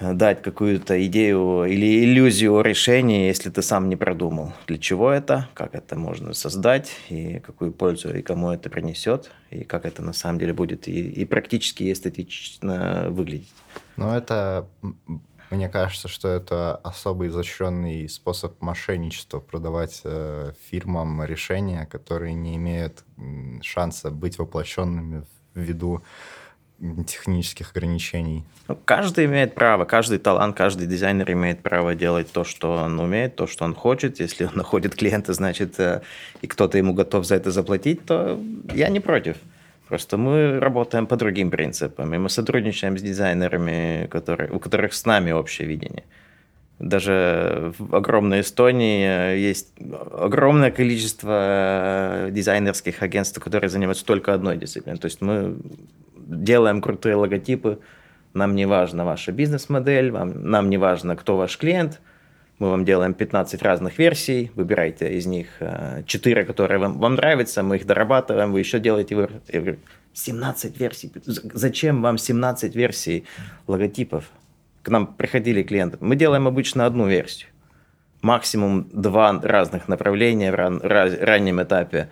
дать 0.01 0.41
какую-то 0.41 1.05
идею 1.05 1.65
или 1.65 2.03
иллюзию 2.03 2.61
решения, 2.61 3.27
если 3.27 3.51
ты 3.51 3.61
сам 3.61 3.89
не 3.89 3.95
продумал, 3.95 4.53
для 4.65 4.79
чего 4.79 5.11
это, 5.11 5.47
как 5.53 5.75
это 5.75 5.95
можно 5.95 6.33
создать, 6.33 6.95
и 7.09 7.39
какую 7.39 7.71
пользу 7.71 8.15
и 8.15 8.23
кому 8.23 8.49
это 8.49 8.71
принесет, 8.71 9.29
и 9.51 9.63
как 9.63 9.85
это 9.85 10.01
на 10.01 10.13
самом 10.13 10.39
деле 10.39 10.53
будет 10.53 10.87
и, 10.87 10.99
и 10.99 11.25
практически 11.25 11.83
и 11.83 11.91
эстетично 11.91 13.07
выглядеть. 13.09 13.53
Ну, 13.97 14.11
это 14.11 14.67
мне 15.49 15.69
кажется, 15.69 16.07
что 16.07 16.27
это 16.27 16.75
особый 16.75 17.29
изощренный 17.29 18.07
способ 18.07 18.61
мошенничества 18.61 19.39
продавать 19.39 20.01
э, 20.03 20.53
фирмам 20.69 21.23
решения, 21.23 21.85
которые 21.85 22.33
не 22.33 22.55
имеют 22.55 23.03
шанса 23.61 24.11
быть 24.11 24.37
воплощенными 24.37 25.25
ввиду 25.55 26.03
технических 27.05 27.71
ограничений. 27.71 28.45
Ну, 28.67 28.77
каждый 28.85 29.25
имеет 29.25 29.55
право, 29.55 29.85
каждый 29.85 30.19
талант, 30.19 30.55
каждый 30.55 30.87
дизайнер 30.87 31.31
имеет 31.31 31.61
право 31.61 31.95
делать 31.95 32.31
то, 32.31 32.43
что 32.43 32.71
он 32.71 32.99
умеет, 32.99 33.35
то, 33.35 33.47
что 33.47 33.65
он 33.65 33.75
хочет. 33.75 34.19
Если 34.19 34.45
он 34.45 34.51
находит 34.55 34.95
клиента, 34.95 35.33
значит, 35.33 35.79
э, 35.79 36.01
и 36.41 36.47
кто-то 36.47 36.77
ему 36.77 36.93
готов 36.93 37.25
за 37.25 37.35
это 37.35 37.51
заплатить, 37.51 38.05
то 38.05 38.39
я 38.73 38.89
не 38.89 38.99
против. 38.99 39.37
Просто 39.89 40.17
мы 40.17 40.59
работаем 40.59 41.07
по 41.07 41.15
другим 41.15 41.49
принципам, 41.49 42.13
и 42.13 42.17
мы 42.19 42.29
сотрудничаем 42.29 42.95
с 42.95 43.01
дизайнерами, 43.01 44.07
которые, 44.11 44.51
у 44.51 44.59
которых 44.59 44.93
с 44.93 45.03
нами 45.05 45.31
общее 45.31 45.67
видение. 45.67 46.03
Даже 46.77 47.73
в 47.79 47.95
огромной 47.95 48.41
Эстонии 48.41 49.33
э, 49.33 49.39
есть 49.39 49.73
огромное 50.13 50.69
количество 50.69 52.27
э, 52.27 52.29
дизайнерских 52.31 53.01
агентств, 53.01 53.43
которые 53.43 53.69
занимаются 53.69 54.05
только 54.05 54.33
одной 54.33 54.57
дисциплиной. 54.57 54.99
То 54.99 55.07
есть 55.07 55.21
мы 55.21 55.57
делаем 56.15 56.81
крутые 56.81 57.15
логотипы, 57.15 57.79
нам 58.35 58.55
не 58.55 58.67
важна 58.67 59.05
ваша 59.05 59.31
бизнес-модель, 59.31 60.11
нам 60.11 60.69
не 60.69 60.77
важно, 60.77 61.15
кто 61.15 61.35
ваш 61.35 61.57
клиент, 61.57 61.99
мы 62.59 62.69
вам 62.69 62.83
делаем 62.83 63.13
15 63.13 63.61
разных 63.63 63.97
версий, 63.97 64.51
выбирайте 64.53 65.13
из 65.13 65.25
них 65.25 65.47
4, 66.05 66.41
э, 66.41 66.45
которые 66.45 66.77
вам, 66.77 66.99
вам 66.99 67.15
нравятся, 67.15 67.63
мы 67.63 67.77
их 67.77 67.85
дорабатываем, 67.85 68.51
вы 68.51 68.59
еще 68.59 68.79
делаете. 68.79 69.15
Я 69.47 69.59
говорю, 69.61 69.79
17 70.13 70.77
версий. 70.77 71.11
Зачем 71.25 72.01
вам 72.01 72.17
17 72.17 72.75
версий 72.75 73.25
логотипов? 73.67 74.29
К 74.83 74.89
нам 74.89 75.07
приходили 75.07 75.63
клиенты. 75.63 75.97
Мы 76.01 76.17
делаем 76.17 76.47
обычно 76.47 76.85
одну 76.85 77.07
версию. 77.07 77.49
Максимум 78.21 78.89
два 78.91 79.39
разных 79.41 79.87
направления 79.87 80.51
в 80.51 80.55
ран, 80.55 80.81
раннем 80.81 81.63
этапе 81.63 82.09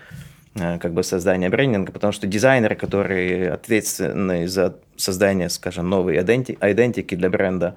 э, 0.55 0.77
как 0.79 0.93
бы 0.93 1.03
создания 1.03 1.49
брендинга, 1.49 1.91
потому 1.91 2.13
что 2.13 2.25
дизайнеры, 2.25 2.75
которые 2.75 3.51
ответственны 3.51 4.47
за 4.47 4.77
создание, 4.95 5.49
скажем, 5.49 5.89
новой 5.89 6.17
идентики 6.21 7.15
для 7.15 7.29
бренда, 7.29 7.75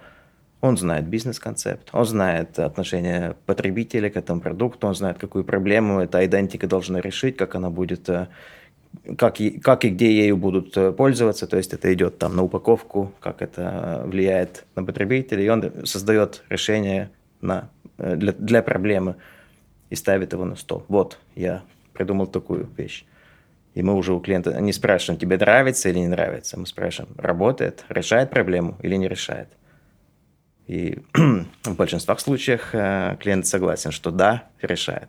он 0.60 0.76
знает 0.76 1.06
бизнес-концепт, 1.06 1.88
он 1.92 2.04
знает 2.04 2.58
отношение 2.58 3.34
потребителя 3.46 4.10
к 4.10 4.16
этому 4.16 4.40
продукту, 4.40 4.86
он 4.86 4.94
знает, 4.94 5.18
какую 5.18 5.44
проблему 5.44 6.00
эта 6.00 6.24
идентика 6.26 6.66
должна 6.66 7.00
решить, 7.00 7.36
как 7.36 7.54
она 7.54 7.70
будет, 7.70 8.08
э, 8.08 8.28
как 9.16 9.38
как 9.62 9.84
и 9.84 9.88
где 9.88 10.12
ею 10.12 10.36
будут 10.36 10.76
э, 10.76 10.92
пользоваться. 10.92 11.46
То 11.46 11.56
есть 11.56 11.72
это 11.72 11.92
идет 11.92 12.18
там 12.18 12.36
на 12.36 12.42
упаковку, 12.42 13.12
как 13.20 13.40
это 13.40 14.02
влияет 14.06 14.66
на 14.74 14.84
потребителя, 14.84 15.42
и 15.42 15.48
он 15.48 15.86
создает 15.86 16.42
решение 16.50 17.10
на, 17.40 17.70
э, 17.98 18.16
для, 18.16 18.32
для 18.32 18.62
проблемы 18.62 19.16
и 19.88 19.94
ставит 19.94 20.32
его 20.34 20.44
на 20.44 20.56
стол. 20.56 20.84
Вот, 20.88 21.18
я 21.34 21.62
придумал 21.94 22.26
такую 22.26 22.68
вещь. 22.76 23.06
И 23.74 23.82
мы 23.82 23.94
уже 23.94 24.12
у 24.12 24.20
клиента 24.20 24.60
не 24.60 24.72
спрашиваем, 24.72 25.18
тебе 25.18 25.38
нравится 25.38 25.88
или 25.88 25.98
не 25.98 26.08
нравится. 26.08 26.58
Мы 26.58 26.66
спрашиваем, 26.66 27.14
работает, 27.16 27.84
решает 27.88 28.30
проблему 28.30 28.76
или 28.82 28.96
не 28.96 29.08
решает. 29.08 29.48
И 30.70 31.02
в 31.64 31.74
большинстве 31.74 32.16
случаев 32.18 32.68
э, 32.74 33.16
клиент 33.18 33.44
согласен, 33.44 33.90
что 33.90 34.12
да, 34.12 34.44
решает. 34.62 35.08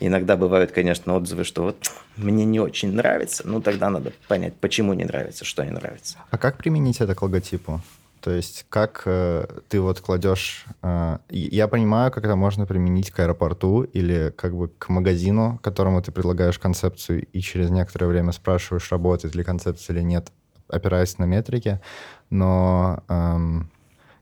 Иногда 0.00 0.38
бывают, 0.38 0.72
конечно, 0.72 1.14
отзывы, 1.14 1.44
что 1.44 1.64
вот 1.64 1.76
мне 2.16 2.46
не 2.46 2.60
очень 2.60 2.94
нравится, 2.94 3.42
ну 3.46 3.60
тогда 3.60 3.90
надо 3.90 4.14
понять, 4.26 4.54
почему 4.54 4.94
не 4.94 5.04
нравится, 5.04 5.44
что 5.44 5.62
не 5.66 5.70
нравится. 5.70 6.16
А 6.30 6.38
как 6.38 6.56
применить 6.56 7.02
это 7.02 7.14
к 7.14 7.20
логотипу? 7.20 7.82
То 8.22 8.30
есть 8.30 8.64
как 8.70 9.02
э, 9.04 9.46
ты 9.68 9.82
вот 9.82 10.00
кладешь... 10.00 10.64
Э, 10.82 11.18
я 11.28 11.68
понимаю, 11.68 12.10
как 12.10 12.24
это 12.24 12.34
можно 12.34 12.64
применить 12.64 13.10
к 13.10 13.18
аэропорту 13.18 13.82
или 13.82 14.32
как 14.34 14.56
бы 14.56 14.68
к 14.68 14.88
магазину, 14.88 15.60
которому 15.62 16.00
ты 16.00 16.10
предлагаешь 16.10 16.58
концепцию, 16.58 17.26
и 17.26 17.40
через 17.40 17.68
некоторое 17.68 18.06
время 18.06 18.32
спрашиваешь, 18.32 18.90
работает 18.90 19.34
ли 19.34 19.44
концепция 19.44 19.94
или 19.94 20.02
нет, 20.02 20.32
опираясь 20.68 21.18
на 21.18 21.24
метрики. 21.24 21.82
Но 22.30 23.04
эм, 23.08 23.70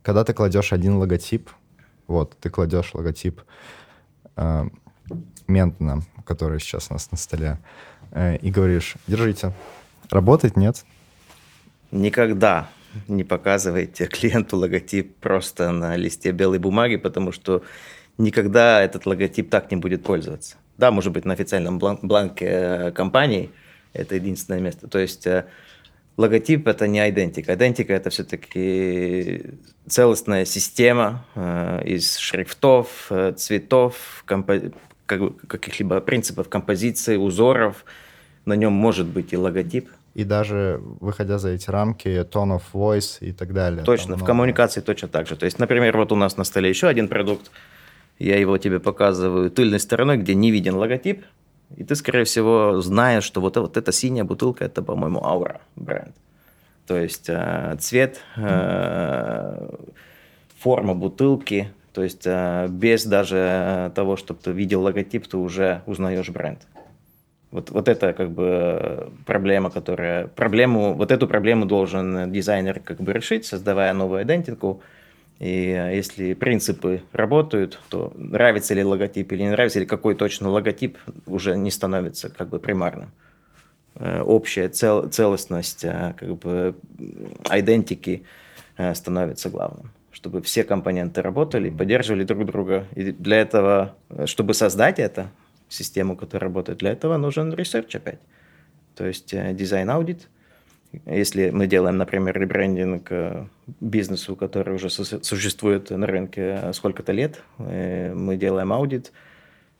когда 0.08 0.24
ты 0.24 0.32
кладешь 0.32 0.72
один 0.72 0.96
логотип, 0.96 1.50
вот, 2.06 2.34
ты 2.40 2.48
кладешь 2.48 2.94
логотип 2.94 3.42
э, 4.36 4.64
Ментона, 5.46 6.02
который 6.24 6.60
сейчас 6.60 6.86
у 6.88 6.94
нас 6.94 7.10
на 7.10 7.18
столе, 7.18 7.58
э, 8.12 8.38
и 8.38 8.50
говоришь, 8.50 8.94
держите, 9.06 9.52
работает, 10.08 10.56
нет? 10.56 10.86
Никогда 11.90 12.70
не 13.06 13.22
показывайте 13.22 14.06
клиенту 14.06 14.56
логотип 14.56 15.14
просто 15.16 15.72
на 15.72 15.94
листе 15.96 16.30
белой 16.30 16.58
бумаги, 16.58 16.96
потому 16.96 17.30
что 17.30 17.62
никогда 18.16 18.80
этот 18.80 19.04
логотип 19.04 19.50
так 19.50 19.70
не 19.70 19.76
будет 19.76 20.04
пользоваться. 20.04 20.56
Да, 20.78 20.90
может 20.90 21.12
быть, 21.12 21.26
на 21.26 21.34
официальном 21.34 21.78
бланке 21.78 22.46
э, 22.46 22.92
компании 22.92 23.50
это 23.92 24.14
единственное 24.14 24.60
место. 24.60 24.88
То 24.88 25.00
есть 25.00 25.26
э, 25.26 25.44
логотип 26.18 26.66
это 26.68 26.86
не 26.86 27.08
идентика. 27.08 27.54
Идентика 27.54 27.94
это 27.94 28.10
все-таки 28.10 29.54
целостная 29.86 30.44
система 30.44 31.24
э, 31.34 31.82
из 31.86 32.18
шрифтов, 32.18 33.06
э, 33.10 33.32
цветов, 33.36 34.24
компо- 34.26 34.74
каких-либо 35.06 36.00
принципов 36.00 36.48
композиции, 36.48 37.16
узоров. 37.16 37.84
На 38.44 38.54
нем 38.54 38.72
может 38.72 39.06
быть 39.06 39.32
и 39.32 39.36
логотип. 39.36 39.88
И 40.14 40.24
даже 40.24 40.80
выходя 41.00 41.38
за 41.38 41.50
эти 41.50 41.70
рамки, 41.70 42.08
tone 42.08 42.58
of 42.58 42.62
voice 42.72 43.18
и 43.20 43.32
так 43.32 43.52
далее. 43.52 43.84
Точно, 43.84 44.16
в 44.16 44.24
коммуникации 44.24 44.80
точно 44.80 45.06
так 45.08 45.28
же. 45.28 45.36
То 45.36 45.46
есть, 45.46 45.60
например, 45.60 45.96
вот 45.96 46.10
у 46.10 46.16
нас 46.16 46.36
на 46.36 46.44
столе 46.44 46.68
еще 46.68 46.88
один 46.88 47.06
продукт, 47.06 47.50
я 48.18 48.36
его 48.36 48.58
тебе 48.58 48.80
показываю 48.80 49.50
тыльной 49.50 49.78
стороной, 49.78 50.16
где 50.16 50.34
не 50.34 50.50
виден 50.50 50.74
логотип, 50.74 51.24
и 51.76 51.84
ты, 51.84 51.94
скорее 51.94 52.24
всего, 52.24 52.80
знаешь, 52.80 53.24
что 53.24 53.40
вот, 53.40 53.56
вот 53.56 53.76
эта 53.76 53.92
синяя 53.92 54.24
бутылка, 54.24 54.64
это, 54.64 54.82
по-моему, 54.82 55.20
Aura 55.20 55.60
бренд. 55.76 56.14
То 56.86 56.96
есть 56.96 57.28
э, 57.28 57.76
цвет, 57.78 58.20
э, 58.36 59.68
форма 60.58 60.94
бутылки, 60.94 61.70
то 61.92 62.02
есть 62.02 62.26
э, 62.26 62.66
без 62.70 63.04
даже 63.04 63.92
того, 63.94 64.16
чтобы 64.16 64.40
ты 64.42 64.52
видел 64.52 64.82
логотип, 64.82 65.26
ты 65.26 65.36
уже 65.36 65.82
узнаешь 65.84 66.30
бренд. 66.30 66.60
Вот, 67.50 67.70
вот 67.70 67.88
это 67.88 68.12
как 68.12 68.30
бы 68.30 69.10
проблема, 69.26 69.70
которая... 69.70 70.26
Проблему, 70.28 70.94
вот 70.94 71.10
эту 71.10 71.26
проблему 71.26 71.66
должен 71.66 72.30
дизайнер 72.32 72.80
как 72.80 73.00
бы 73.00 73.12
решить, 73.12 73.46
создавая 73.46 73.92
новую 73.92 74.22
идентику, 74.22 74.82
и 75.38 75.70
э, 75.70 75.94
если 75.94 76.34
принципы 76.34 77.02
работают, 77.12 77.78
то 77.88 78.12
нравится 78.16 78.74
ли 78.74 78.82
логотип 78.82 79.32
или 79.32 79.42
не 79.42 79.50
нравится, 79.50 79.78
или 79.78 79.86
какой 79.86 80.14
точно 80.14 80.48
логотип 80.50 80.98
уже 81.26 81.56
не 81.56 81.70
становится 81.70 82.28
как 82.28 82.48
бы 82.48 82.58
примарным. 82.58 83.12
Э, 83.94 84.20
общая 84.22 84.68
цел, 84.68 85.08
целостность 85.08 85.84
э, 85.84 86.14
как 86.18 86.36
бы 86.36 86.74
идентики 87.50 88.24
становится 88.94 89.50
главным 89.50 89.90
чтобы 90.10 90.42
все 90.42 90.64
компоненты 90.64 91.22
работали, 91.22 91.70
поддерживали 91.70 92.24
друг 92.24 92.44
друга. 92.44 92.88
И 92.96 93.12
для 93.12 93.36
этого, 93.36 93.94
чтобы 94.24 94.52
создать 94.52 94.98
это, 94.98 95.30
систему, 95.68 96.16
которая 96.16 96.48
работает, 96.48 96.78
для 96.78 96.90
этого 96.90 97.16
нужен 97.18 97.54
research 97.54 97.94
опять. 97.94 98.18
То 98.96 99.06
есть 99.06 99.32
дизайн-аудит, 99.32 100.28
Если 101.06 101.50
мы 101.50 101.66
делаем, 101.66 101.96
например, 101.96 102.38
ребрендинг 102.38 103.06
э, 103.10 103.46
бизнесу, 103.80 104.36
который 104.36 104.74
уже 104.74 104.90
существует 104.90 105.90
на 105.90 106.06
рынке 106.06 106.72
сколько-то 106.72 107.12
лет, 107.12 107.42
э, 107.58 108.12
мы 108.14 108.36
делаем 108.36 108.72
аудит, 108.72 109.12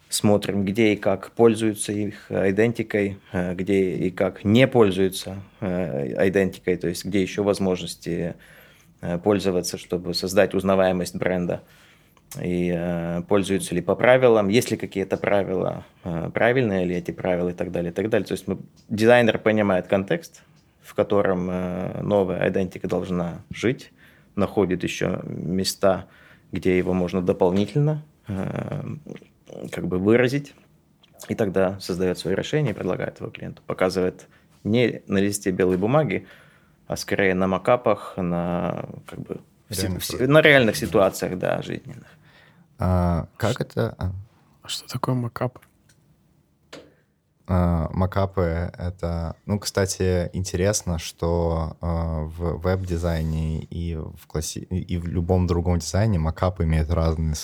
смотрим, 0.08 0.64
где 0.64 0.94
и 0.94 0.96
как 0.96 1.32
пользуются 1.32 1.92
их 1.92 2.30
идентикой, 2.30 3.18
э, 3.32 3.54
где 3.54 3.92
и 3.92 4.10
как 4.10 4.44
не 4.44 4.66
пользуются 4.66 5.42
идентикой, 5.60 6.76
то 6.76 6.88
есть 6.88 7.04
где 7.04 7.22
еще 7.22 7.42
возможности 7.42 8.34
пользоваться, 9.22 9.78
чтобы 9.78 10.12
создать 10.12 10.54
узнаваемость 10.54 11.14
бренда 11.14 11.62
и 12.40 12.72
э, 12.76 13.22
пользуются 13.28 13.74
ли 13.74 13.80
по 13.80 13.94
правилам, 13.94 14.48
есть 14.48 14.70
ли 14.70 14.76
какие-то 14.76 15.16
правила, 15.16 15.84
э, 16.04 16.30
правильные 16.32 16.84
ли 16.84 16.94
эти 16.94 17.10
правила 17.10 17.48
и 17.48 17.54
так 17.54 17.72
далее, 17.72 17.90
и 17.90 17.94
так 17.94 18.10
далее. 18.10 18.26
То 18.26 18.32
есть 18.32 18.46
мы, 18.46 18.58
дизайнер 18.88 19.38
понимает 19.38 19.86
контекст, 19.86 20.42
в 20.88 20.94
котором 20.94 21.50
э, 21.50 22.00
новая 22.00 22.48
идентика 22.48 22.88
должна 22.88 23.42
жить, 23.50 23.92
находит 24.36 24.82
еще 24.84 25.20
места, 25.24 26.06
где 26.50 26.78
его 26.78 26.94
можно 26.94 27.20
дополнительно 27.20 28.02
э, 28.26 28.82
как 29.70 29.86
бы 29.86 29.98
выразить, 29.98 30.54
и 31.28 31.34
тогда 31.34 31.78
создает 31.78 32.18
свое 32.18 32.34
решение 32.34 32.72
и 32.72 32.74
предлагает 32.74 33.20
его 33.20 33.28
клиенту, 33.28 33.60
показывает 33.66 34.28
не 34.64 35.02
на 35.06 35.18
листе 35.18 35.50
белой 35.50 35.76
бумаги, 35.76 36.26
а 36.86 36.96
скорее 36.96 37.34
на 37.34 37.46
макапах, 37.46 38.14
на 38.16 38.86
как 39.06 39.20
бы 39.20 39.40
Реальных 39.68 40.02
в, 40.02 40.26
на 40.26 40.40
реальных 40.40 40.76
ситуациях, 40.76 41.38
да, 41.38 41.60
жизненных. 41.60 42.08
А, 42.78 43.28
как 43.36 43.60
это? 43.60 43.94
а, 43.98 44.12
А 44.62 44.68
что 44.68 44.88
такое 44.88 45.14
макап? 45.14 45.58
А, 47.48 47.88
Макапы— 47.92 48.70
это... 48.78 49.34
Ну, 49.46 49.58
кстати, 49.58 50.28
интересно, 50.34 50.98
что 50.98 51.76
а, 51.80 52.24
в 52.24 52.58
веб-дизайне 52.58 53.60
и 53.60 53.96
в, 53.96 54.26
класси... 54.26 54.58
и 54.58 54.98
в 54.98 55.08
любом 55.08 55.46
другом 55.46 55.78
дизайне 55.78 56.18
макапы 56.18 56.64
имеют 56.64 56.90
разные, 56.90 57.34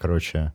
короче, 0.00 0.52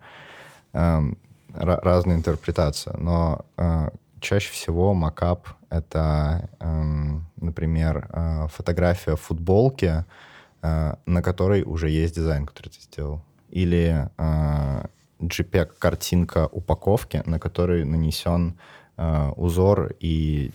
эм, 0.73 1.17
ра- 1.53 1.79
разную 1.81 2.17
интерпретацию. 2.17 2.97
Но 2.99 3.45
э, 3.57 3.89
чаще 4.19 4.51
всего 4.51 4.93
макап— 4.93 5.47
это, 5.69 6.49
эм, 6.59 7.25
например, 7.37 8.09
фотография 8.51 9.15
футболки, 9.15 10.03
на 10.61 11.21
которой 11.21 11.63
уже 11.63 11.89
есть 11.89 12.15
дизайн, 12.15 12.45
который 12.45 12.69
ты 12.69 12.81
сделал. 12.81 13.21
Или 13.51 14.09
э, 14.17 14.85
JPEG-картинка 15.19 16.47
упаковки, 16.51 17.23
на 17.25 17.39
которой 17.39 17.85
нанесен 17.85 18.57
э, 18.97 19.29
узор 19.35 19.93
и 19.99 20.51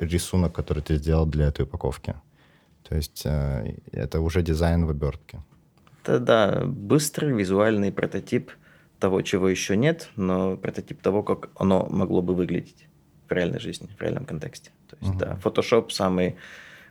рисунок, 0.00 0.52
который 0.52 0.82
ты 0.82 0.96
сделал 0.96 1.26
для 1.26 1.46
этой 1.46 1.62
упаковки. 1.62 2.14
То 2.88 2.96
есть 2.96 3.22
э, 3.24 3.76
это 3.92 4.20
уже 4.20 4.42
дизайн 4.42 4.86
в 4.86 4.90
обертке. 4.90 5.42
Это, 6.02 6.18
да, 6.18 6.62
быстрый 6.64 7.32
визуальный 7.32 7.92
прототип 7.92 8.50
того, 8.98 9.22
чего 9.22 9.48
еще 9.48 9.76
нет, 9.76 10.08
но 10.16 10.56
прототип 10.56 11.00
того, 11.00 11.22
как 11.22 11.50
оно 11.56 11.86
могло 11.90 12.22
бы 12.22 12.34
выглядеть 12.34 12.86
в 13.28 13.32
реальной 13.32 13.60
жизни, 13.60 13.88
в 13.98 14.02
реальном 14.02 14.24
контексте. 14.24 14.70
То 14.88 14.96
есть, 15.00 15.10
Мгм. 15.10 15.18
да, 15.18 15.38
Photoshop 15.42 15.90
самый 15.90 16.36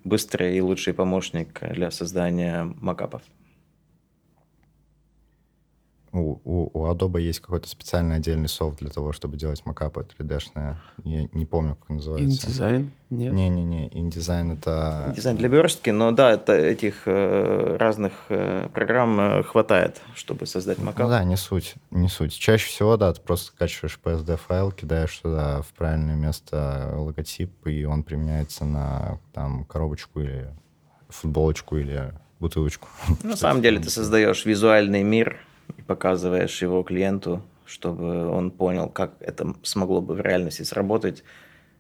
быстрый 0.04 0.58
и 0.58 0.62
лучший 0.62 0.94
помощник 0.94 1.60
для 1.74 1.92
создания 1.92 2.64
макапов. 2.80 3.22
У, 6.12 6.39
у, 6.43 6.70
у 6.74 6.91
Adobe 6.91 7.22
есть 7.22 7.39
какой-то 7.39 7.68
специальный 7.70 8.16
отдельный 8.16 8.49
софт 8.49 8.80
для 8.80 8.89
того, 8.89 9.12
чтобы 9.14 9.38
делать 9.38 9.64
макапы 9.66 10.07
3D-шные. 10.18 10.76
Я 11.03 11.28
не 11.34 11.45
помню, 11.45 11.76
как 11.76 11.89
он 11.89 11.95
называется. 11.97 12.47
Индизайн? 12.47 12.91
Нет. 13.10 13.34
Не-не-не, 13.34 13.89
InDesign 13.89 14.53
это... 14.53 15.14
Дизайн 15.16 15.38
для 15.38 15.49
верстки, 15.49 15.89
но 15.89 16.12
да, 16.12 16.32
это 16.32 16.53
этих 16.53 17.03
э, 17.05 17.78
разных 17.80 18.14
э, 18.30 18.68
программ 18.74 19.20
э, 19.20 19.43
хватает, 19.43 20.01
чтобы 20.16 20.45
создать 20.45 20.78
Ну 20.80 20.86
макап. 20.86 21.10
да, 21.10 21.24
не 21.24 21.36
суть, 21.38 21.76
не 21.91 22.07
суть. 22.07 22.34
Чаще 22.38 22.68
всего, 22.68 22.97
да, 22.97 23.14
ты 23.14 23.22
просто 23.22 23.47
скачиваешь 23.47 23.99
PSD-файл, 24.03 24.72
кидаешь 24.72 25.16
туда 25.18 25.62
в 25.62 25.74
правильное 25.74 26.16
место 26.16 26.93
логотип, 26.97 27.66
и 27.68 27.86
он 27.86 28.03
применяется 28.03 28.66
на 28.66 29.20
там 29.34 29.66
коробочку 29.66 30.22
или 30.22 30.49
футболочку 31.10 31.78
или 31.78 32.14
бутылочку. 32.39 32.88
На 33.24 33.36
самом 33.36 33.62
деле 33.62 33.80
ты 33.80 33.89
создаешь 33.89 34.45
визуальный 34.45 35.03
мир 35.03 35.39
показываешь 35.90 36.62
его 36.62 36.84
клиенту, 36.84 37.42
чтобы 37.66 38.28
он 38.28 38.52
понял, 38.52 38.90
как 38.90 39.14
это 39.22 39.56
смогло 39.64 40.02
бы 40.02 40.14
в 40.14 40.22
реальности 40.22 40.62
сработать. 40.62 41.24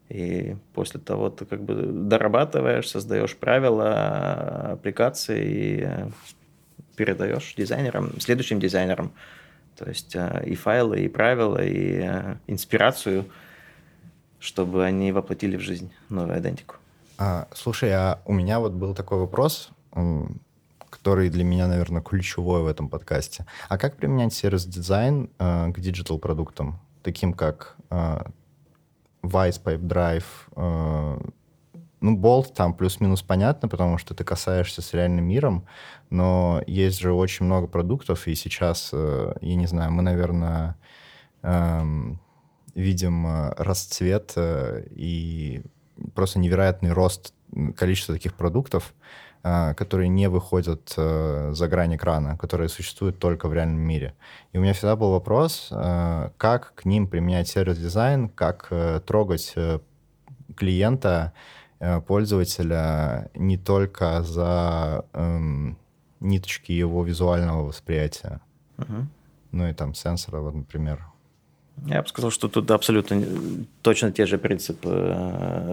И 0.09 0.55
после 0.73 0.99
того 0.99 1.29
ты 1.29 1.45
как 1.45 1.61
бы 1.61 1.75
дорабатываешь, 1.75 2.89
создаешь 2.89 3.35
правила 3.35 4.71
аппликации 4.71 5.41
и 5.45 5.87
передаешь 6.95 7.53
дизайнерам, 7.55 8.19
следующим 8.19 8.59
дизайнерам. 8.59 9.11
То 9.77 9.87
есть 9.87 10.15
э, 10.15 10.43
и 10.47 10.55
файлы, 10.55 11.01
и 11.01 11.07
правила, 11.07 11.63
и 11.63 12.01
э, 12.03 12.37
инспирацию, 12.47 13.25
чтобы 14.39 14.83
они 14.83 15.11
воплотили 15.11 15.55
в 15.55 15.61
жизнь 15.61 15.91
новую 16.09 16.39
идентику. 16.39 16.77
А, 17.19 17.47
слушай, 17.53 17.91
а 17.91 18.19
у 18.25 18.33
меня 18.33 18.59
вот 18.59 18.71
был 18.71 18.95
такой 18.95 19.19
вопрос, 19.19 19.69
который 20.89 21.29
для 21.29 21.43
меня, 21.43 21.67
наверное, 21.67 22.01
ключевой 22.01 22.61
в 22.63 22.67
этом 22.67 22.89
подкасте. 22.89 23.45
А 23.67 23.77
как 23.77 23.97
применять 23.97 24.33
сервис-дизайн 24.33 25.29
э, 25.39 25.71
к 25.71 25.79
диджитал-продуктам, 25.79 26.79
таким 27.03 27.33
как 27.33 27.75
э, 27.89 28.21
Vice, 29.23 29.61
Pipedrive, 29.63 30.23
э, 30.55 31.19
ну, 32.01 32.17
Bolt 32.17 32.53
там 32.53 32.73
плюс-минус 32.73 33.21
понятно, 33.21 33.67
потому 33.67 33.97
что 33.97 34.13
ты 34.13 34.23
касаешься 34.23 34.81
с 34.81 34.93
реальным 34.93 35.25
миром, 35.25 35.65
но 36.09 36.61
есть 36.65 36.99
же 36.99 37.11
очень 37.11 37.45
много 37.45 37.67
продуктов, 37.67 38.27
и 38.27 38.35
сейчас, 38.35 38.89
э, 38.93 39.33
я 39.41 39.55
не 39.55 39.67
знаю, 39.67 39.91
мы, 39.91 40.01
наверное, 40.01 40.77
эм, 41.41 42.19
видим 42.75 43.27
э, 43.27 43.53
расцвет 43.57 44.33
э, 44.35 44.85
и 44.91 45.61
просто 46.15 46.39
невероятный 46.39 46.91
рост 46.91 47.33
количества 47.75 48.15
таких 48.15 48.35
продуктов, 48.35 48.93
которые 49.41 50.09
не 50.09 50.27
выходят 50.27 50.93
э, 50.97 51.51
за 51.53 51.67
грань 51.67 51.95
экрана, 51.95 52.37
которые 52.37 52.67
существуют 52.69 53.19
только 53.19 53.47
в 53.47 53.53
реальном 53.53 53.79
мире. 53.79 54.13
И 54.51 54.57
у 54.57 54.61
меня 54.61 54.73
всегда 54.73 54.95
был 54.95 55.11
вопрос, 55.11 55.69
э, 55.71 56.29
как 56.37 56.73
к 56.75 56.85
ним 56.85 57.07
применять 57.07 57.47
сервис-дизайн, 57.47 58.29
как 58.29 58.67
э, 58.71 58.99
трогать 59.05 59.55
клиента, 60.55 61.31
пользователя 62.07 63.29
не 63.33 63.57
только 63.57 64.21
за 64.23 65.05
эм, 65.13 65.77
ниточки 66.19 66.73
его 66.73 67.05
визуального 67.05 67.63
восприятия, 67.63 68.41
Мгм. 68.75 69.09
ну 69.53 69.67
и 69.69 69.73
там 69.73 69.93
сенсора, 69.93 70.41
вот, 70.41 70.55
например. 70.55 71.05
Я 71.85 72.01
бы 72.01 72.07
сказал, 72.09 72.31
что 72.31 72.49
тут 72.49 72.69
абсолютно 72.71 73.23
точно 73.81 74.11
те 74.11 74.25
же 74.25 74.37
принципы 74.37 75.15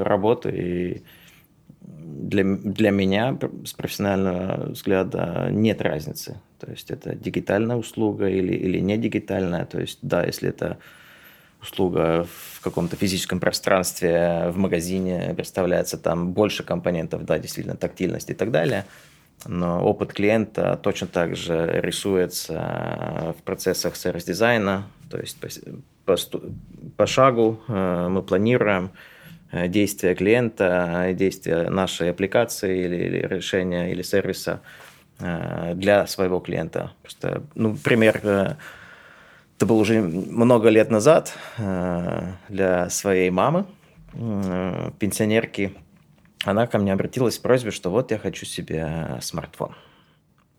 работы. 0.04 0.50
И 0.50 1.02
для, 2.06 2.44
для 2.44 2.90
меня 2.90 3.38
с 3.64 3.72
профессионального 3.72 4.70
взгляда 4.70 5.48
нет 5.50 5.82
разницы. 5.82 6.40
То 6.58 6.70
есть 6.70 6.90
это 6.90 7.14
дигитальная 7.14 7.76
услуга 7.76 8.28
или, 8.28 8.54
или 8.54 8.78
не 8.78 8.96
дигитальная. 8.96 9.64
То 9.66 9.80
есть 9.80 9.98
да, 10.02 10.24
если 10.24 10.48
это 10.48 10.78
услуга 11.60 12.26
в 12.28 12.60
каком-то 12.60 12.96
физическом 12.96 13.40
пространстве, 13.40 14.50
в 14.50 14.56
магазине 14.56 15.32
представляется 15.34 15.98
там 15.98 16.32
больше 16.32 16.62
компонентов, 16.62 17.24
да, 17.24 17.38
действительно, 17.38 17.76
тактильность 17.76 18.30
и 18.30 18.34
так 18.34 18.50
далее. 18.50 18.84
Но 19.44 19.84
опыт 19.84 20.12
клиента 20.12 20.78
точно 20.82 21.08
так 21.08 21.36
же 21.36 21.80
рисуется 21.82 23.34
в 23.38 23.42
процессах 23.42 23.96
сервис-дизайна, 23.96 24.86
то 25.10 25.18
есть 25.18 25.38
по, 25.38 25.48
по, 26.04 26.16
по 26.96 27.06
шагу 27.06 27.60
э, 27.68 28.08
мы 28.08 28.22
планируем 28.22 28.90
действия 29.52 30.14
клиента, 30.14 31.06
э, 31.06 31.14
действия 31.14 31.68
нашей 31.70 32.10
аппликации 32.10 32.84
или, 32.84 32.96
или 32.96 33.18
решения 33.26 33.90
или 33.90 34.02
сервиса 34.02 34.60
э, 35.18 35.72
для 35.74 36.06
своего 36.06 36.40
клиента. 36.40 36.92
Просто, 37.02 37.42
ну, 37.54 37.76
пример, 37.76 38.20
э, 38.22 38.54
это 39.56 39.66
был 39.66 39.78
уже 39.78 40.00
много 40.00 40.68
лет 40.68 40.90
назад 40.90 41.34
э, 41.58 42.32
для 42.48 42.90
своей 42.90 43.30
мамы, 43.30 43.66
э, 44.12 44.90
пенсионерки. 44.98 45.74
Она 46.44 46.66
ко 46.66 46.78
мне 46.78 46.92
обратилась 46.92 47.36
с 47.36 47.38
просьбой, 47.38 47.72
что 47.72 47.90
вот 47.90 48.10
я 48.10 48.18
хочу 48.18 48.44
себе 48.44 49.18
смартфон. 49.20 49.74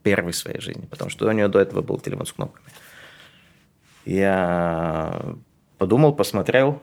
Первый 0.03 0.31
в 0.31 0.35
своей 0.35 0.59
жизни, 0.61 0.85
потому 0.85 1.09
что 1.09 1.27
у 1.27 1.31
нее 1.31 1.47
до 1.47 1.59
этого 1.59 1.81
был 1.81 1.99
телефон 1.99 2.25
с 2.25 2.33
кнопками. 2.33 2.65
Я 4.05 5.35
подумал, 5.77 6.13
посмотрел. 6.13 6.81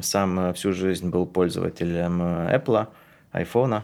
Сам 0.00 0.38
э, 0.40 0.52
всю 0.52 0.72
жизнь 0.72 1.08
был 1.08 1.26
пользователем 1.26 2.22
э, 2.22 2.56
Apple, 2.56 2.86
iPhone. 3.32 3.82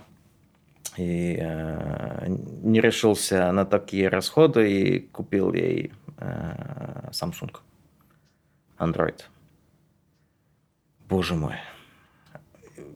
И 0.97 1.37
э, 1.41 2.27
не 2.63 2.81
решился 2.81 3.53
на 3.53 3.65
такие 3.65 4.09
расходы 4.09 4.71
и 4.71 4.99
купил 5.01 5.53
ей 5.53 5.93
э, 6.19 7.11
Samsung. 7.11 7.55
Android. 8.79 9.23
Боже 11.09 11.35
мой. 11.35 11.55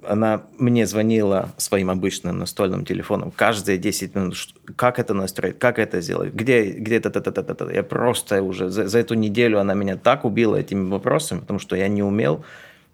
она 0.07 0.43
мне 0.59 0.87
звонила 0.87 1.51
своим 1.57 1.91
обычным 1.91 2.39
настольным 2.39 2.85
телефоном 2.85 3.31
каждые 3.31 3.79
10 3.79 4.15
минут. 4.15 4.37
Как 4.77 4.99
это 4.99 5.15
настроить, 5.15 5.59
как 5.59 5.79
это 5.79 6.01
сделать, 6.01 6.33
где, 6.33 6.71
где 6.71 6.97
это, 6.97 7.09
это, 7.11 7.31
это, 7.31 7.53
это. 7.53 7.71
Я 7.71 7.83
просто 7.83 8.43
уже 8.43 8.71
за, 8.71 8.89
за 8.89 8.99
эту 8.99 9.15
неделю 9.15 9.61
она 9.61 9.75
меня 9.75 9.97
так 9.97 10.25
убила 10.25 10.57
этими 10.57 10.89
вопросами, 10.89 11.41
потому 11.41 11.59
что 11.59 11.77
я 11.77 11.89
не 11.89 12.03
умел 12.03 12.45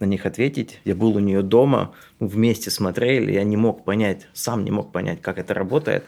на 0.01 0.05
них 0.05 0.27
ответить. 0.27 0.81
Я 0.85 0.95
был 0.95 1.17
у 1.17 1.21
нее 1.21 1.43
дома, 1.43 1.93
вместе 2.21 2.71
смотрели, 2.71 3.33
я 3.33 3.45
не 3.45 3.57
мог 3.57 3.85
понять, 3.85 4.27
сам 4.33 4.65
не 4.65 4.71
мог 4.71 4.93
понять, 4.93 5.23
как 5.23 5.39
это 5.39 5.55
работает. 5.55 6.05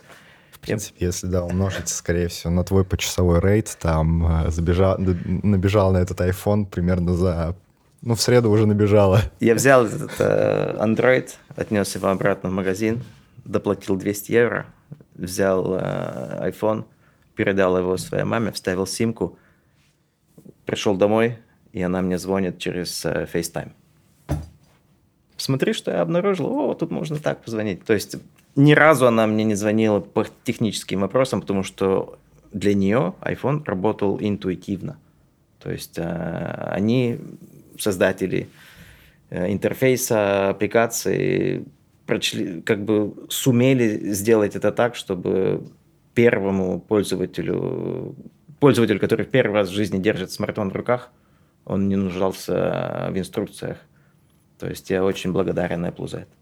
В 0.51 0.59
принципе, 0.59 1.07
если 1.07 1.27
да, 1.27 1.45
умножить, 1.45 1.89
скорее 1.89 2.29
всего, 2.29 2.53
на 2.53 2.65
твой 2.65 2.85
почасовой 2.85 3.41
рейд, 3.41 3.77
там 3.81 4.27
э, 4.27 4.51
забежал, 4.51 4.97
набежал 4.99 5.93
на 5.93 5.99
этот 5.99 6.21
iPhone 6.21 6.67
примерно 6.67 7.15
за 7.15 7.57
ну, 8.01 8.15
в 8.15 8.21
среду 8.21 8.51
уже 8.51 8.67
набежала. 8.67 9.23
Я 9.41 9.55
взял 9.55 9.85
этот 9.87 10.13
э, 10.19 10.77
Android, 10.79 11.31
отнес 11.57 11.95
его 11.95 12.09
обратно 12.09 12.49
в 12.49 12.53
магазин, 12.53 13.03
доплатил 13.45 13.97
200 13.97 14.33
евро, 14.33 14.67
взял 15.15 15.75
э, 15.75 16.51
iPhone, 16.51 16.85
передал 17.35 17.77
его 17.77 17.97
своей 17.97 18.25
маме, 18.25 18.53
вставил 18.53 18.87
симку, 18.87 19.37
пришел 20.65 20.97
домой, 20.97 21.39
и 21.73 21.83
она 21.83 22.01
мне 22.01 22.19
звонит 22.19 22.59
через 22.59 23.05
э, 23.05 23.27
FaceTime. 23.33 23.73
Смотри, 25.39 25.73
что 25.73 25.93
я 25.93 26.03
обнаружил. 26.03 26.47
О, 26.47 26.75
тут 26.75 26.91
можно 26.91 27.17
так 27.17 27.43
позвонить. 27.43 27.85
То 27.85 27.95
есть 27.95 28.17
ни 28.57 28.73
разу 28.73 29.07
она 29.07 29.27
мне 29.27 29.45
не 29.45 29.55
звонила 29.55 30.01
по 30.01 30.27
техническим 30.45 31.01
вопросам, 31.01 31.41
потому 31.41 31.63
что 31.63 32.19
для 32.53 32.75
нее 32.75 33.15
iPhone 33.21 33.63
работал 33.65 34.19
интуитивно. 34.21 34.99
То 35.61 35.71
есть 35.71 35.97
э, 35.97 36.69
они 36.73 37.19
создатели 37.79 38.49
э, 39.31 39.53
интерфейса 39.53 40.51
аппликации 40.51 41.65
прочли, 42.07 42.61
как 42.63 42.85
бы 42.85 43.15
сумели 43.29 44.13
сделать 44.13 44.57
это 44.57 44.73
так, 44.73 44.97
чтобы 44.97 45.63
первому 46.15 46.81
пользователю, 46.81 48.17
пользователю, 48.59 48.99
который 48.99 49.25
в 49.25 49.29
первый 49.29 49.55
раз 49.55 49.69
в 49.69 49.75
жизни 49.75 49.99
держит 49.99 50.33
смартфон 50.33 50.71
в 50.71 50.77
руках, 50.77 51.13
он 51.65 51.89
не 51.89 51.95
нуждался 51.95 53.09
в 53.13 53.19
инструкциях. 53.19 53.79
То 54.59 54.69
есть 54.69 54.91
я 54.91 55.05
очень 55.05 55.33
благодарен 55.33 55.85
Apple 55.85 56.09
за 56.09 56.19
это. 56.19 56.33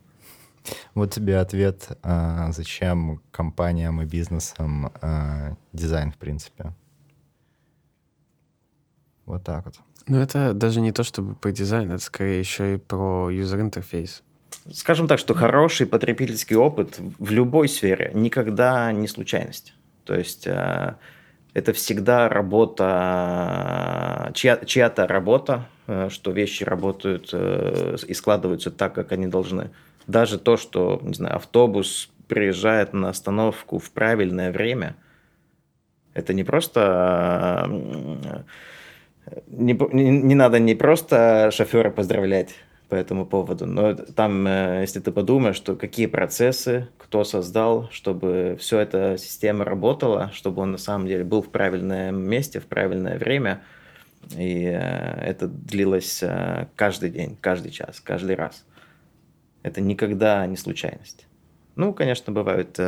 Вот 0.94 1.12
тебе 1.12 1.38
ответ, 1.38 1.88
а, 2.02 2.50
зачем 2.52 3.20
компаниям 3.30 4.02
и 4.02 4.04
бизнесам 4.04 4.92
а, 5.00 5.56
дизайн, 5.72 6.10
в 6.10 6.16
принципе. 6.16 6.72
Вот 9.26 9.44
так 9.44 9.64
вот. 9.66 9.74
Ну, 10.08 10.18
это 10.18 10.54
даже 10.54 10.80
не 10.80 10.92
то, 10.92 11.02
чтобы 11.02 11.34
по 11.34 11.50
дизайну, 11.50 11.94
это 11.94 12.02
скорее 12.02 12.38
еще 12.38 12.74
и 12.74 12.78
про 12.78 13.28
юзер-интерфейс. 13.30 14.22
Скажем 14.72 15.08
так, 15.08 15.18
что 15.18 15.34
хороший 15.34 15.86
потребительский 15.86 16.56
опыт 16.56 16.98
в 16.98 17.30
любой 17.30 17.68
сфере 17.68 18.10
никогда 18.14 18.92
не 18.92 19.08
случайность. 19.08 19.74
То 20.04 20.14
есть 20.14 20.46
э, 20.46 20.94
это 21.54 21.72
всегда 21.72 22.28
работа, 22.28 22.86
чья, 24.34 24.56
чья-то 24.64 25.06
работа, 25.06 25.66
что 26.08 26.30
вещи 26.32 26.64
работают 26.64 27.30
э, 27.32 27.96
и 28.06 28.14
складываются 28.14 28.70
так, 28.70 28.94
как 28.94 29.12
они 29.12 29.26
должны. 29.26 29.70
Даже 30.06 30.38
то, 30.38 30.56
что, 30.56 31.00
не 31.02 31.14
знаю, 31.14 31.36
автобус 31.36 32.10
приезжает 32.28 32.92
на 32.92 33.08
остановку 33.08 33.78
в 33.78 33.90
правильное 33.90 34.52
время, 34.52 34.96
это 36.14 36.32
не 36.32 36.44
просто 36.44 37.68
не, 39.46 39.72
не, 39.92 40.10
не 40.10 40.34
надо 40.34 40.58
не 40.58 40.74
просто 40.74 41.50
шофера 41.52 41.90
поздравлять 41.90 42.54
по 42.88 42.94
этому 42.94 43.26
поводу, 43.26 43.66
но 43.66 43.94
там, 43.94 44.46
э, 44.46 44.82
если 44.82 45.00
ты 45.00 45.10
подумаешь, 45.10 45.56
что 45.56 45.74
какие 45.74 46.06
процессы, 46.06 46.88
кто 46.98 47.24
создал, 47.24 47.88
чтобы 47.90 48.56
все 48.60 48.78
эта 48.78 49.16
система 49.18 49.64
работала, 49.64 50.30
чтобы 50.32 50.62
он 50.62 50.72
на 50.72 50.78
самом 50.78 51.08
деле 51.08 51.24
был 51.24 51.42
в 51.42 51.48
правильном 51.48 52.22
месте, 52.22 52.60
в 52.60 52.66
правильное 52.66 53.18
время, 53.18 53.62
и 54.30 54.64
э, 54.64 54.78
это 55.20 55.48
длилось 55.48 56.22
э, 56.22 56.68
каждый 56.76 57.10
день, 57.10 57.36
каждый 57.40 57.70
час, 57.70 58.00
каждый 58.00 58.36
раз. 58.36 58.64
Это 59.62 59.80
никогда 59.80 60.46
не 60.46 60.56
случайность. 60.56 61.26
Ну, 61.74 61.92
конечно, 61.92 62.32
бывают 62.32 62.78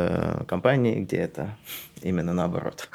компании, 0.47 1.01
где 1.01 1.17
это 1.17 1.55
именно 2.01 2.33
наоборот. 2.33 2.89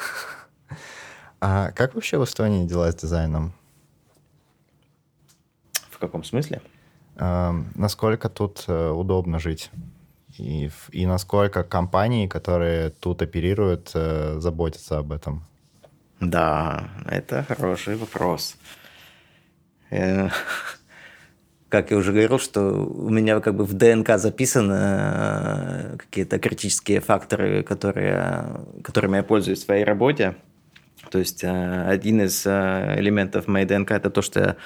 А 1.41 1.73
как 1.73 1.95
вообще 1.95 2.19
в 2.19 2.25
Эстонии 2.25 2.67
дела 2.67 2.91
с 2.91 2.95
дизайном? 2.95 3.53
В 5.91 5.99
каком 5.99 6.25
смысле? 6.25 6.63
А, 7.17 7.55
насколько 7.75 8.29
тут 8.29 8.65
э, 8.67 8.91
удобно 8.91 9.39
жить? 9.39 9.71
И, 10.39 10.71
и 10.91 11.07
насколько 11.07 11.63
компании, 11.63 12.27
которые 12.27 12.91
тут 12.91 13.23
оперируют, 13.23 13.91
э, 13.95 14.37
заботятся 14.41 14.99
об 14.99 15.13
этом? 15.13 15.45
Да, 16.31 16.89
это 17.07 17.45
хороший 17.47 17.97
вопрос. 17.97 18.57
Э, 19.91 20.29
как 21.69 21.91
я 21.91 21.97
уже 21.99 22.13
говорил, 22.13 22.39
что 22.39 22.61
у 22.61 23.11
меня 23.11 23.41
как 23.41 23.57
бы 23.57 23.65
в 23.65 23.75
ДНК 23.75 24.17
записаны 24.17 25.99
какие-то 25.99 26.39
критические 26.39 27.01
факторы, 27.01 27.63
которые, 27.63 28.61
которыми 28.83 29.17
я 29.17 29.23
пользуюсь 29.23 29.61
в 29.61 29.65
своей 29.65 29.85
работе. 29.85 30.35
То 31.11 31.19
есть 31.19 31.45
э, 31.45 31.85
один 31.87 32.23
из 32.23 32.47
э, 32.47 32.95
элементов 32.99 33.47
моей 33.47 33.67
ДНК– 33.67 33.91
это 33.93 34.09
то, 34.09 34.23
что 34.23 34.57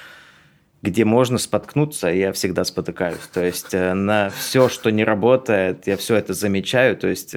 где 0.81 1.05
можно 1.05 1.37
споткнуться, 1.37 2.07
я 2.07 2.31
всегда 2.31 2.63
спотыкаюсь. 2.63 3.27
То 3.33 3.43
есть 3.43 3.73
э, 3.73 3.93
на 3.93 4.29
все, 4.29 4.69
что 4.69 4.91
не 4.91 5.03
работает, 5.03 5.87
я 5.87 5.97
все 5.97 6.15
это 6.15 6.33
замечаю, 6.33 6.95
то 6.95 7.07
есть 7.07 7.35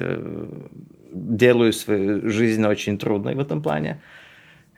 делаю 1.11 1.73
свою 1.73 2.29
жизнь 2.29 2.65
очень 2.65 2.97
трудной 2.97 3.35
в 3.35 3.39
этом 3.39 3.61
плане. 3.61 4.01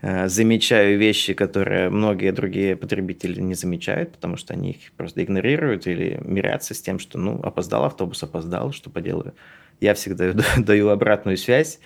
Замечаю 0.02 1.00
вещи, 1.00 1.34
которые 1.34 1.90
многие 1.90 2.32
другие 2.32 2.76
потребители 2.76 3.40
не 3.42 3.56
замечают, 3.56 4.12
потому 4.12 4.36
что 4.36 4.54
они 4.54 4.72
их 4.72 4.92
просто 4.98 5.24
игнорируют 5.24 5.88
или 5.88 6.20
мирятся 6.24 6.74
с 6.74 6.82
тем, 6.82 7.00
что 7.00 7.18
ну, 7.18 7.42
опоздал 7.42 7.86
автобус, 7.86 8.22
опоздал, 8.22 8.72
что 8.72 8.90
поделаю. 8.90 9.34
Я 9.80 9.94
всегда 9.94 10.34
даю 10.58 10.90
обратную 10.90 11.38
связь, 11.38 11.80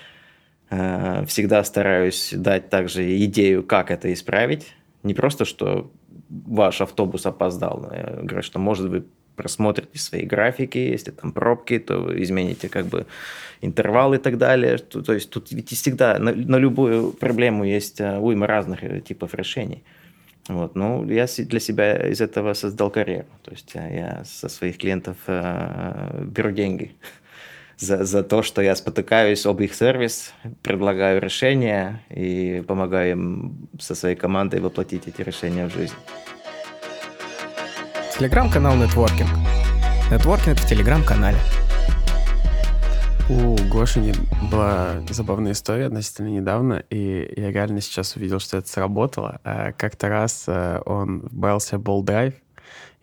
Э, 0.69 1.25
всегда 1.25 1.63
стараюсь 1.63 2.31
дать 2.33 2.69
также 2.69 3.17
идею, 3.25 3.63
как 3.63 3.91
это 3.91 4.11
исправить. 4.13 4.75
Не 5.03 5.13
просто, 5.13 5.45
что 5.45 5.91
ваш 6.29 6.81
автобус 6.81 7.25
опоздал. 7.25 7.91
Я 7.91 8.19
говорю, 8.21 8.41
что, 8.41 8.59
может 8.59 8.89
быть, 8.89 9.05
просмотрите 9.35 9.97
свои 9.97 10.25
графики, 10.25 10.77
если 10.77 11.11
там 11.11 11.31
пробки, 11.31 11.79
то 11.79 12.21
измените 12.21 12.67
как 12.67 12.85
бы 12.87 13.05
интервал 13.61 14.13
и 14.13 14.17
так 14.17 14.37
далее. 14.37 14.77
То, 14.77 15.01
то 15.01 15.13
есть 15.13 15.29
тут 15.29 15.51
ведь 15.51 15.69
всегда 15.69 16.19
на, 16.19 16.33
на 16.33 16.57
любую 16.57 17.11
проблему 17.11 17.63
есть 17.63 18.01
э, 18.01 18.19
уйма 18.19 18.47
разных 18.47 18.83
э, 18.83 18.99
типов 18.99 19.33
решений. 19.35 19.83
Вот. 20.49 20.75
Ну, 20.75 21.09
я 21.09 21.27
для 21.37 21.59
себя 21.59 22.09
из 22.09 22.21
этого 22.21 22.53
создал 22.53 22.91
карьеру. 22.91 23.27
То 23.43 23.51
есть 23.51 23.71
я 23.75 24.23
со 24.25 24.49
своих 24.49 24.77
клиентов 24.77 25.17
э, 25.27 26.23
беру 26.25 26.51
деньги 26.51 26.91
за, 27.79 28.03
за 28.03 28.23
то, 28.23 28.43
что 28.43 28.61
я 28.61 28.75
спотыкаюсь 28.75 29.45
об 29.45 29.61
их 29.61 29.73
сервис, 29.73 30.33
предлагаю 30.61 31.21
решения 31.21 32.03
и 32.09 32.63
помогаю 32.67 33.11
им 33.11 33.69
со 33.79 33.95
своей 33.95 34.15
командой 34.15 34.59
воплотить 34.59 35.07
эти 35.07 35.21
решения 35.21 35.67
в 35.67 35.73
жизнь. 35.73 35.93
Телеграм-канал 38.17 38.75
Нетворкинг. 38.75 39.29
Нетворкинг 40.11 40.59
в 40.59 40.67
Телеграм-канале. 40.67 41.37
У 43.29 43.55
Гоши 43.69 44.13
была 44.51 45.03
забавная 45.09 45.53
история 45.53 45.85
относительно 45.85 46.29
недавно, 46.29 46.83
и 46.89 47.31
я 47.37 47.51
реально 47.51 47.79
сейчас 47.79 48.15
увидел, 48.15 48.39
что 48.39 48.57
это 48.57 48.67
сработало. 48.67 49.39
А 49.43 49.71
как-то 49.71 50.09
раз 50.09 50.45
э, 50.47 50.81
он 50.85 51.29
брался 51.31 51.75
Ball 51.75 52.03
Drive, 52.03 52.33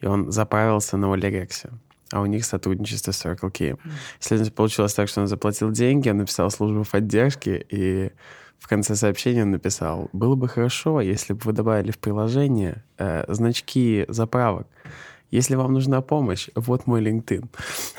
и 0.00 0.06
он 0.06 0.32
заправился 0.32 0.96
на 0.96 1.12
Олерексе 1.12 1.70
а 2.12 2.20
у 2.20 2.26
них 2.26 2.44
сотрудничество 2.44 3.12
с 3.12 3.24
Circle 3.24 3.50
K. 3.50 3.78
Следовательно, 4.20 4.56
получилось 4.56 4.94
так, 4.94 5.08
что 5.08 5.20
он 5.20 5.26
заплатил 5.26 5.70
деньги, 5.70 6.08
он 6.08 6.18
написал 6.18 6.50
службу 6.50 6.84
поддержки, 6.84 7.66
и 7.68 8.12
в 8.58 8.68
конце 8.68 8.94
сообщения 8.94 9.42
он 9.42 9.50
написал, 9.50 10.08
было 10.12 10.34
бы 10.34 10.48
хорошо, 10.48 11.00
если 11.00 11.32
бы 11.32 11.40
вы 11.44 11.52
добавили 11.52 11.90
в 11.90 11.98
приложение 11.98 12.82
э, 12.98 13.24
значки 13.28 14.04
заправок. 14.08 14.66
Если 15.30 15.56
вам 15.56 15.72
нужна 15.72 16.00
помощь, 16.00 16.48
вот 16.54 16.86
мой 16.86 17.02
LinkedIn. 17.02 17.44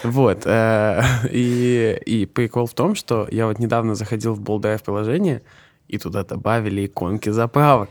Вот. 0.03 0.43
Э, 0.45 1.03
и, 1.31 1.99
и 2.05 2.25
прикол 2.25 2.65
в 2.65 2.73
том, 2.73 2.95
что 2.95 3.27
я 3.29 3.47
вот 3.47 3.59
недавно 3.59 3.95
заходил 3.95 4.33
в 4.33 4.41
Boldive 4.41 4.83
приложение, 4.83 5.41
и 5.87 5.97
туда 5.97 6.23
добавили 6.23 6.85
иконки 6.85 7.29
заправок. 7.29 7.89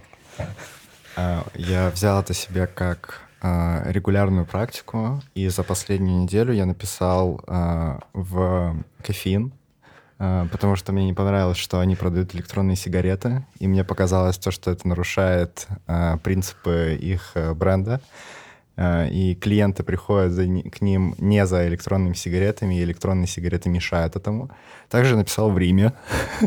А, 1.17 1.47
я 1.55 1.91
взял 1.91 2.21
это 2.21 2.35
себе 2.35 2.67
как 2.67 3.26
регулярную 3.87 4.47
практику, 4.47 5.23
и 5.35 5.49
за 5.49 5.63
последнюю 5.63 6.23
неделю 6.23 6.53
я 6.53 6.67
написал 6.67 7.41
э, 7.47 7.99
в 8.13 8.77
кофеин, 9.03 9.53
э, 10.19 10.47
потому 10.51 10.77
что 10.77 10.93
мне 10.93 11.05
не 11.05 11.15
понравилось, 11.15 11.59
что 11.59 11.79
они 11.81 11.97
продают 11.97 12.35
электронные 12.35 12.77
сигареты, 12.77 13.45
и 13.61 13.69
мне 13.69 13.85
показалось 13.85 14.39
то, 14.39 14.51
что 14.51 14.71
это 14.71 14.89
нарушает 14.89 15.67
э, 15.87 16.17
принципы 16.23 16.99
их 17.01 17.33
э, 17.35 17.55
бренда. 17.55 18.01
э, 18.77 19.09
и 19.11 19.35
клиенты 19.35 19.83
приходят 19.83 20.33
за, 20.33 20.43
к 20.71 20.81
ним 20.81 21.15
не 21.19 21.47
за 21.47 21.67
электронными 21.67 22.15
сигаретами, 22.15 22.75
и 22.79 22.85
электронные 22.85 23.27
сигареты 23.27 23.69
мешают 23.69 24.17
этому. 24.17 24.51
Также 24.89 25.17
написал 25.17 25.51
в 25.51 25.59
Риме 25.59 25.93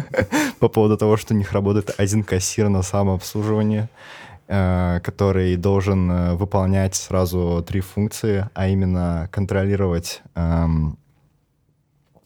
по 0.60 0.70
поводу 0.70 0.97
того, 0.97 1.18
что 1.18 1.34
у 1.34 1.38
них 1.38 1.52
работает 1.52 1.93
один 1.97 2.24
кассир 2.24 2.70
на 2.70 2.84
самообслуживании, 2.84 3.82
э, 3.82 3.88
который 5.04 5.56
должен 5.58 6.12
э, 6.12 6.36
выполнять 6.36 6.95
сразу 6.95 7.64
три 7.68 7.82
функции, 7.82 8.50
а 8.54 8.68
именно 8.68 9.30
контролировать 9.32 10.22
эм, 10.36 10.97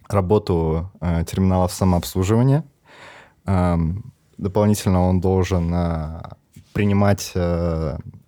работу 0.08 0.92
терминалов 1.26 1.74
самообслуживания, 1.74 2.64
эм, 3.46 4.14
дополнительно 4.38 5.02
он 5.02 5.20
должен 5.20 5.76
принимать 6.74 7.34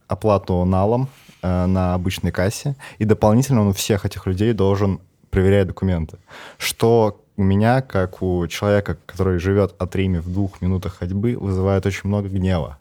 оплату 0.07 0.65
налом 0.65 1.09
э, 1.41 1.65
на 1.65 1.93
обычной 1.93 2.31
кассе, 2.31 2.75
и 2.97 3.05
дополнительно 3.05 3.61
он 3.61 3.67
у 3.69 3.73
всех 3.73 4.05
этих 4.05 4.25
людей 4.27 4.53
должен 4.53 4.99
проверять 5.29 5.67
документы. 5.67 6.17
Что 6.57 7.21
у 7.37 7.43
меня, 7.43 7.81
как 7.81 8.21
у 8.21 8.47
человека, 8.47 8.97
который 9.05 9.39
живет 9.39 9.75
от 9.77 9.95
Риме 9.95 10.21
в 10.21 10.31
двух 10.31 10.61
минутах 10.61 10.97
ходьбы, 10.99 11.35
вызывает 11.37 11.85
очень 11.85 12.07
много 12.07 12.29
гнева. 12.29 12.77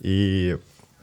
И 0.00 0.58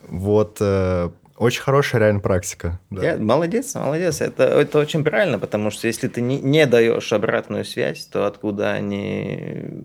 вот 0.08 0.58
э, 0.60 1.10
очень 1.36 1.62
хорошая 1.62 2.00
реально 2.00 2.20
практика. 2.20 2.80
Да. 2.90 3.02
Я, 3.02 3.16
молодец, 3.16 3.74
молодец. 3.74 4.20
Это, 4.20 4.44
это 4.44 4.78
очень 4.78 5.02
правильно, 5.02 5.38
потому 5.38 5.70
что 5.70 5.86
если 5.86 6.08
ты 6.08 6.20
не, 6.20 6.40
не 6.40 6.66
даешь 6.66 7.12
обратную 7.12 7.64
связь, 7.64 8.06
то 8.06 8.26
откуда 8.26 8.72
они 8.72 9.84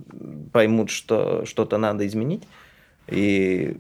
поймут, 0.54 0.90
что 0.90 1.46
что-то 1.46 1.78
надо 1.78 2.06
изменить? 2.06 2.44
И 3.08 3.78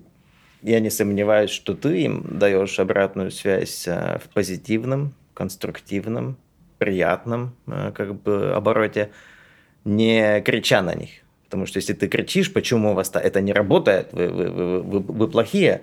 я 0.62 0.80
не 0.80 0.90
сомневаюсь, 0.90 1.52
что 1.52 1.74
ты 1.74 2.02
им 2.02 2.26
даешь 2.40 2.80
обратную 2.80 3.32
связь 3.32 3.88
э, 3.88 4.20
в 4.24 4.34
позитивном, 4.34 5.14
конструктивном, 5.34 6.38
приятном 6.80 7.56
э, 7.68 7.92
как 7.94 8.16
бы 8.16 8.52
обороте, 8.54 9.12
не 9.86 10.42
крича 10.42 10.82
на 10.82 10.96
них. 10.96 11.10
Потому 11.50 11.66
что 11.66 11.78
если 11.78 11.94
ты 11.94 12.08
кричишь, 12.08 12.54
почему 12.54 12.92
у 12.92 12.94
вас 12.94 13.12
это 13.14 13.42
не 13.42 13.54
работает, 13.54 14.14
вы, 14.14 14.30
вы, 14.30 14.50
вы, 14.50 14.82
вы, 14.82 15.00
вы 15.00 15.28
плохие, 15.28 15.82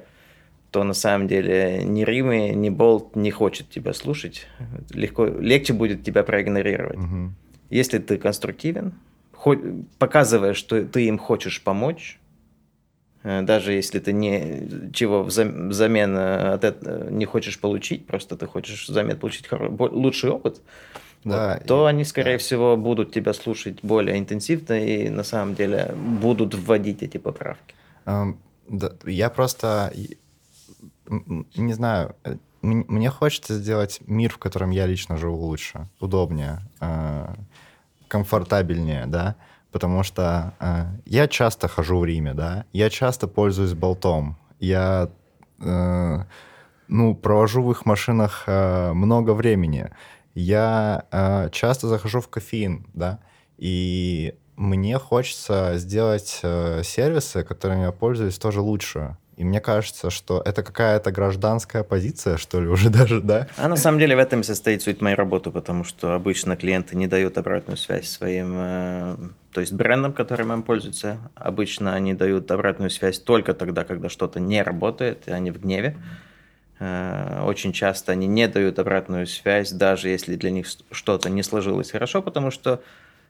то 0.70 0.84
на 0.84 0.94
самом 0.94 1.26
деле 1.26 1.82
ни 1.84 2.04
Римы, 2.04 2.50
ни 2.50 2.70
Болт 2.70 3.16
не 3.16 3.30
хочет 3.30 3.68
тебя 3.68 3.92
слушать. 3.92 4.46
Легко, 4.90 5.26
легче 5.26 5.72
будет 5.72 6.04
тебя 6.04 6.22
проигнорировать. 6.22 6.98
Угу. 6.98 7.32
Если 7.70 7.98
ты 7.98 8.16
конструктивен, 8.16 8.94
показываешь, 9.98 10.56
что 10.56 10.84
ты 10.84 11.06
им 11.06 11.18
хочешь 11.18 11.62
помочь, 11.62 12.18
Э, 13.26 13.42
даже 13.42 13.72
если 13.72 13.98
ты 13.98 14.12
не 14.12 14.92
чего 14.92 15.24
взамен 15.24 16.16
э, 16.16 16.54
от 16.54 16.62
этого 16.62 17.10
не 17.10 17.24
хочешь 17.24 17.58
получить, 17.58 18.06
просто 18.06 18.36
ты 18.36 18.46
хочешь 18.46 18.88
взамен 18.88 19.18
получить 19.18 19.46
лучший 19.50 20.30
опыт, 20.30 20.62
да, 21.30 21.54
вот, 21.54 21.66
то 21.66 21.86
и, 21.86 21.90
они, 21.90 22.04
скорее 22.04 22.32
да. 22.32 22.38
всего, 22.38 22.76
будут 22.76 23.12
тебя 23.12 23.32
слушать 23.34 23.78
более 23.82 24.18
интенсивно 24.18 24.74
и 24.74 25.08
на 25.08 25.24
самом 25.24 25.54
деле 25.54 25.94
будут 25.96 26.54
вводить 26.54 27.02
эти 27.02 27.18
поправки. 27.18 27.74
Um, 28.04 28.36
да, 28.68 28.92
я 29.04 29.30
просто 29.30 29.92
не 31.08 31.72
знаю, 31.72 32.16
э, 32.24 32.36
мне 32.62 33.10
хочется 33.10 33.54
сделать 33.54 34.00
мир, 34.06 34.32
в 34.32 34.38
котором 34.38 34.70
я 34.70 34.86
лично 34.86 35.16
живу 35.16 35.36
лучше, 35.36 35.88
удобнее, 36.00 36.60
комфортабельнее, 38.08 39.06
да 39.06 39.36
потому 39.76 40.02
что 40.04 40.54
э, 40.58 40.86
я 41.04 41.28
часто 41.28 41.68
хожу 41.68 41.98
в 41.98 42.04
Риме, 42.06 42.32
да, 42.32 42.64
я 42.72 42.88
часто 42.88 43.28
пользуюсь 43.28 43.74
болтом, 43.74 44.38
я, 44.58 45.10
э, 45.60 46.24
ну, 46.88 47.14
провожу 47.14 47.62
в 47.62 47.70
их 47.72 47.84
машинах 47.84 48.44
э, 48.46 48.92
много 48.94 49.32
времени, 49.34 49.90
я 50.36 51.06
э, 51.10 51.48
часто 51.50 51.88
захожу 51.88 52.20
в 52.20 52.28
кофеин, 52.28 52.86
да, 52.92 53.20
и 53.56 54.34
мне 54.56 54.98
хочется 54.98 55.72
сделать 55.76 56.40
э, 56.42 56.82
сервисы, 56.84 57.42
которыми 57.42 57.82
я 57.82 57.92
пользуюсь, 57.92 58.38
тоже 58.38 58.60
лучше. 58.60 59.16
И 59.36 59.44
мне 59.44 59.60
кажется, 59.60 60.10
что 60.10 60.42
это 60.44 60.62
какая-то 60.62 61.10
гражданская 61.10 61.82
позиция, 61.84 62.36
что 62.36 62.60
ли, 62.60 62.68
уже 62.68 62.90
даже, 62.90 63.22
да? 63.22 63.48
А 63.56 63.66
на 63.68 63.76
самом 63.76 63.98
деле 63.98 64.14
в 64.14 64.18
этом 64.18 64.42
состоит 64.42 64.82
суть 64.82 65.00
моей 65.00 65.16
работы, 65.16 65.50
потому 65.50 65.84
что 65.84 66.14
обычно 66.14 66.54
клиенты 66.56 66.96
не 66.96 67.06
дают 67.06 67.38
обратную 67.38 67.78
связь 67.78 68.08
своим, 68.08 68.52
э, 68.56 69.16
то 69.52 69.62
есть 69.62 69.72
брендам, 69.72 70.12
которыми 70.12 70.52
им 70.52 70.62
пользуются. 70.62 71.18
Обычно 71.34 71.94
они 71.94 72.12
дают 72.12 72.50
обратную 72.50 72.90
связь 72.90 73.18
только 73.18 73.54
тогда, 73.54 73.84
когда 73.84 74.10
что-то 74.10 74.38
не 74.38 74.62
работает, 74.62 75.28
и 75.28 75.30
они 75.30 75.50
в 75.50 75.60
гневе. 75.60 75.96
Э, 75.96 76.26
очень 76.78 77.72
часто 77.72 78.12
они 78.12 78.26
не 78.26 78.48
дают 78.48 78.78
обратную 78.78 79.26
связь, 79.26 79.70
даже 79.70 80.10
если 80.10 80.36
для 80.36 80.50
них 80.50 80.66
что-то 80.90 81.30
не 81.30 81.42
сложилось 81.42 81.90
хорошо, 81.90 82.20
потому 82.20 82.50
что 82.50 82.82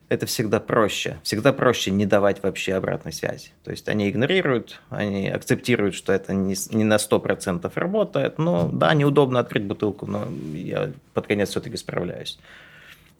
это 0.08 0.26
всегда 0.26 0.60
проще. 0.60 1.18
Всегда 1.22 1.52
проще 1.52 1.90
не 1.90 2.06
давать 2.06 2.42
вообще 2.42 2.74
обратной 2.74 3.12
связи. 3.12 3.50
То 3.64 3.72
есть 3.72 3.88
они 3.88 4.08
игнорируют, 4.08 4.80
они 4.88 5.28
акцептируют, 5.28 5.94
что 5.94 6.12
это 6.12 6.32
не, 6.32 6.54
не 6.70 6.84
на 6.84 6.96
100% 6.96 7.70
работает. 7.74 8.38
Но 8.38 8.68
да, 8.72 8.94
неудобно 8.94 9.40
открыть 9.40 9.64
бутылку, 9.64 10.06
но 10.06 10.28
я 10.54 10.90
под 11.12 11.26
конец 11.26 11.50
все-таки 11.50 11.76
справляюсь. 11.76 12.38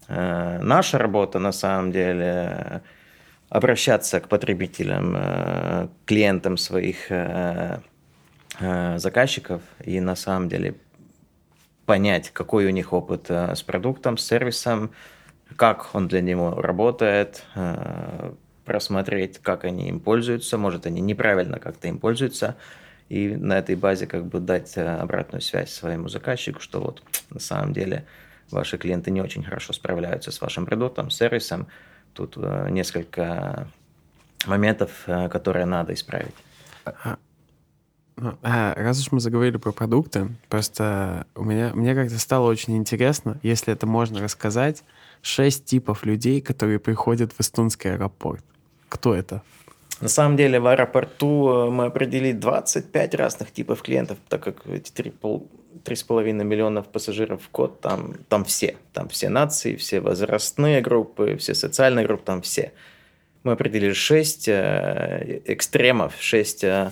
Э, 0.09 0.61
наша 0.63 0.99
работа 0.99 1.39
на 1.41 1.53
самом 1.53 1.91
деле 1.91 2.83
обращаться 3.49 4.21
к 4.21 4.29
потребителям, 4.29 5.15
э, 5.17 5.89
клиентам 6.05 6.57
своих 6.57 7.11
э, 7.11 7.81
заказчиков 8.61 9.63
и 9.85 10.01
на 10.01 10.17
самом 10.17 10.49
деле 10.49 10.77
понять, 11.85 12.31
какой 12.31 12.67
у 12.67 12.71
них 12.71 12.93
опыт 12.93 13.31
с 13.31 13.63
продуктом, 13.63 14.17
с 14.17 14.25
сервисом, 14.25 14.93
как 15.55 15.95
он 15.95 16.09
для 16.09 16.21
него 16.21 16.61
работает, 16.61 17.45
э, 17.55 18.33
просмотреть, 18.65 19.39
как 19.39 19.65
они 19.65 19.89
им 19.89 20.01
пользуются, 20.01 20.59
может, 20.59 20.87
они 20.87 21.01
неправильно 21.01 21.61
как-то 21.61 21.87
им 21.87 21.99
пользуются, 21.99 22.57
и 23.09 23.37
на 23.37 23.59
этой 23.59 23.77
базе 23.77 24.07
как 24.07 24.27
бы 24.27 24.41
дать 24.41 24.77
э, 24.77 24.85
обратную 24.85 25.41
связь 25.41 25.73
своему 25.73 26.09
заказчику, 26.09 26.61
что 26.61 26.81
вот 26.81 27.03
на 27.31 27.39
самом 27.39 27.73
деле 27.73 28.07
ваши 28.51 28.77
клиенты 28.77 29.11
не 29.13 29.21
очень 29.21 29.45
хорошо 29.45 29.73
справляются 29.73 30.33
с 30.33 30.41
вашим 30.41 30.67
продуктом, 30.67 31.11
сервисом. 31.11 31.69
Тут 32.13 32.35
э, 32.37 32.69
несколько 32.71 33.69
моментов, 34.47 35.07
которые 35.31 35.67
надо 35.67 35.95
исправить. 35.95 36.35
Ну, 38.19 38.35
а, 38.43 38.75
раз 38.75 39.01
уж 39.01 39.13
мы 39.13 39.21
заговорили 39.21 39.59
про 39.59 39.73
продукты, 39.73 40.29
просто 40.49 41.27
у 41.35 41.45
меня, 41.45 41.73
мне 41.75 41.95
как-то 41.95 42.19
стало 42.19 42.49
очень 42.49 42.77
интересно, 42.77 43.39
если 43.43 43.75
это 43.75 43.87
можно 43.87 44.23
рассказать, 44.23 44.85
шесть 45.21 45.67
типов 45.67 46.07
людей, 46.07 46.41
которые 46.41 46.79
приходят 46.79 47.33
в 47.33 47.41
эстонский 47.41 47.91
аэропорт. 47.91 48.43
Кто 48.89 49.15
это? 49.15 49.43
На 50.01 50.09
самом 50.09 50.37
деле 50.37 50.61
в 50.61 50.67
аэропорту 50.67 51.49
э, 51.49 51.71
мы 51.71 51.87
определили 51.87 52.33
25 52.33 53.15
разных 53.15 53.51
типов 53.51 53.83
клиентов, 53.83 54.19
так 54.29 54.43
как 54.43 54.67
эти 54.67 54.93
3,5 54.93 56.33
миллионов 56.45 56.87
пассажиров 56.89 57.43
в 57.43 57.51
год, 57.51 57.81
там, 57.81 58.15
там 58.29 58.45
все. 58.45 58.77
Там 58.93 59.09
все 59.09 59.31
нации, 59.31 59.77
все 59.77 60.01
возрастные 60.01 60.83
группы, 60.83 61.37
все 61.37 61.55
социальные 61.55 62.07
группы, 62.07 62.25
там 62.25 62.43
все. 62.43 62.73
Мы 63.43 63.53
определили 63.53 63.95
6 63.95 64.49
э, 64.49 65.41
экстремов, 65.47 66.15
6, 66.19 66.65
э, 66.65 66.91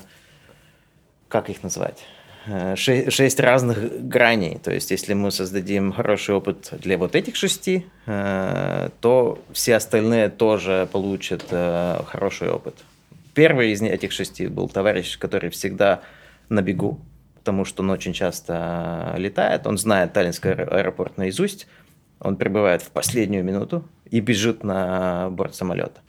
как 1.34 1.50
их 1.50 1.64
назвать? 1.64 1.98
Э, 2.46 2.76
шесть 2.76 3.40
разных 3.40 4.08
граней. 4.08 4.60
То 4.62 4.72
есть, 4.72 4.92
если 4.92 5.14
мы 5.14 5.32
создадим 5.32 5.92
хороший 5.92 6.36
опыт 6.36 6.68
для 6.80 6.96
вот 6.96 7.16
этих 7.16 7.34
шести, 7.34 7.86
э, 8.06 8.90
то 9.00 9.40
все 9.52 9.74
остальные 9.74 10.28
тоже 10.28 10.88
получат 10.92 11.44
э, 11.50 12.00
хороший 12.06 12.50
опыт. 12.50 12.76
Первый 13.34 13.72
из 13.72 13.82
этих 13.82 14.12
шести 14.12 14.46
был 14.46 14.68
товарищ, 14.68 15.18
который 15.18 15.50
всегда 15.50 16.02
на 16.48 16.62
бегу, 16.62 17.00
потому 17.38 17.64
что 17.64 17.82
он 17.82 17.90
очень 17.90 18.12
часто 18.12 19.14
летает, 19.16 19.66
он 19.66 19.76
знает 19.76 20.12
Таллинский 20.12 20.52
аэропорт 20.52 21.18
наизусть, 21.18 21.66
он 22.20 22.36
прибывает 22.36 22.82
в 22.82 22.90
последнюю 22.90 23.42
минуту 23.42 23.88
и 24.08 24.20
бежит 24.20 24.62
на 24.62 25.30
борт 25.30 25.56
самолета. 25.56 26.00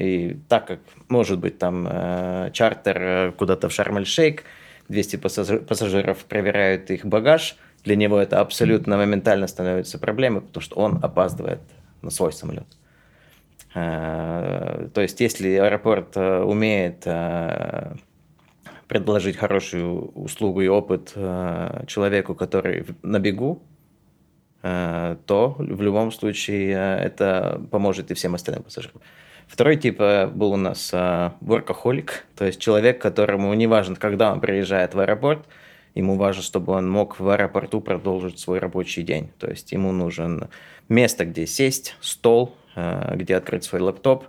И 0.00 0.36
так 0.48 0.66
как, 0.66 0.80
может 1.08 1.38
быть, 1.38 1.58
там 1.58 1.84
чартер 2.52 3.32
куда-то 3.32 3.68
в 3.68 3.72
Шарм-эль-Шейх– 3.72 4.44
200 4.90 5.16
пассажиров 5.16 6.24
проверяют 6.24 6.90
их 6.90 7.06
багаж, 7.06 7.56
для 7.84 7.96
него 7.96 8.18
это 8.18 8.40
абсолютно 8.40 8.96
моментально 8.96 9.46
становится 9.46 9.98
проблемой, 9.98 10.42
потому 10.42 10.62
что 10.62 10.76
он 10.76 10.98
опаздывает 11.02 11.60
на 12.02 12.10
свой 12.10 12.32
самолет. 12.32 12.66
Э, 13.74 14.88
то 14.92 15.00
есть, 15.00 15.20
если 15.20 15.54
аэропорт 15.54 16.16
э, 16.16 16.42
умеет 16.42 17.02
э, 17.06 17.94
предложить 18.88 19.36
хорошую 19.36 20.10
услугу 20.10 20.60
и 20.60 20.66
опыт 20.66 21.14
человеку, 21.86 22.34
который 22.34 22.84
на 23.02 23.20
бегу, 23.20 23.62
то 24.62 25.54
в 25.58 25.80
любом 25.80 26.12
случае 26.12 26.72
это 26.72 27.62
поможет 27.70 28.10
и 28.10 28.14
всем 28.14 28.34
остальным 28.34 28.64
пассажирам. 28.64 29.00
Второй 29.50 29.76
тип 29.76 30.00
э, 30.00 30.28
был 30.28 30.52
у 30.52 30.56
нас 30.56 30.92
workaholic, 30.94 32.10
то 32.36 32.46
есть 32.46 32.60
человек, 32.60 33.02
которому 33.02 33.52
не 33.54 33.66
важно, 33.66 33.96
когда 33.96 34.32
он 34.32 34.40
приезжает 34.40 34.94
в 34.94 35.00
аэропорт, 35.00 35.46
Ему 35.94 36.16
важно, 36.16 36.42
чтобы 36.42 36.72
он 36.72 36.88
мог 36.88 37.18
в 37.18 37.28
аэропорту 37.28 37.80
продолжить 37.80 38.38
свой 38.38 38.58
рабочий 38.58 39.02
день. 39.02 39.30
То 39.38 39.48
есть 39.48 39.72
ему 39.72 39.92
нужен 39.92 40.48
место, 40.88 41.24
где 41.24 41.46
сесть, 41.46 41.96
стол, 42.00 42.54
э, 42.76 43.16
где 43.16 43.36
открыть 43.36 43.64
свой 43.64 43.80
лэптоп, 43.80 44.26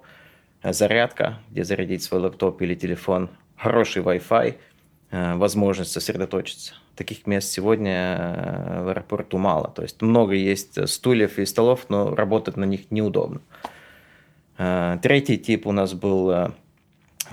зарядка, 0.64 1.40
где 1.52 1.64
зарядить 1.64 2.04
свой 2.04 2.22
лэптоп 2.22 2.62
или 2.62 2.76
телефон, 2.76 3.30
хороший 3.58 4.02
Wi-Fi, 4.02 4.56
э, 5.12 5.36
возможность 5.36 5.92
сосредоточиться. 5.92 6.74
Таких 6.96 7.28
мест 7.28 7.50
сегодня 7.50 7.92
э, 7.92 8.84
в 8.84 8.90
аэропорту 8.90 9.38
мало. 9.38 9.70
То 9.70 9.84
есть 9.84 10.02
много 10.02 10.34
есть 10.34 10.90
стульев 10.90 11.38
и 11.38 11.46
столов, 11.46 11.86
но 11.90 12.16
работать 12.16 12.58
на 12.58 12.66
них 12.66 12.90
неудобно. 12.90 13.42
Третий 15.02 15.38
тип 15.38 15.68
у 15.68 15.72
нас 15.72 15.94
был 15.94 16.54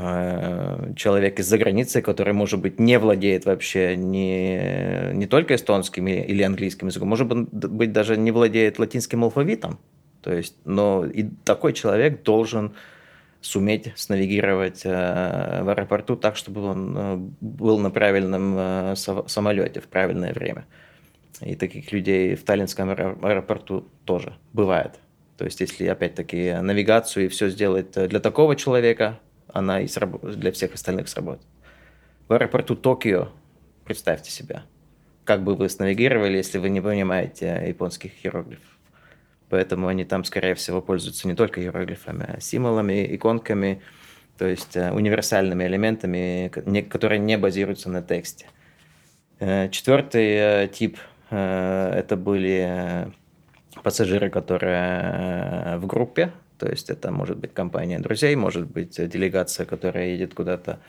Э, 0.00 0.92
человек 0.96 1.40
из-за 1.40 1.58
границы, 1.58 2.02
который, 2.02 2.32
может 2.32 2.60
быть, 2.60 2.78
не 2.78 2.98
владеет 2.98 3.46
вообще 3.46 3.96
не, 3.96 5.12
не 5.12 5.26
только 5.26 5.56
эстонским 5.56 6.06
или 6.06 6.42
английским 6.42 6.86
языком, 6.86 7.08
может 7.08 7.26
быть, 7.26 7.92
даже 7.92 8.16
не 8.16 8.30
владеет 8.30 8.78
латинским 8.78 9.24
алфавитом. 9.24 9.78
То 10.22 10.32
есть, 10.32 10.56
но 10.64 11.04
и 11.04 11.24
такой 11.44 11.72
человек 11.72 12.22
должен 12.22 12.74
суметь 13.40 13.92
снавигировать 13.96 14.82
э, 14.84 15.62
в 15.62 15.68
аэропорту 15.68 16.16
так, 16.16 16.36
чтобы 16.36 16.62
он 16.62 16.96
э, 16.96 17.16
был 17.40 17.78
на 17.78 17.90
правильном 17.90 18.94
самолете 18.94 19.80
в 19.80 19.88
правильное 19.88 20.32
время. 20.32 20.66
И 21.40 21.56
таких 21.56 21.90
людей 21.92 22.36
в 22.36 22.44
Таллинском 22.44 22.90
аэропорту 22.90 23.88
тоже 24.04 24.34
бывает. 24.52 25.00
То 25.38 25.44
есть, 25.44 25.60
если 25.60 25.86
опять-таки 25.86 26.52
навигацию 26.60 27.26
и 27.26 27.28
все 27.28 27.48
сделать 27.48 27.92
для 27.92 28.20
такого 28.20 28.56
человека, 28.56 29.20
она 29.46 29.80
и 29.80 29.86
сраб... 29.86 30.20
для 30.22 30.52
всех 30.52 30.74
остальных 30.74 31.08
сработает. 31.08 31.46
В 32.26 32.32
аэропорту 32.32 32.76
Токио, 32.76 33.28
представьте 33.84 34.30
себя, 34.30 34.64
как 35.24 35.44
бы 35.44 35.54
вы 35.54 35.68
снавигировали, 35.68 36.36
если 36.36 36.58
вы 36.58 36.68
не 36.68 36.80
понимаете 36.80 37.64
японских 37.66 38.24
иероглифов. 38.24 38.66
Поэтому 39.48 39.86
они 39.86 40.04
там, 40.04 40.24
скорее 40.24 40.54
всего, 40.54 40.82
пользуются 40.82 41.26
не 41.26 41.34
только 41.34 41.62
иероглифами, 41.62 42.26
а 42.36 42.40
символами, 42.40 43.14
иконками, 43.14 43.80
то 44.36 44.46
есть 44.46 44.76
э, 44.76 44.92
универсальными 44.92 45.64
элементами, 45.64 46.48
которые 46.88 47.18
не 47.18 47.38
базируются 47.38 47.90
на 47.90 48.02
тексте. 48.02 48.46
Э, 49.38 49.68
Четвертый 49.70 50.26
э, 50.26 50.68
тип– 50.68 50.98
это 51.30 52.16
были 52.16 53.12
пассажиры, 53.82 54.30
которые 54.30 55.78
в 55.78 55.86
группе, 55.86 56.32
то 56.58 56.68
есть 56.68 56.90
это 56.90 57.10
может 57.10 57.38
быть 57.38 57.54
компания 57.54 57.98
друзей, 57.98 58.34
может 58.34 58.66
быть 58.66 58.96
делегация, 59.08 59.64
которая 59.64 60.08
едет 60.08 60.34
куда-то 60.34 60.80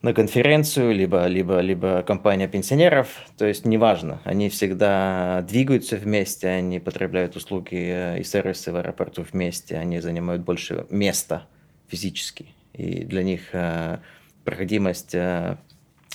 на 0.00 0.14
конференцию, 0.14 0.94
либо, 0.94 1.26
либо, 1.26 1.58
либо 1.58 2.02
компания 2.02 2.46
пенсионеров, 2.46 3.08
то 3.36 3.46
есть 3.46 3.64
неважно, 3.64 4.20
они 4.24 4.48
всегда 4.48 5.44
двигаются 5.48 5.96
вместе, 5.96 6.48
они 6.48 6.78
потребляют 6.78 7.36
услуги 7.36 8.18
и 8.18 8.22
сервисы 8.22 8.72
в 8.72 8.76
аэропорту 8.76 9.24
вместе, 9.30 9.76
они 9.76 10.00
занимают 10.00 10.42
больше 10.42 10.86
места 10.90 11.46
физически, 11.88 12.46
и 12.74 13.02
для 13.04 13.24
них 13.24 13.40
э, 13.52 13.98
проходимость 14.44 15.16
э, 15.16 15.56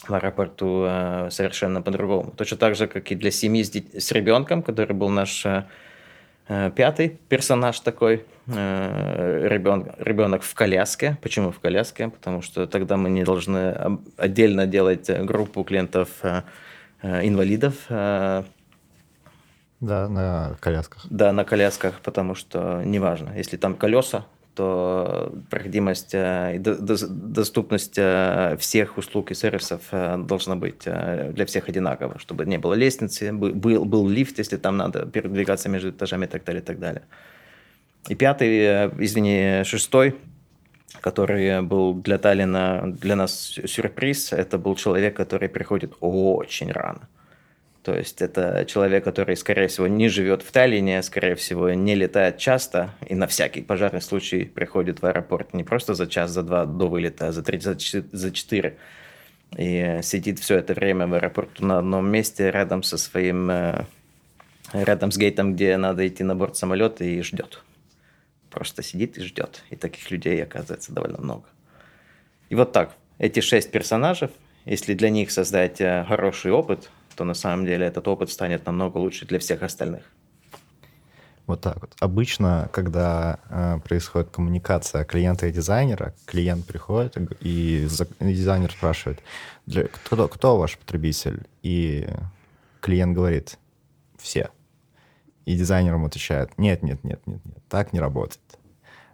в 0.07 0.13
аэропорту 0.13 0.85
э, 0.87 1.27
совершенно 1.29 1.81
по-другому. 1.81 2.33
Точно 2.37 2.55
так 2.55 2.75
же, 2.75 2.87
как 2.87 3.11
и 3.11 3.15
для 3.15 3.31
семьи 3.31 3.63
с, 3.63 3.71
с 3.73 4.11
ребенком, 4.13 4.63
который 4.63 4.95
был 4.95 5.09
наш 5.09 5.45
Э, 5.45 5.63
пятый 6.47 7.19
персонаж 7.29 7.79
такой, 7.79 8.25
ребенок, 8.47 9.95
э, 9.97 10.03
ребенок 10.03 10.43
в 10.43 10.53
коляске. 10.53 11.17
Почему 11.21 11.51
в 11.51 11.59
коляске? 11.59 12.09
Потому 12.09 12.41
что 12.41 12.67
тогда 12.67 12.97
мы 12.97 13.09
не 13.09 13.23
должны 13.23 13.99
отдельно 14.17 14.67
делать 14.67 15.09
группу 15.09 15.63
клиентов 15.63 16.09
э, 16.21 16.43
инвалидов. 17.01 17.75
Да, 17.87 20.07
на 20.07 20.55
колясках. 20.61 21.05
Да, 21.09 21.33
на 21.33 21.43
колясках, 21.43 21.99
потому 22.01 22.35
что 22.35 22.81
неважно, 22.85 23.33
если 23.35 23.57
там 23.57 23.75
колеса, 23.75 24.25
то 24.55 25.33
проходимость 25.49 26.13
э, 26.13 26.55
и 26.55 26.59
доступность 26.59 27.97
э, 27.97 28.55
всех 28.59 28.97
услуг 28.97 29.31
и 29.31 29.35
сервисов 29.35 29.81
э, 29.91 30.17
должна 30.17 30.55
быть 30.55 30.83
для 30.83 31.45
всех 31.45 31.69
одинакова, 31.69 32.19
чтобы 32.19 32.45
не 32.45 32.57
было 32.57 32.73
лестницы, 32.73 33.31
был, 33.33 33.85
был 33.85 34.07
лифт, 34.07 34.39
если 34.39 34.57
там 34.57 34.77
надо 34.77 35.05
передвигаться 35.05 35.69
между 35.69 35.89
этажами 35.89 36.25
и 36.25 36.27
так 36.27 36.43
далее, 36.43 36.61
и 36.61 36.65
так 36.65 36.79
далее. 36.79 37.03
И 38.09 38.15
пятый, 38.15 38.89
извини, 39.05 39.63
шестой, 39.63 40.15
который 41.01 41.61
был 41.61 41.93
для 41.93 42.17
Таллина, 42.17 42.93
для 43.01 43.15
нас 43.15 43.59
сюрприз, 43.65 44.33
это 44.33 44.57
был 44.57 44.75
человек, 44.75 45.15
который 45.15 45.49
приходит 45.49 45.93
очень 45.99 46.71
рано. 46.71 47.07
То 47.83 47.93
есть 47.93 48.21
это 48.21 48.65
человек, 48.65 49.03
который, 49.03 49.35
скорее 49.35 49.67
всего, 49.67 49.87
не 49.87 50.07
живет 50.07 50.41
в 50.41 50.51
Таллине, 50.53 51.03
скорее 51.03 51.35
всего, 51.35 51.69
не 51.71 51.95
летает 51.95 52.37
часто 52.37 52.91
и 53.05 53.13
на 53.13 53.27
всякий 53.27 53.61
пожарный 53.61 54.01
случай 54.01 54.45
приходит 54.45 55.01
в 55.01 55.05
аэропорт 55.05 55.53
не 55.53 55.65
просто 55.65 55.93
за 55.93 56.07
час, 56.07 56.31
за 56.31 56.43
два 56.43 56.65
до 56.65 56.87
вылета, 56.87 57.27
а 57.27 57.31
за 57.33 57.43
три, 57.43 57.59
за, 57.59 57.75
четыре. 58.31 58.77
И 59.57 59.99
сидит 60.01 60.39
все 60.39 60.55
это 60.55 60.73
время 60.73 61.07
в 61.07 61.13
аэропорту 61.13 61.65
на 61.65 61.79
одном 61.79 62.09
месте 62.09 62.51
рядом 62.51 62.83
со 62.83 62.97
своим, 62.97 63.51
э, 63.51 63.85
рядом 64.71 65.11
с 65.11 65.17
гейтом, 65.17 65.53
где 65.53 65.75
надо 65.75 66.07
идти 66.07 66.23
на 66.23 66.37
борт 66.37 66.55
самолета 66.55 67.03
и 67.03 67.21
ждет. 67.21 67.63
Просто 68.49 68.81
сидит 68.81 69.17
и 69.17 69.21
ждет. 69.23 69.61
И 69.71 69.75
таких 69.75 70.09
людей, 70.09 70.41
оказывается, 70.41 70.93
довольно 70.93 71.17
много. 71.19 71.43
И 72.47 72.55
вот 72.55 72.71
так, 72.71 72.95
эти 73.17 73.41
шесть 73.41 73.71
персонажей, 73.71 74.29
если 74.63 74.93
для 74.93 75.09
них 75.09 75.31
создать 75.31 75.81
э, 75.81 76.05
хороший 76.07 76.53
опыт– 76.53 76.89
то 77.15 77.23
на 77.23 77.33
самом 77.33 77.65
деле 77.65 77.85
этот 77.85 78.07
опыт 78.07 78.29
станет 78.29 78.65
намного 78.65 78.97
лучше 78.97 79.25
для 79.25 79.39
всех 79.39 79.63
остальных. 79.63 80.03
Вот 81.45 81.59
так 81.59 81.81
вот. 81.81 81.93
Обычно, 81.99 82.69
когда 82.71 83.39
э, 83.49 83.79
происходит 83.83 84.29
коммуникация 84.29 85.03
клиента 85.03 85.47
и 85.47 85.51
дизайнера, 85.51 86.13
клиент 86.25 86.65
приходит 86.65 87.17
и, 87.41 87.85
и 87.85 88.33
дизайнер 88.33 88.71
спрашивает, 88.71 89.19
для, 89.65 89.87
кто, 89.87 90.27
кто 90.29 90.57
ваш 90.57 90.77
потребитель? 90.77 91.45
И 91.61 92.07
клиент 92.79 93.13
говорит, 93.13 93.57
все. 94.17 94.51
И 95.45 95.57
дизайнер 95.57 95.95
ему 95.95 96.05
отвечает, 96.05 96.57
нет, 96.57 96.81
нет, 96.81 97.03
нет, 97.03 97.21
нет, 97.25 97.41
нет, 97.43 97.57
так 97.67 97.91
не 97.91 97.99
работает. 97.99 98.39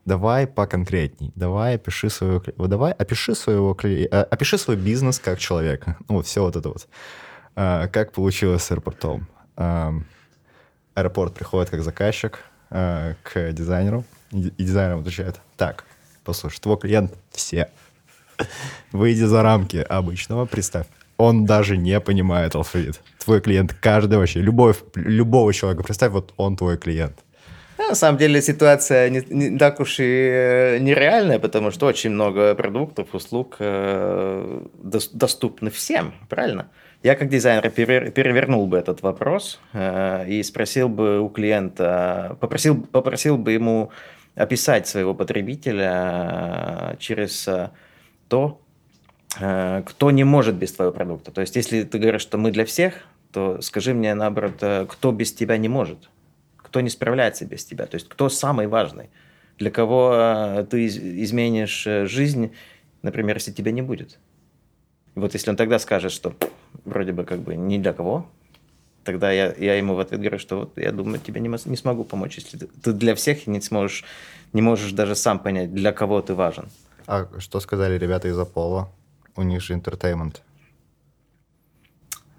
Давай 0.06 0.46
поконкретней, 0.46 1.32
давай 1.36 1.76
опиши 1.76 2.10
своего, 2.10 2.42
давай 2.68 2.92
опиши 2.92 3.34
своего, 3.34 3.76
э, 3.84 4.06
опиши 4.06 4.60
свой 4.60 4.78
бизнес 4.78 5.20
как 5.20 5.40
человека. 5.40 5.98
Ну, 6.08 6.16
вот 6.16 6.28
все 6.28 6.44
вот 6.44 6.56
это 6.56 6.70
вот. 6.70 6.88
А, 7.56 7.88
как 7.88 8.12
получилось 8.12 8.64
с 8.64 8.72
аэропортом? 8.72 9.28
А, 9.56 9.94
аэропорт 10.96 11.34
приходит 11.34 11.70
как 11.70 11.82
заказчик 11.82 12.40
а, 12.70 13.16
к 13.24 13.52
дизайнеру, 13.52 14.06
и 14.32 14.52
дизайнер 14.58 14.98
отвечает, 14.98 15.40
так, 15.58 15.86
послушай, 16.24 16.60
твой 16.60 16.78
клиент 16.78 17.14
все. 17.32 17.70
Выйди 18.92 19.24
за 19.24 19.44
рамки 19.44 19.78
обычного, 19.78 20.46
представь. 20.46 20.88
Он 21.18 21.46
даже 21.46 21.76
не 21.76 22.00
понимает 22.00 22.56
алфавит. 22.56 23.02
Твой 23.18 23.42
клиент, 23.42 23.74
каждый 23.74 24.18
вообще, 24.18 24.40
любой, 24.40 24.74
любого 24.96 25.54
человека, 25.54 25.84
представь, 25.84 26.12
вот 26.12 26.34
он 26.38 26.56
твой 26.56 26.78
клиент. 26.78 27.20
На 27.78 27.96
самом 27.96 28.18
деле 28.18 28.42
ситуация 28.42 29.10
не, 29.10 29.24
не 29.30 29.58
так 29.58 29.80
уж 29.80 30.00
и 30.00 30.04
э, 30.04 30.78
нереальная, 30.80 31.40
потому 31.40 31.72
что 31.72 31.88
очень 31.88 32.12
много 32.12 32.54
продуктов, 32.54 33.16
услуг 33.16 33.56
э, 33.60 34.62
доступны 35.14 35.70
всем, 35.72 36.14
правильно? 36.30 36.70
Я 37.02 37.16
как 37.16 37.30
дизайнер 37.30 37.70
перевернул 37.72 38.68
бы 38.68 38.78
этот 38.78 39.02
вопрос 39.02 39.60
э, 39.72 40.28
и 40.28 40.44
спросил 40.44 40.90
бы 40.90 41.22
у 41.22 41.30
клиента, 41.30 42.36
попросил, 42.42 42.84
попросил 42.84 43.38
бы 43.38 43.54
ему 43.54 43.92
описать 44.36 44.86
своего 44.86 45.14
потребителя 45.14 46.92
э, 46.92 46.96
через 47.00 47.48
э, 47.48 47.72
то, 48.28 48.62
кто 49.32 50.12
не 50.12 50.24
может 50.24 50.56
без 50.56 50.74
твоего 50.74 50.92
продукта. 50.92 51.32
То 51.32 51.42
есть, 51.42 51.56
если 51.56 51.84
ты 51.84 52.00
говоришь, 52.00 52.24
что 52.24 52.40
мы 52.40 52.50
для 52.52 52.66
всех, 52.66 53.06
то 53.32 53.62
скажи 53.62 53.94
мне, 53.94 54.16
наоборот, 54.16 54.56
кто 54.90 55.12
без 55.12 55.32
тебя 55.32 55.56
не 55.58 55.70
может, 55.70 56.10
кто 56.58 56.82
не 56.82 56.90
справляется 56.90 57.46
без 57.46 57.64
тебя, 57.64 57.86
то 57.86 57.96
есть 57.96 58.10
кто 58.10 58.28
самый 58.30 58.66
важный, 58.66 59.12
для 59.60 59.70
кого 59.70 60.66
ты 60.70 60.88
изменишь 60.88 61.88
жизнь, 62.10 62.54
например, 63.04 63.36
если 63.36 63.52
тебя 63.52 63.72
не 63.72 63.84
будет. 63.84 64.18
Вот 65.14 65.34
если 65.34 65.52
он 65.52 65.56
тогда 65.56 65.78
скажет, 65.78 66.12
что 66.12 66.34
вроде 66.86 67.12
бы 67.12 67.24
как 67.24 67.40
бы 67.40 67.56
ни 67.56 67.78
для 67.78 67.94
кого, 67.94 68.26
тогда 69.04 69.32
я, 69.32 69.54
я 69.58 69.76
ему 69.76 69.96
в 69.96 70.00
ответ 70.00 70.20
говорю, 70.22 70.40
что 70.40 70.60
вот 70.60 70.78
я 70.78 70.92
думаю, 70.92 71.20
тебе 71.20 71.42
не, 71.42 71.50
не 71.50 71.78
смогу 71.78 72.04
помочь, 72.04 72.38
если 72.38 72.58
ты, 72.58 72.68
ты 72.68 72.94
для 72.94 73.14
всех 73.16 73.48
не 73.48 73.62
сможешь, 73.62 74.04
не 74.54 74.62
можешь 74.62 74.92
даже 74.92 75.16
сам 75.16 75.40
понять, 75.40 75.74
для 75.74 75.92
кого 75.92 76.22
ты 76.22 76.34
важен. 76.34 76.66
А 77.08 77.28
что 77.40 77.60
сказали 77.60 77.98
ребята 77.98 78.28
из 78.28 78.38
Apollo? 78.38 78.86
У 79.36 79.44
них 79.44 79.62
же 79.62 79.74
entertainment. 79.74 80.38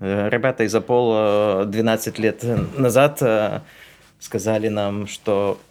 Э, 0.01 0.28
ребята 0.28 0.64
из 0.64 0.74
Apollo 0.74 1.66
12 1.66 2.18
лет 2.18 2.45
назад 2.78 3.22
э, 3.22 3.61
сказали 4.18 4.68
нам, 4.68 5.07
что 5.07 5.59
Э, 5.61 5.69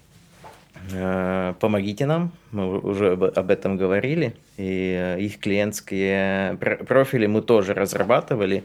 помогите 1.59 2.05
нам, 2.05 2.31
мы 2.51 2.79
уже 2.79 3.13
об 3.13 3.51
этом 3.51 3.77
говорили, 3.77 4.35
и 4.57 4.95
э, 4.97 5.19
их 5.19 5.39
клиентские 5.39 6.57
профили 6.57 7.27
мы 7.27 7.41
тоже 7.41 7.73
разрабатывали, 7.73 8.63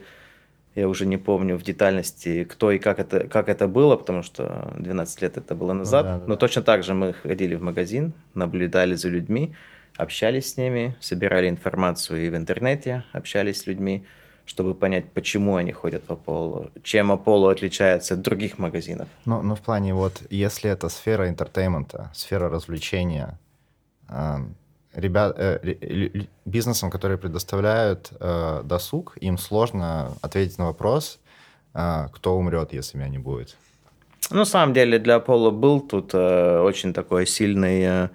Я 0.75 0.89
уже 0.89 1.05
не 1.05 1.17
помню 1.17 1.57
в 1.57 1.63
детальности, 1.63 2.43
кто 2.43 2.71
и 2.71 2.79
как 2.79 2.99
это, 2.99 3.27
как 3.27 3.47
это 3.47 3.67
было, 3.67 3.95
потому 3.95 4.23
что 4.23 4.73
12 4.77 5.21
лет 5.21 5.37
это 5.37 5.55
было 5.55 5.73
назад. 5.73 6.05
Ну 6.05 6.11
да, 6.11 6.17
да, 6.19 6.27
Но 6.27 6.35
точно 6.35 6.61
так 6.61 6.83
же 6.83 6.93
мы 6.93 7.13
ходили 7.13 7.55
в 7.55 7.61
магазин, 7.61 8.13
наблюдали 8.33 8.95
за 8.95 9.09
людьми, 9.09 9.53
общались 9.97 10.53
с 10.53 10.57
ними, 10.57 10.95
собирали 10.99 11.47
информацию 11.47 12.25
и 12.25 12.29
в 12.29 12.35
интернете, 12.35 13.03
общались 13.13 13.61
с 13.61 13.67
людьми, 13.67 14.05
чтобы 14.45 14.73
понять, 14.75 15.11
почему 15.11 15.55
они 15.55 15.71
ходят 15.71 16.03
в 16.07 16.11
Apollo, 16.11 16.71
чем 16.83 17.11
Apollo 17.11 17.51
отличается 17.51 18.13
от 18.13 18.21
других 18.21 18.59
магазинов. 18.59 19.07
Ну, 19.25 19.41
ну, 19.41 19.55
в 19.55 19.61
плане 19.61 19.93
вот, 19.93 20.21
если 20.29 20.69
это 20.69 20.89
сфера 20.89 21.27
entertainment'а, 21.27 22.11
сфера 22.13 22.49
развлечения, 22.49 23.39
эм, 24.09 24.55
ребят, 24.93 25.35
э, 25.37 25.59
лю- 25.63 26.27
бизнесам, 26.45 26.89
которые 26.91 27.17
предоставляют 27.17 28.11
э, 28.19 28.61
досуг, 28.63 29.17
им 29.21 29.37
сложно 29.37 30.13
ответить 30.21 30.57
на 30.59 30.65
вопрос, 30.65 31.19
э, 31.73 32.07
кто 32.13 32.37
умрет, 32.37 32.73
если 32.73 32.97
меня 32.97 33.09
не 33.09 33.19
будет. 33.19 33.57
Ну, 34.31 34.37
на 34.37 34.45
самом 34.45 34.73
деле 34.73 34.99
для 34.99 35.17
Apollo 35.17 35.51
был 35.51 35.81
тут 35.81 36.11
э, 36.13 36.59
очень 36.59 36.93
такой 36.93 37.27
сильный, 37.27 37.81
э, 37.83 38.09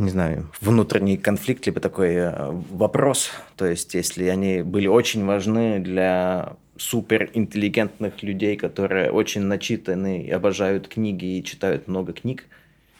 не 0.00 0.10
знаю, 0.10 0.50
внутренний 0.60 1.16
конфликт, 1.16 1.66
либо 1.66 1.80
такой 1.80 2.14
э, 2.14 2.50
вопрос. 2.70 3.30
То 3.56 3.66
есть, 3.66 3.94
если 3.94 4.24
они 4.24 4.62
были 4.62 4.86
очень 4.86 5.24
важны 5.24 5.78
для 5.78 6.56
суперинтеллигентных 6.76 8.22
людей, 8.22 8.56
которые 8.56 9.10
очень 9.10 9.42
начитаны, 9.42 10.22
и 10.22 10.30
обожают 10.30 10.88
книги 10.88 11.38
и 11.38 11.44
читают 11.44 11.88
много 11.88 12.12
книг, 12.12 12.46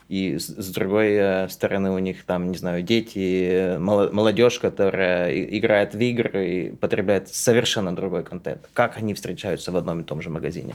и 0.09 0.39
с, 0.39 0.73
другой 0.73 1.13
э, 1.13 1.49
стороны 1.49 1.91
у 1.91 1.99
них 1.99 2.25
там, 2.25 2.51
не 2.51 2.59
знаю, 2.59 2.83
дети, 2.83 3.49
э, 3.51 3.79
молодежь, 3.79 4.59
которая 4.59 5.33
играет 5.33 5.95
в 5.95 6.01
игры 6.01 6.49
и 6.49 6.71
потребляет 6.73 7.29
совершенно 7.29 7.95
другой 7.95 8.25
контент. 8.25 8.69
Как 8.75 8.99
они 8.99 9.15
встречаются 9.15 9.73
в 9.73 9.77
одном 9.77 10.01
и 10.01 10.05
том 10.05 10.21
же 10.21 10.29
магазине? 10.29 10.75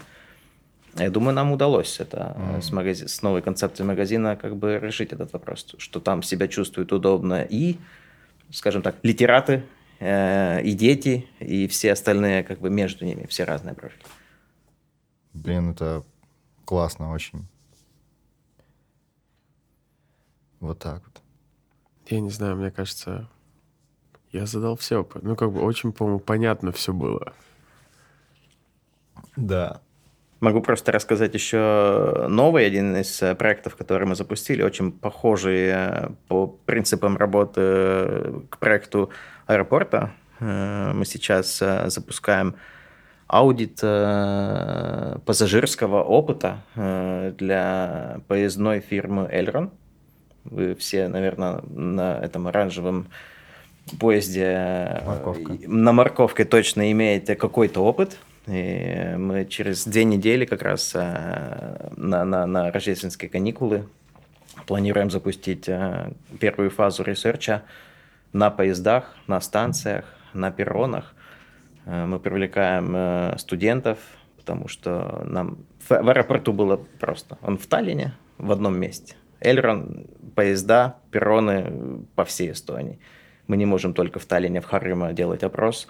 Я 0.97 1.09
думаю, 1.09 1.35
нам 1.35 1.51
удалось 1.51 1.99
это 1.99 2.35
э, 2.37 2.61
с, 2.61 2.71
магази- 2.71 3.07
с 3.07 3.21
новой 3.21 3.41
концепцией 3.41 3.85
магазина 3.85 4.35
как 4.37 4.55
бы 4.55 4.79
решить 4.79 5.11
этот 5.11 5.33
вопрос, 5.33 5.75
что 5.77 5.99
там 5.99 6.23
себя 6.23 6.47
чувствуют 6.47 6.93
удобно 6.93 7.41
и, 7.43 7.77
скажем 8.51 8.81
так, 8.81 8.95
литераты, 9.03 9.63
э, 9.99 10.61
и 10.63 10.71
дети, 10.73 11.27
и 11.39 11.67
все 11.67 11.91
остальные 11.91 12.43
как 12.43 12.59
бы 12.59 12.69
между 12.69 13.03
ними, 13.05 13.25
все 13.27 13.43
разные 13.43 13.75
профили. 13.75 14.03
Блин, 15.33 15.71
это 15.71 16.03
классно 16.63 17.11
очень. 17.11 17.45
Вот 20.61 20.79
так 20.79 21.03
вот. 21.05 21.21
Я 22.07 22.21
не 22.21 22.29
знаю, 22.29 22.55
мне 22.55 22.71
кажется, 22.71 23.27
я 24.31 24.45
задал 24.45 24.77
все. 24.77 25.07
Ну, 25.21 25.35
как 25.35 25.51
бы 25.51 25.61
очень, 25.61 25.91
по-моему, 25.91 26.19
понятно 26.19 26.71
все 26.71 26.93
было. 26.93 27.33
Да. 29.35 29.81
Могу 30.45 30.61
просто 30.61 30.91
рассказать 30.91 31.33
еще 31.33 32.27
новый 32.29 32.67
один 32.67 32.95
из 32.97 33.19
э, 33.23 33.33
проектов, 33.33 33.75
который 33.75 34.07
мы 34.07 34.13
запустили, 34.15 34.61
очень 34.61 34.91
похожий 34.91 35.69
э, 35.71 36.09
по 36.27 36.45
принципам 36.45 37.17
работы 37.17 37.61
э, 37.61 38.41
к 38.51 38.59
проекту 38.59 39.09
аэропорта. 39.47 40.11
Мы 40.39 41.03
сейчас 41.05 41.63
запускаем 41.87 42.57
аудит 43.25 43.79
пассажирского 45.25 46.03
опыта 46.03 46.61
для 46.75 48.19
поездной 48.27 48.81
фирмы 48.81 49.27
Elron. 49.33 49.71
Вы 50.43 50.75
все, 50.75 51.07
наверное, 51.07 51.63
на 51.69 52.19
этом 52.19 52.47
оранжевом 52.47 53.07
поезде 53.99 55.01
Морковка. 55.07 55.53
на 55.65 55.91
морковке 55.91 56.45
точно 56.45 56.91
имеете 56.91 57.35
какой-то 57.35 57.81
опыт. 57.81 58.19
И 58.47 59.15
мы 59.17 59.45
через 59.45 59.85
две 59.85 60.03
недели 60.03 60.45
как 60.45 60.61
раз 60.61 60.91
э, 60.93 61.89
на, 61.97 62.23
на, 62.25 62.45
на 62.45 62.71
рождественские 62.71 63.29
каникулы 63.29 63.87
планируем 64.67 65.09
запустить 65.09 65.67
э, 65.67 66.11
первую 66.39 66.69
фазу 66.69 67.03
research'а 67.03 67.63
на 68.33 68.51
поездах, 68.51 69.15
на 69.25 69.41
станциях, 69.41 70.05
на 70.33 70.51
перронах. 70.51 71.15
Э, 71.85 72.05
Мы 72.05 72.19
привлекаем 72.19 73.37
студентов, 73.39 73.97
потому 74.37 74.67
что 74.67 75.23
нам 75.25 75.57
в 75.89 75.91
аэропорту 75.91 76.53
было 76.53 76.77
просто. 76.99 77.39
Он 77.41 77.57
в 77.57 77.65
Таллине, 77.65 78.13
в 78.37 78.51
одном 78.51 78.77
месте. 78.79 79.15
Эльрон, 79.39 80.05
поезда, 80.35 80.97
перроны 81.09 82.05
по 82.15 82.25
всей 82.25 82.51
Эстонии. 82.51 82.99
Мы 83.47 83.57
не 83.57 83.65
можем 83.65 83.95
только 83.95 84.19
в 84.19 84.25
Таллине, 84.25 84.61
в 84.61 84.65
Харьюмаа 84.65 85.13
делать 85.13 85.43
опрос 85.43 85.87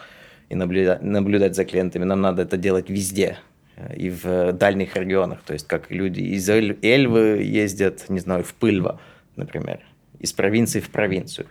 и 0.49 0.55
наблюдать, 0.55 1.01
наблюдать 1.01 1.55
за 1.55 1.65
клиентами. 1.65 2.03
Нам 2.03 2.21
надо 2.21 2.43
это 2.43 2.57
делать 2.57 2.89
везде 2.89 3.37
э, 3.75 3.95
и 3.95 4.09
в 4.09 4.51
дальних 4.53 4.95
регионах. 4.95 5.41
То 5.45 5.53
есть 5.53 5.67
как 5.67 5.91
люди 5.91 6.21
из 6.21 6.49
Эль- 6.49 6.77
Эльвы 6.81 7.41
ездят, 7.43 8.09
не 8.09 8.19
знаю, 8.19 8.43
в 8.43 8.53
Пылва, 8.53 8.99
например, 9.35 9.79
из 10.19 10.33
провинции 10.33 10.79
в 10.79 10.89
провинцию. 10.89 11.47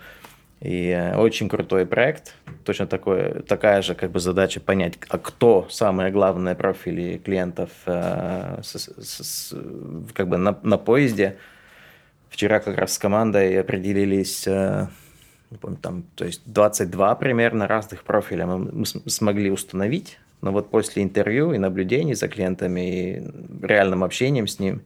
И 0.61 0.89
э, 0.89 1.17
очень 1.17 1.49
крутой 1.49 1.85
проект. 1.85 2.35
Точно 2.65 2.87
такое, 2.87 3.41
такая 3.43 3.83
же 3.83 3.95
как 3.95 4.11
бы 4.11 4.21
задача 4.21 4.61
понять, 4.61 4.95
а 5.09 5.19
кто 5.19 5.67
самые 5.71 6.11
главные 6.11 6.55
профили 6.55 7.19
клиентов 7.19 7.71
э, 7.87 8.61
с- 8.63 8.91
с- 9.03 9.25
с- 9.25 9.57
как 10.15 10.29
бы 10.29 10.39
на, 10.39 10.59
на 10.63 10.79
поезде. 10.79 11.37
Вчера 12.31 12.59
как 12.61 12.79
раз 12.79 12.95
с 12.95 12.99
командой 12.99 13.61
определились, 13.61 14.47
э, 14.47 14.87
помню, 15.59 15.79
там, 15.81 16.05
то 16.15 16.25
есть 16.25 16.43
22 16.47 17.15
примерно 17.17 17.67
разных 17.67 18.05
профиля 18.05 18.47
мы, 18.47 18.59
мы 18.59 18.87
см- 18.87 19.09
смогли 19.11 19.51
установить. 19.51 20.19
Но 20.41 20.53
вот 20.53 20.71
после 20.71 21.03
интервью 21.03 21.53
и 21.53 21.59
наблюдений 21.59 22.15
за 22.15 22.29
клиентами, 22.29 22.81
и 22.81 23.67
реальным 23.67 24.05
общением 24.05 24.47
с 24.47 24.59
ним, 24.59 24.83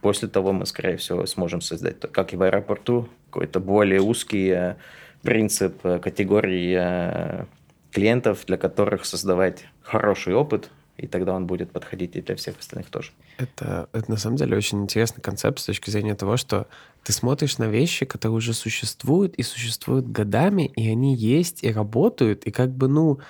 после 0.00 0.28
того 0.28 0.52
мы, 0.52 0.66
скорее 0.66 0.98
всего, 0.98 1.24
сможем 1.26 1.60
создать, 1.60 1.98
как 2.00 2.32
и 2.34 2.36
в 2.36 2.42
аэропорту, 2.42 3.08
какой-то 3.30 3.58
более 3.58 4.00
узкий 4.00 4.50
э, 4.50 4.74
принцип 5.22 5.84
э, 5.84 5.98
категории 5.98 6.76
э, 6.78 7.44
клиентов, 7.90 8.44
для 8.46 8.56
которых 8.56 9.04
создавать 9.06 9.64
хороший 9.82 10.34
опыт, 10.34 10.70
и 10.98 11.06
тогда 11.06 11.34
он 11.34 11.46
будет 11.46 11.70
подходить 11.70 12.16
и 12.16 12.20
для 12.20 12.34
всех 12.34 12.58
остальных 12.58 12.90
тоже. 12.90 13.12
Это, 13.38 13.88
это 13.92 14.10
на 14.10 14.16
самом 14.16 14.36
деле 14.36 14.56
очень 14.56 14.82
интересный 14.82 15.22
концепт 15.22 15.60
с 15.60 15.66
точки 15.66 15.90
зрения 15.90 16.16
того, 16.16 16.36
что 16.36 16.66
ты 17.04 17.12
смотришь 17.12 17.58
на 17.58 17.68
вещи, 17.68 18.04
которые 18.04 18.36
уже 18.36 18.52
существуют 18.52 19.36
и 19.36 19.42
существуют 19.44 20.10
годами, 20.10 20.66
и 20.66 20.88
они 20.88 21.14
есть 21.14 21.62
и 21.62 21.72
работают, 21.72 22.44
и 22.44 22.50
как 22.50 22.72
бы, 22.72 22.88
ну, 22.88 23.20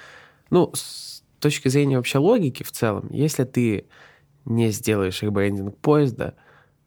ну, 0.48 0.72
с 0.74 1.22
точки 1.40 1.68
зрения 1.68 1.98
вообще 1.98 2.18
логики 2.18 2.62
в 2.62 2.72
целом, 2.72 3.08
если 3.10 3.44
ты 3.44 3.84
не 4.46 4.70
сделаешь 4.70 5.22
ребрендинг 5.22 5.76
поезда, 5.76 6.34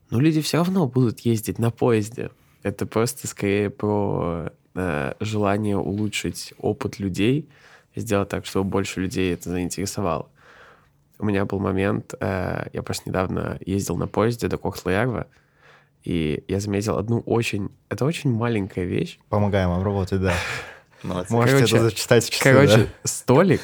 ну, 0.09 0.19
люди 0.19 0.41
все 0.41 0.57
равно 0.57 0.87
будут 0.87 1.19
ездить 1.19 1.59
на 1.59 1.69
поезде. 1.69 2.31
Это 2.63 2.87
просто 2.87 3.27
скорее 3.27 3.69
про 3.69 4.51
э, 4.73 5.13
желание 5.19 5.77
улучшить 5.77 6.55
опыт 6.57 6.97
людей, 6.97 7.47
сделать 7.95 8.29
так, 8.29 8.47
чтобы 8.47 8.69
больше 8.69 8.99
людей 8.99 9.31
это 9.33 9.51
заинтересовало. 9.51 10.27
У 11.21 11.25
меня 11.25 11.45
был 11.45 11.59
момент, 11.59 12.15
э, 12.19 12.69
я 12.73 12.81
просто 12.81 13.07
недавно 13.07 13.59
ездил 13.63 13.95
на 13.95 14.07
поезде 14.07 14.47
до 14.47 14.57
Кохтлоярва, 14.57 15.27
и 16.03 16.43
я 16.47 16.59
заметил 16.59 16.97
одну 16.97 17.19
очень... 17.19 17.69
Это 17.89 18.05
очень 18.05 18.31
маленькая 18.31 18.85
вещь. 18.85 19.19
Помогаем 19.29 19.69
вам 19.69 19.83
работать, 19.83 20.19
да. 20.19 20.33
Молодцы. 21.03 21.31
Можете 21.31 21.57
Короче- 21.57 21.75
это 21.75 21.85
зачитать 21.85 22.25
в 22.25 22.29
часы, 22.31 22.43
Короче, 22.43 22.77
да? 22.77 22.87
столик, 23.03 23.61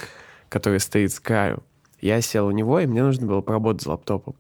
который 0.50 0.80
стоит 0.80 1.12
с 1.12 1.20
краю, 1.20 1.64
я 2.00 2.22
сел 2.22 2.46
у 2.46 2.52
него, 2.52 2.80
и 2.80 2.86
мне 2.86 3.02
нужно 3.02 3.26
было 3.26 3.42
поработать 3.42 3.82
с 3.82 3.86
лаптопом. 3.88 4.36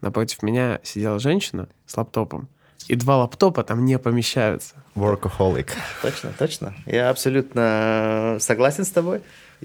Напротив 0.00 0.42
меня 0.42 0.80
сидела 0.82 1.20
женщина 1.20 1.68
с 1.86 1.96
лаптопом, 1.96 2.48
и 2.88 2.94
два 2.96 3.18
лаптопа 3.18 3.62
там 3.62 3.84
не 3.84 3.98
помещаются. 3.98 4.74
Workaholic. 4.94 5.70
Точно, 6.02 6.32
точно. 6.38 6.74
Я 6.86 7.10
абсолютно 7.10 8.38
согласен 8.40 8.84
с 8.84 8.90
тобой. 8.90 9.20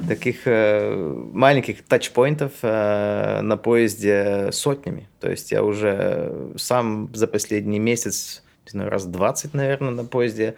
Таких 0.07 0.41
э, 0.45 1.13
маленьких 1.34 1.84
тачпоинтов 1.84 2.51
э, 2.61 3.41
на 3.41 3.57
поезде 3.57 4.49
сотнями. 4.51 5.07
То 5.19 5.30
есть 5.30 5.51
я 5.51 5.63
уже 5.63 6.51
сам 6.57 7.09
за 7.13 7.28
последний 7.28 7.80
месяц, 7.80 8.43
не 8.65 8.71
знаю, 8.71 8.89
раз 8.89 9.05
20, 9.05 9.53
наверное, 9.53 9.91
на 9.91 10.03
поезде 10.03 10.55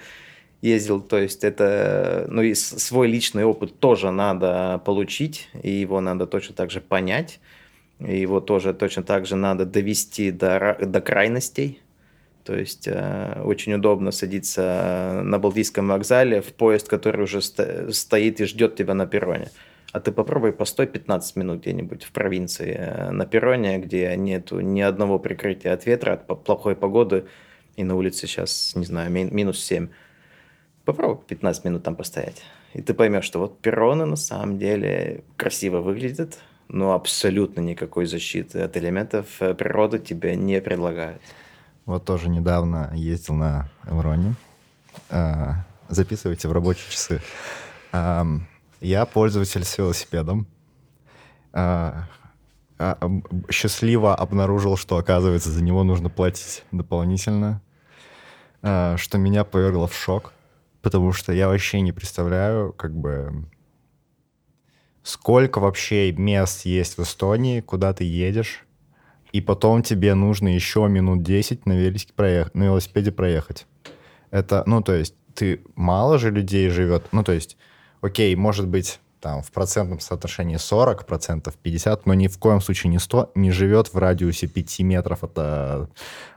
ездил. 0.62 1.02
То 1.02 1.18
есть 1.18 1.44
это, 1.44 2.26
ну 2.30 2.42
и 2.42 2.54
свой 2.54 3.08
личный 3.08 3.44
опыт 3.44 3.80
тоже 3.80 4.12
надо 4.12 4.82
получить, 4.86 5.50
и 5.62 5.70
его 5.70 6.02
надо 6.02 6.28
точно 6.28 6.56
так 6.56 6.72
же 6.72 6.82
понять. 6.82 7.40
И 8.00 8.20
его 8.20 8.42
тоже 8.42 8.74
точно 8.74 9.04
так 9.04 9.26
же 9.26 9.36
надо 9.36 9.66
довести 9.66 10.32
до, 10.32 10.78
до 10.82 11.02
крайностей. 11.02 11.82
То 12.46 12.56
есть 12.56 12.88
э, 12.88 13.42
очень 13.44 13.74
удобно 13.74 14.12
садиться 14.12 15.22
на 15.24 15.40
Балтийском 15.40 15.88
вокзале 15.88 16.42
в 16.42 16.54
поезд, 16.54 16.88
который 16.88 17.24
уже 17.24 17.42
сто- 17.42 17.92
стоит 17.92 18.40
и 18.40 18.46
ждет 18.46 18.76
тебя 18.76 18.94
на 18.94 19.08
перроне. 19.08 19.50
А 19.92 20.00
ты 20.00 20.12
попробуй 20.12 20.52
постой 20.52 20.86
15 20.86 21.38
минут 21.38 21.62
где-нибудь 21.62 22.04
в 22.04 22.12
провинции 22.12 22.76
э, 22.78 23.10
на 23.10 23.26
перроне, 23.26 23.80
где 23.80 24.16
нету 24.16 24.60
ни 24.60 24.82
одного 24.82 25.18
прикрытия 25.18 25.74
от 25.74 25.88
ветра, 25.88 26.14
от 26.14 26.44
плохой 26.44 26.76
погоды, 26.76 27.26
и 27.78 27.84
на 27.84 27.96
улице 27.96 28.28
сейчас, 28.28 28.74
не 28.76 28.86
знаю, 28.86 29.10
ми- 29.10 29.32
минус 29.32 29.60
7. 29.64 29.88
попробуй 30.86 31.24
15 31.28 31.66
минут 31.66 31.84
там 31.84 31.96
постоять. 31.96 32.44
И 32.76 32.82
ты 32.84 32.94
поймешь, 32.94 33.24
что 33.26 33.40
вот 33.40 33.60
перроны 33.60 34.06
на 34.06 34.18
самом 34.18 34.60
деле 34.60 35.24
красиво 35.36 35.80
выглядят, 35.82 36.38
но 36.68 36.94
абсолютно 36.94 37.62
никакой 37.62 38.06
защиты 38.06 38.60
от 38.60 38.78
элементов 38.78 39.42
э, 39.42 39.56
природы 39.56 39.98
тебе 39.98 40.36
не 40.36 40.62
предлагают. 40.62 41.22
Вот 41.86 42.04
тоже 42.04 42.30
недавно 42.30 42.92
ездил 42.96 43.36
на 43.36 43.70
Элроне. 43.86 44.36
А, 45.10 45.66
записывайте 45.88 46.48
в 46.48 46.52
рабочие 46.52 46.90
часы. 46.90 47.22
Я 48.82 49.06
пользователь 49.06 49.64
с 49.64 49.78
велосипедом. 49.78 50.48
А, 51.54 52.08
а, 52.80 52.98
счастливо 53.52 54.16
обнаружил, 54.16 54.78
что, 54.78 54.98
оказывается, 54.98 55.52
за 55.52 55.64
него 55.64 55.84
нужно 55.84 56.10
платить 56.10 56.64
дополнительно, 56.72 57.62
что 58.62 59.18
меня 59.18 59.44
повергло 59.44 59.88
в 59.88 59.96
шок, 59.96 60.34
потому 60.82 61.14
что 61.14 61.32
я 61.34 61.48
вообще 61.48 61.82
не 61.82 61.92
представляю, 61.92 62.74
как 62.74 62.96
бы, 62.96 63.46
сколько 65.04 65.60
вообще 65.60 66.12
мест 66.12 66.66
есть 66.66 66.98
в 66.98 67.04
Эстонии, 67.04 67.62
куда 67.62 67.94
ты 67.94 68.04
едешь, 68.06 68.65
и 69.36 69.42
потом 69.42 69.84
тебе 69.84 70.14
нужно 70.14 70.48
еще 70.48 70.88
минут 70.88 71.22
10 71.22 71.66
на, 71.66 71.74
велосипеде 71.74 73.12
проехать. 73.12 73.68
Это, 74.32 74.64
ну, 74.66 74.82
то 74.82 74.94
есть, 74.94 75.14
ты 75.34 75.60
мало 75.76 76.18
же 76.18 76.32
людей 76.32 76.70
живет, 76.70 77.04
ну, 77.12 77.22
то 77.22 77.34
есть, 77.34 77.58
окей, 78.00 78.34
может 78.38 78.66
быть, 78.66 79.02
там, 79.20 79.42
в 79.42 79.52
процентном 79.52 80.00
соотношении 80.00 80.56
40 80.56 81.06
процентов, 81.06 81.56
50, 81.56 82.06
но 82.06 82.14
ни 82.14 82.30
в 82.30 82.38
коем 82.38 82.62
случае 82.62 82.92
не 82.92 83.00
100, 83.00 83.34
не 83.36 83.52
живет 83.52 83.94
в 83.94 83.98
радиусе 83.98 84.48
5 84.48 84.80
метров 84.80 85.26
от, 85.26 85.34
э, 85.36 85.88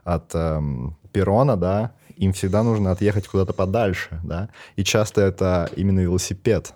от 0.02 0.34
эм, 0.34 0.96
перрона, 1.12 1.56
да, 1.56 1.92
им 2.16 2.32
всегда 2.32 2.64
нужно 2.64 2.90
отъехать 2.90 3.28
куда-то 3.28 3.52
подальше, 3.52 4.20
да, 4.24 4.48
и 4.74 4.82
часто 4.82 5.20
это 5.20 5.70
именно 5.76 6.00
велосипед, 6.00 6.74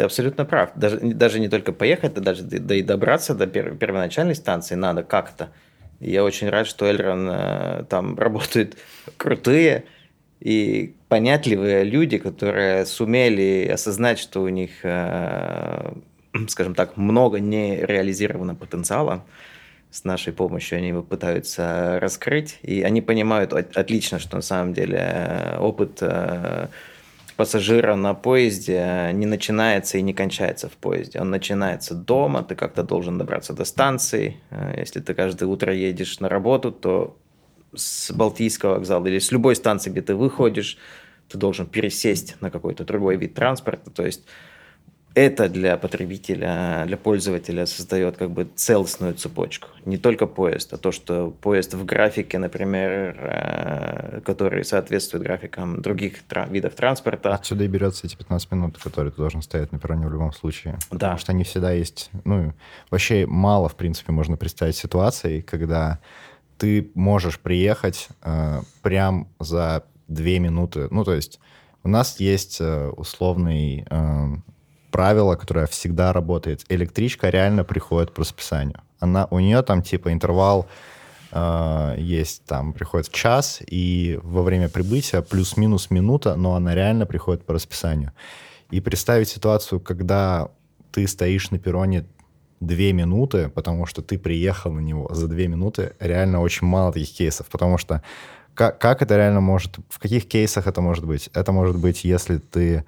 ты 0.00 0.04
абсолютно 0.04 0.46
прав. 0.46 0.70
Даже, 0.76 0.98
даже 0.98 1.40
не 1.40 1.50
только 1.50 1.72
поехать, 1.72 2.16
а 2.16 2.20
даже 2.20 2.42
да 2.42 2.74
и 2.74 2.82
добраться 2.82 3.34
до 3.34 3.46
пер, 3.46 3.76
первоначальной 3.76 4.34
станции 4.34 4.74
надо 4.74 5.02
как-то. 5.02 5.50
я 6.00 6.24
очень 6.24 6.48
рад, 6.48 6.66
что 6.66 6.86
Эльрон 6.86 7.28
э, 7.30 7.84
там 7.90 8.18
работают 8.18 8.78
крутые 9.18 9.84
и 10.40 10.94
понятливые 11.08 11.84
люди, 11.84 12.16
которые 12.16 12.86
сумели 12.86 13.68
осознать, 13.70 14.18
что 14.18 14.40
у 14.40 14.48
них, 14.48 14.70
э, 14.84 15.92
скажем 16.48 16.74
так, 16.74 16.96
много 16.96 17.38
нереализированного 17.38 18.56
потенциала. 18.56 19.22
С 19.90 20.04
нашей 20.04 20.32
помощью 20.32 20.78
они 20.78 20.88
его 20.88 21.02
пытаются 21.02 21.98
раскрыть, 22.00 22.58
и 22.62 22.80
они 22.80 23.02
понимают 23.02 23.52
отлично, 23.52 24.18
что 24.18 24.36
на 24.36 24.42
самом 24.42 24.72
деле 24.72 24.98
э, 24.98 25.58
опыт 25.58 26.02
пассажира 27.40 27.94
на 27.94 28.12
поезде 28.12 29.10
не 29.14 29.24
начинается 29.24 29.96
и 29.96 30.02
не 30.02 30.12
кончается 30.12 30.68
в 30.68 30.72
поезде. 30.72 31.20
Он 31.20 31.30
начинается 31.30 31.94
дома, 31.94 32.42
ты 32.42 32.54
как-то 32.54 32.82
должен 32.82 33.16
добраться 33.16 33.54
до 33.54 33.64
станции. 33.64 34.36
Э, 34.50 34.74
если 34.76 35.00
ты 35.00 35.14
каждое 35.14 35.46
утро 35.46 35.72
едешь 35.72 36.20
на 36.20 36.28
работу, 36.28 36.70
то 36.70 37.16
с 37.74 38.12
Балтийского 38.12 38.74
вокзала 38.74 39.06
или 39.06 39.18
с 39.18 39.32
любой 39.32 39.56
станции, 39.56 39.88
где 39.88 40.02
ты 40.02 40.14
выходишь, 40.14 40.76
ты 41.28 41.38
должен 41.38 41.66
пересесть 41.66 42.36
на 42.42 42.50
какой-то 42.50 42.84
другой 42.84 43.16
вид 43.16 43.32
транспорта. 43.32 43.88
То 43.88 44.04
есть 44.04 44.26
это 45.14 45.48
для 45.48 45.76
потребителя, 45.76 46.84
для 46.86 46.96
пользователя 46.96 47.66
создает 47.66 48.16
как 48.16 48.30
бы 48.30 48.48
целостную 48.54 49.14
цепочку. 49.14 49.68
Не 49.84 49.96
только 49.96 50.26
поезд, 50.26 50.72
а 50.72 50.76
то, 50.76 50.92
что 50.92 51.30
поезд 51.30 51.74
в 51.74 51.84
графике, 51.84 52.38
например, 52.38 53.16
э, 53.18 54.20
который 54.24 54.64
соответствует 54.64 55.24
графикам 55.24 55.82
других 55.82 56.18
видов 56.48 56.74
транспорта. 56.74 57.34
Отсюда 57.34 57.64
и 57.64 57.68
берется 57.68 58.06
эти 58.06 58.16
15 58.16 58.52
минут, 58.52 58.78
которые 58.78 59.10
ты 59.10 59.16
должен 59.16 59.42
стоять 59.42 59.72
на 59.72 59.78
перроне 59.78 60.06
в 60.06 60.12
любом 60.12 60.32
случае. 60.32 60.78
Да. 60.90 60.96
Потому 60.96 61.18
что 61.18 61.32
они 61.32 61.44
всегда 61.44 61.72
есть... 61.72 62.10
Ну, 62.24 62.52
вообще 62.90 63.26
мало, 63.26 63.68
в 63.68 63.74
принципе, 63.74 64.12
можно 64.12 64.36
представить 64.36 64.76
ситуации, 64.76 65.40
когда 65.40 65.98
ты 66.56 66.90
можешь 66.94 67.40
приехать 67.40 68.08
э, 68.22 68.60
прям 68.82 69.28
за 69.40 69.84
две 70.06 70.38
минуты. 70.38 70.88
Ну, 70.90 71.04
то 71.04 71.14
есть 71.14 71.40
у 71.82 71.88
нас 71.88 72.20
есть 72.20 72.60
э, 72.60 72.88
условный 72.88 73.86
э, 73.90 74.26
правило, 74.90 75.36
которое 75.36 75.66
всегда 75.66 76.12
работает. 76.12 76.64
Электричка 76.68 77.30
реально 77.30 77.64
приходит 77.64 78.12
по 78.12 78.20
расписанию. 78.22 78.80
Она, 78.98 79.26
у 79.30 79.38
нее 79.38 79.62
там 79.62 79.82
типа 79.82 80.12
интервал 80.12 80.66
э, 81.32 81.94
есть, 81.98 82.44
там 82.44 82.72
приходит 82.72 83.10
час, 83.10 83.60
и 83.66 84.18
во 84.22 84.42
время 84.42 84.68
прибытия 84.68 85.22
плюс-минус 85.22 85.90
минута, 85.90 86.36
но 86.36 86.54
она 86.54 86.74
реально 86.74 87.06
приходит 87.06 87.44
по 87.44 87.54
расписанию. 87.54 88.12
И 88.70 88.80
представить 88.80 89.28
ситуацию, 89.28 89.80
когда 89.80 90.50
ты 90.92 91.06
стоишь 91.06 91.50
на 91.50 91.58
перроне 91.58 92.04
две 92.60 92.92
минуты, 92.92 93.48
потому 93.48 93.86
что 93.86 94.02
ты 94.02 94.18
приехал 94.18 94.70
на 94.72 94.80
него 94.80 95.08
за 95.12 95.28
две 95.28 95.48
минуты, 95.48 95.94
реально 95.98 96.40
очень 96.40 96.66
мало 96.66 96.92
таких 96.92 97.10
кейсов, 97.12 97.48
потому 97.48 97.78
что 97.78 98.02
как, 98.54 98.78
как 98.78 99.00
это 99.00 99.16
реально 99.16 99.40
может, 99.40 99.78
в 99.88 99.98
каких 99.98 100.28
кейсах 100.28 100.66
это 100.66 100.80
может 100.82 101.06
быть? 101.06 101.30
Это 101.32 101.52
может 101.52 101.78
быть, 101.78 102.04
если 102.04 102.38
ты 102.38 102.84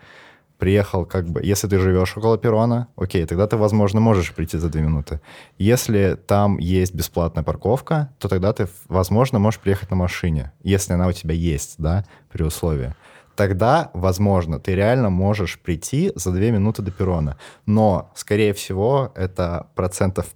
приехал 0.63 1.05
как 1.07 1.29
бы... 1.29 1.43
Если 1.43 1.67
ты 1.67 1.77
живешь 1.81 2.17
около 2.17 2.39
перрона, 2.39 2.87
окей, 2.95 3.27
тогда 3.27 3.49
ты, 3.49 3.57
возможно, 3.57 3.99
можешь 3.99 4.33
прийти 4.33 4.59
за 4.59 4.69
две 4.69 4.83
минуты. 4.83 5.21
Если 5.59 6.17
там 6.29 6.59
есть 6.59 6.95
бесплатная 6.95 7.43
парковка, 7.43 8.11
то 8.21 8.29
тогда 8.29 8.53
ты, 8.53 8.69
возможно, 8.89 9.41
можешь 9.41 9.59
приехать 9.59 9.91
на 9.91 9.97
машине, 9.97 10.53
если 10.63 10.93
она 10.93 11.09
у 11.09 11.13
тебя 11.13 11.35
есть, 11.35 11.75
да, 11.79 12.05
при 12.31 12.45
условии. 12.45 12.95
Тогда, 13.35 13.91
возможно, 13.93 14.61
ты 14.61 14.77
реально 14.77 15.11
можешь 15.11 15.59
прийти 15.59 16.13
за 16.15 16.31
две 16.31 16.53
минуты 16.53 16.81
до 16.83 16.93
перрона. 16.93 17.37
Но, 17.67 18.13
скорее 18.15 18.53
всего, 18.53 19.11
это 19.17 19.67
процентов 19.75 20.27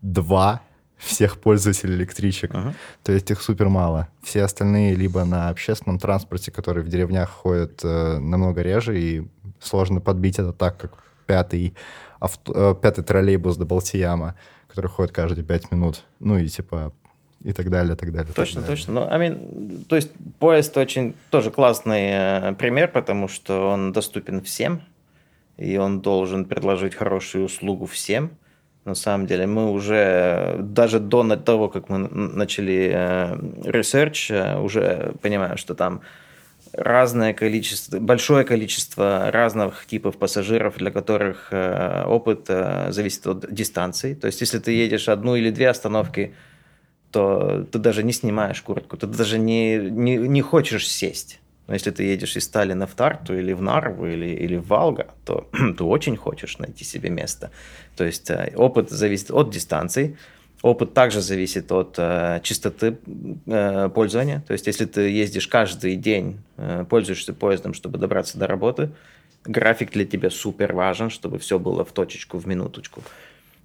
два 0.00 0.62
всех 0.96 1.38
пользователей 1.38 1.94
электричек. 1.94 2.50
Ага. 2.54 2.74
То 3.02 3.12
есть 3.12 3.30
их 3.30 3.42
супер 3.42 3.68
мало. 3.68 4.08
Все 4.22 4.42
остальные 4.42 4.94
либо 4.94 5.24
на 5.24 5.48
общественном 5.48 5.98
транспорте, 5.98 6.50
который 6.50 6.82
в 6.82 6.88
деревнях 6.88 7.30
ходит 7.30 7.80
э, 7.84 8.18
намного 8.18 8.62
реже, 8.62 8.98
и 8.98 9.28
сложно 9.60 10.00
подбить 10.00 10.38
это 10.38 10.52
так, 10.52 10.78
как 10.78 11.04
пятый, 11.26 11.74
авто, 12.18 12.52
э, 12.54 12.74
пятый 12.80 13.04
троллейбус 13.04 13.56
до 13.56 13.66
Балтияма, 13.66 14.34
который 14.68 14.88
ходит 14.88 15.12
каждые 15.12 15.44
пять 15.44 15.70
минут. 15.70 16.04
Ну 16.18 16.38
и 16.38 16.48
типа 16.48 16.92
и 17.44 17.52
так 17.52 17.70
далее, 17.70 17.94
так 17.94 18.12
далее. 18.12 18.32
Точно, 18.34 18.62
так 18.62 18.70
далее. 18.70 18.76
точно. 18.76 18.94
Ну, 18.94 19.00
I 19.08 19.18
mean, 19.18 19.84
то 19.84 19.96
есть 19.96 20.10
поезд 20.38 20.76
очень 20.78 21.14
тоже 21.30 21.50
классный 21.50 22.08
э, 22.10 22.54
пример, 22.54 22.88
потому 22.88 23.28
что 23.28 23.68
он 23.68 23.92
доступен 23.92 24.40
всем, 24.40 24.80
и 25.58 25.76
он 25.76 26.00
должен 26.00 26.46
предложить 26.46 26.94
хорошую 26.94 27.44
услугу 27.44 27.86
всем 27.86 28.30
на 28.86 28.94
самом 28.94 29.26
деле. 29.26 29.46
Мы 29.46 29.70
уже, 29.70 30.56
даже 30.60 31.00
до 31.00 31.36
того, 31.36 31.68
как 31.68 31.88
мы 31.88 31.98
начали 31.98 33.36
research, 33.64 34.30
э, 34.30 34.58
уже 34.58 35.12
понимаем, 35.20 35.56
что 35.56 35.74
там 35.74 36.00
разное 36.72 37.32
количество, 37.32 37.98
большое 37.98 38.44
количество 38.44 39.30
разных 39.30 39.86
типов 39.86 40.16
пассажиров, 40.16 40.76
для 40.76 40.90
которых 40.90 41.48
э, 41.50 42.04
опыт 42.06 42.46
э, 42.48 42.92
зависит 42.92 43.26
от 43.26 43.52
дистанции. 43.52 44.14
То 44.14 44.26
есть, 44.26 44.40
если 44.40 44.58
ты 44.58 44.72
едешь 44.72 45.08
одну 45.08 45.36
или 45.36 45.50
две 45.50 45.68
остановки, 45.68 46.34
то 47.10 47.66
ты 47.70 47.78
даже 47.78 48.02
не 48.02 48.12
снимаешь 48.12 48.60
куртку, 48.62 48.96
ты 48.96 49.06
даже 49.06 49.38
не, 49.38 49.76
не, 49.76 50.16
не 50.16 50.42
хочешь 50.42 50.88
сесть. 50.88 51.40
Но 51.66 51.74
если 51.74 51.90
ты 51.90 52.04
едешь 52.04 52.36
из 52.36 52.44
Сталина 52.44 52.86
в 52.86 52.94
Тарту 52.94 53.36
или 53.36 53.52
в 53.52 53.60
Нарву 53.60 54.06
или, 54.06 54.26
или 54.26 54.56
в 54.56 54.68
Валга, 54.68 55.08
то 55.24 55.48
ты 55.76 55.84
очень 55.84 56.16
хочешь 56.16 56.58
найти 56.58 56.84
себе 56.84 57.10
место. 57.10 57.50
То 57.96 58.04
есть 58.04 58.30
э, 58.30 58.52
опыт 58.56 58.90
зависит 58.90 59.30
от 59.30 59.50
дистанции, 59.50 60.16
опыт 60.62 60.94
также 60.94 61.20
зависит 61.20 61.72
от 61.72 61.96
э, 61.98 62.40
чистоты 62.42 62.98
э, 63.46 63.90
пользования. 63.94 64.42
То 64.46 64.52
есть 64.52 64.66
если 64.66 64.84
ты 64.84 65.10
ездишь 65.10 65.48
каждый 65.48 65.96
день, 65.96 66.40
э, 66.56 66.84
пользуешься 66.88 67.32
поездом, 67.32 67.74
чтобы 67.74 67.98
добраться 67.98 68.38
до 68.38 68.46
работы, 68.46 68.90
график 69.44 69.92
для 69.92 70.04
тебя 70.04 70.30
супер 70.30 70.72
важен, 70.72 71.10
чтобы 71.10 71.38
все 71.38 71.58
было 71.58 71.84
в 71.84 71.92
точечку, 71.92 72.38
в 72.38 72.46
минуточку. 72.46 73.02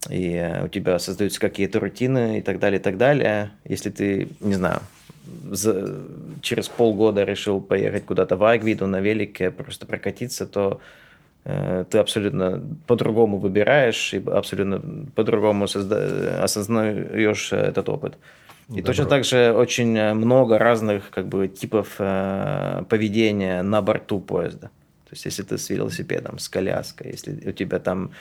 И 0.09 0.33
э, 0.33 0.65
у 0.65 0.67
тебя 0.67 0.97
создаются 0.99 1.39
какие-то 1.39 1.79
рутины 1.79 2.39
и 2.39 2.41
так 2.41 2.59
далее, 2.59 2.79
и 2.79 2.83
так 2.83 2.97
далее. 2.97 3.51
Если 3.63 3.91
ты, 3.91 4.29
не 4.39 4.55
знаю, 4.55 4.81
за, 5.51 5.95
через 6.41 6.67
полгода 6.69 7.23
решил 7.23 7.61
поехать 7.61 8.05
куда-то 8.05 8.35
в 8.35 8.43
Айгвиду 8.43 8.87
на 8.87 9.01
велике, 9.01 9.51
просто 9.51 9.85
прокатиться, 9.85 10.45
то 10.45 10.79
э, 11.45 11.85
ты 11.89 11.97
абсолютно 11.97 12.61
по-другому 12.87 13.37
выбираешь 13.37 14.13
и 14.13 14.23
абсолютно 14.25 14.81
по-другому 15.15 15.65
созда- 15.65 16.41
осознаешь 16.41 17.53
этот 17.53 17.89
опыт. 17.89 18.17
И 18.69 18.75
Добро. 18.75 18.85
точно 18.85 19.05
так 19.05 19.25
же 19.25 19.53
очень 19.53 20.13
много 20.13 20.57
разных 20.57 21.09
как 21.09 21.27
бы, 21.27 21.47
типов 21.47 21.95
э, 21.99 22.83
поведения 22.89 23.63
на 23.63 23.81
борту 23.81 24.19
поезда. 24.19 24.69
То 25.11 25.15
есть, 25.15 25.25
если 25.25 25.43
ты 25.43 25.57
с 25.57 25.69
велосипедом, 25.69 26.39
с 26.39 26.47
коляской, 26.47 27.11
если 27.11 27.49
у 27.49 27.51
тебя 27.51 27.79
там 27.79 28.11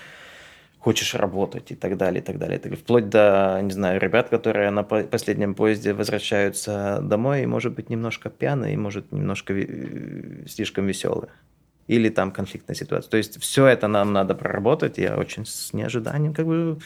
хочешь 0.80 1.14
работать 1.14 1.70
и 1.70 1.74
так 1.74 1.96
далее, 1.96 2.22
и 2.22 2.24
так 2.24 2.38
далее. 2.38 2.58
И. 2.58 2.74
Вплоть 2.74 3.08
до, 3.08 3.60
не 3.62 3.70
знаю, 3.70 4.00
ребят, 4.00 4.30
которые 4.30 4.70
на 4.70 4.82
последнем 4.82 5.54
поезде 5.54 5.92
возвращаются 5.92 7.00
домой 7.02 7.42
и, 7.42 7.46
может 7.46 7.74
быть, 7.74 7.90
немножко 7.90 8.30
пьяные, 8.30 8.74
и, 8.74 8.76
может, 8.76 9.12
немножко 9.12 9.52
ви- 9.52 10.46
слишком 10.48 10.86
веселые. 10.86 11.28
Или 11.86 12.08
там 12.08 12.30
конфликтная 12.30 12.76
ситуация. 12.76 13.10
То 13.10 13.16
есть 13.16 13.40
все 13.40 13.66
это 13.66 13.88
нам 13.88 14.12
надо 14.12 14.34
проработать. 14.34 14.96
Я 14.98 15.16
очень 15.16 15.44
с 15.44 15.72
неожиданием 15.72 16.32
как 16.32 16.46
бы 16.46 16.78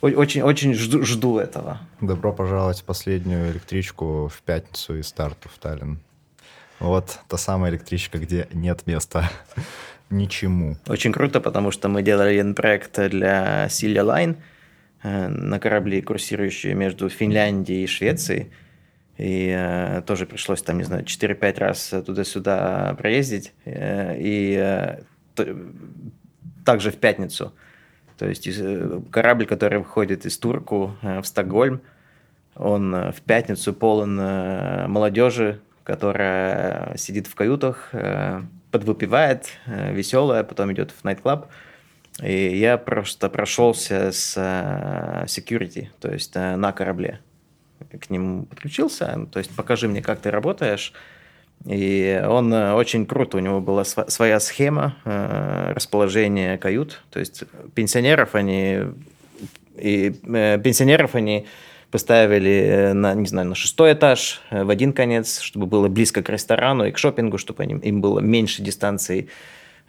очень, 0.00 0.42
очень 0.42 0.74
жду, 0.74 1.04
жду 1.04 1.38
этого. 1.38 1.80
Добро 2.00 2.32
пожаловать 2.32 2.80
в 2.80 2.84
последнюю 2.84 3.50
электричку 3.50 4.28
в 4.28 4.42
пятницу 4.42 4.96
из 4.96 5.08
старту 5.08 5.48
в 5.48 5.58
Таллин. 5.58 5.98
Вот 6.80 7.18
та 7.28 7.36
самая 7.36 7.72
электричка, 7.72 8.18
где 8.18 8.48
нет 8.52 8.86
места 8.86 9.28
ничему. 10.10 10.76
Очень 10.86 11.12
круто, 11.12 11.40
потому 11.40 11.70
что 11.70 11.88
мы 11.88 12.02
делали 12.02 12.30
один 12.30 12.54
проект 12.54 12.98
для 13.08 13.66
Silja 13.66 14.04
Line 14.04 14.36
э, 15.02 15.28
на 15.28 15.58
корабли, 15.58 16.02
курсирующие 16.02 16.74
между 16.74 17.08
Финляндией 17.08 17.84
и 17.84 17.86
Швецией. 17.86 18.50
И 19.16 19.52
э, 19.56 20.02
тоже 20.06 20.26
пришлось 20.26 20.62
там, 20.62 20.78
не 20.78 20.84
знаю, 20.84 21.04
4-5 21.04 21.58
раз 21.58 21.94
туда-сюда 22.06 22.94
проездить. 22.98 23.52
Э, 23.64 24.16
и 24.18 24.56
э, 24.56 25.02
также 26.64 26.90
в 26.90 26.96
пятницу. 26.96 27.52
То 28.16 28.28
есть 28.28 28.46
э, 28.48 29.00
корабль, 29.10 29.46
который 29.46 29.78
выходит 29.78 30.26
из 30.26 30.38
Турку 30.38 30.96
э, 31.02 31.20
в 31.20 31.26
Стокгольм, 31.26 31.80
он 32.54 32.94
э, 32.94 33.12
в 33.12 33.20
пятницу 33.22 33.72
полон 33.72 34.18
э, 34.20 34.86
молодежи, 34.88 35.60
которая 35.84 36.96
сидит 36.96 37.26
в 37.26 37.34
каютах, 37.34 37.90
э, 37.92 38.42
подвыпивает, 38.70 39.48
э, 39.66 39.92
веселая, 39.92 40.44
потом 40.44 40.72
идет 40.72 40.92
в 40.92 41.04
найт-клаб. 41.04 41.48
И 42.22 42.56
я 42.58 42.78
просто 42.78 43.28
прошелся 43.28 44.10
с 44.12 44.34
э, 44.36 45.24
security, 45.26 45.88
то 46.00 46.12
есть 46.12 46.32
э, 46.34 46.56
на 46.56 46.72
корабле. 46.72 47.20
К 48.00 48.10
нему 48.10 48.44
подключился, 48.44 49.26
то 49.32 49.38
есть 49.38 49.54
покажи 49.54 49.88
мне, 49.88 50.02
как 50.02 50.20
ты 50.20 50.30
работаешь. 50.30 50.92
И 51.64 52.22
он 52.28 52.52
очень 52.52 53.06
круто, 53.06 53.36
у 53.36 53.40
него 53.40 53.60
была 53.60 53.84
своя 53.84 54.38
схема 54.38 54.96
расположения 55.74 56.56
кают. 56.58 57.02
То 57.10 57.18
есть 57.18 57.44
пенсионеров 57.74 58.34
они 58.34 58.82
и 59.76 60.10
пенсионеров 60.10 61.14
они 61.14 61.46
поставили 61.90 62.92
на, 62.94 63.14
не 63.14 63.26
знаю, 63.26 63.48
на 63.48 63.54
шестой 63.54 63.94
этаж, 63.94 64.42
в 64.50 64.68
один 64.68 64.92
конец, 64.92 65.40
чтобы 65.40 65.66
было 65.66 65.88
близко 65.88 66.22
к 66.22 66.28
ресторану 66.28 66.86
и 66.86 66.92
к 66.92 66.98
шопингу, 66.98 67.38
чтобы 67.38 67.62
они, 67.62 67.74
им 67.74 68.00
было 68.00 68.20
меньше 68.20 68.62
дистанции. 68.62 69.28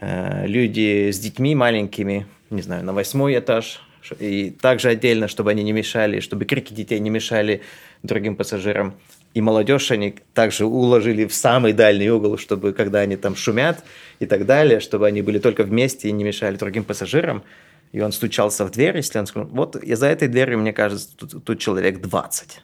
Люди 0.02 1.12
с 1.12 1.20
детьми 1.20 1.56
маленькими, 1.56 2.26
не 2.50 2.62
знаю, 2.62 2.86
на 2.86 2.94
восьмой 2.94 3.38
этаж, 3.38 3.82
и 4.18 4.50
также 4.50 4.90
отдельно, 4.90 5.28
чтобы 5.28 5.52
они 5.52 5.62
не 5.62 5.74
мешали, 5.74 6.22
чтобы 6.22 6.46
крики 6.46 6.74
детей 6.74 7.00
не 7.00 7.10
мешали 7.10 7.62
другим 8.02 8.38
пассажирам. 8.38 8.94
И 9.34 9.42
молодежь 9.42 9.92
они 9.92 10.16
также 10.34 10.66
уложили 10.66 11.26
в 11.26 11.34
самый 11.34 11.74
дальний 11.74 12.10
угол, 12.10 12.38
чтобы 12.38 12.74
когда 12.74 13.02
они 13.02 13.18
там 13.18 13.36
шумят 13.36 13.84
и 14.20 14.26
так 14.26 14.46
далее, 14.46 14.80
чтобы 14.80 15.06
они 15.06 15.22
были 15.22 15.38
только 15.38 15.64
вместе 15.64 16.08
и 16.08 16.12
не 16.14 16.24
мешали 16.24 16.56
другим 16.56 16.84
пассажирам. 16.84 17.44
И 17.92 18.02
он 18.02 18.12
стучался 18.12 18.66
в 18.66 18.72
дверь, 18.72 18.98
если 18.98 19.18
он 19.20 19.26
сказал, 19.26 19.48
вот 19.50 19.84
я 19.84 19.96
за 19.96 20.08
этой 20.08 20.28
дверью, 20.28 20.60
мне 20.60 20.74
кажется, 20.74 21.16
тут, 21.18 21.44
тут 21.44 21.60
человек 21.60 22.00
20. 22.02 22.62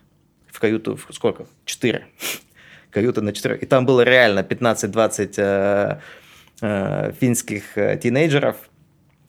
В 0.51 0.59
каюту 0.59 0.99
сколько? 1.11 1.45
4. 1.65 2.05
Каюта 2.91 3.21
на 3.21 3.33
4. 3.33 3.57
И 3.57 3.65
там 3.65 3.85
было 3.85 4.01
реально 4.01 4.39
15-20 4.39 5.33
э, 5.37 5.99
э, 6.61 7.11
финских 7.19 7.77
э, 7.77 7.97
тинейджеров. 8.01 8.55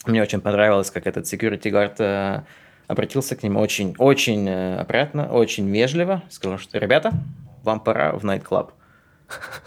Мне 0.06 0.22
очень 0.22 0.40
понравилось, 0.40 0.90
как 0.90 1.06
этот 1.06 1.24
security 1.24 1.70
guard 1.70 1.96
э, 1.98 2.42
обратился 2.86 3.34
к 3.34 3.42
ним 3.42 3.56
очень, 3.56 3.94
очень 3.98 4.46
э, 4.48 4.76
опрятно, 4.76 5.32
очень 5.32 5.68
вежливо. 5.70 6.22
Сказал, 6.28 6.58
что, 6.58 6.78
ребята, 6.78 7.12
вам 7.62 7.80
пора 7.80 8.12
в 8.12 8.22
найт-клаб. 8.22 8.72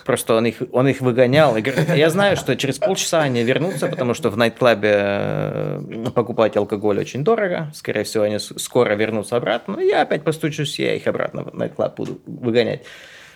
Просто 0.05 0.35
он 0.35 0.45
их, 0.45 0.61
он 0.71 0.87
их 0.87 1.01
выгонял. 1.01 1.55
И 1.57 1.61
говорит, 1.61 1.89
я 1.93 2.09
знаю, 2.09 2.37
что 2.37 2.55
через 2.55 2.79
полчаса 2.79 3.21
они 3.21 3.43
вернутся, 3.43 3.87
потому 3.87 4.13
что 4.13 4.29
в 4.29 4.37
найт-клабе 4.37 4.91
э, 4.93 6.05
покупать 6.15 6.55
алкоголь 6.57 6.99
очень 6.99 7.23
дорого. 7.23 7.71
Скорее 7.75 8.03
всего, 8.03 8.23
они 8.23 8.39
скоро 8.39 8.95
вернутся 8.95 9.35
обратно. 9.35 9.75
Но 9.75 9.81
я 9.81 10.01
опять 10.01 10.23
постучусь, 10.23 10.79
я 10.79 10.95
их 10.95 11.07
обратно 11.07 11.43
в 11.43 11.53
найт-клаб 11.53 11.95
буду 11.97 12.21
выгонять. 12.25 12.83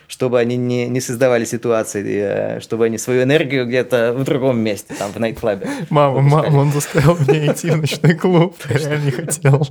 Чтобы 0.06 0.38
они 0.38 0.56
не, 0.56 0.86
не 0.88 1.00
создавали 1.00 1.44
ситуации, 1.44 2.04
э, 2.04 2.60
чтобы 2.60 2.86
они 2.86 2.98
свою 2.98 3.22
энергию 3.22 3.66
где-то 3.66 4.12
в 4.14 4.24
другом 4.24 4.58
месте, 4.58 4.94
там, 4.98 5.12
в 5.12 5.18
найт-клабе. 5.18 5.68
Мама, 5.90 6.20
мама, 6.20 6.56
он 6.56 6.72
заставил 6.72 7.16
меня 7.16 7.52
идти 7.52 7.70
в 7.70 7.76
ночной 7.76 8.14
клуб. 8.14 8.56
Я 8.68 8.96
не 8.96 9.10
хотел. 9.10 9.66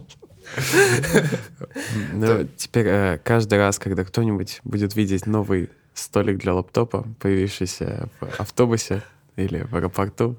Ну, 2.14 2.48
теперь 2.58 2.88
э, 2.88 3.20
каждый 3.24 3.58
раз, 3.58 3.80
когда 3.80 4.04
кто-нибудь 4.04 4.62
будет 4.64 4.96
видеть 4.96 5.26
новый 5.26 5.70
столик 5.94 6.38
для 6.38 6.54
лаптопа, 6.54 7.06
появившийся 7.20 8.10
в 8.20 8.40
автобусе 8.40 9.02
или 9.36 9.64
в 9.64 9.76
аэропорту. 9.76 10.36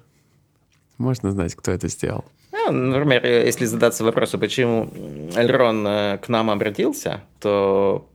Можно 0.98 1.32
знать, 1.32 1.54
кто 1.54 1.72
это 1.72 1.88
сделал. 1.88 2.24
Ну, 2.52 2.72
например, 2.72 3.24
если 3.26 3.66
задаться 3.66 4.04
вопросом, 4.04 4.40
почему 4.40 4.90
Эльрон 5.36 5.86
э, 5.86 6.18
к 6.18 6.28
нам 6.28 6.50
обратился, 6.50 7.20
то 7.40 8.08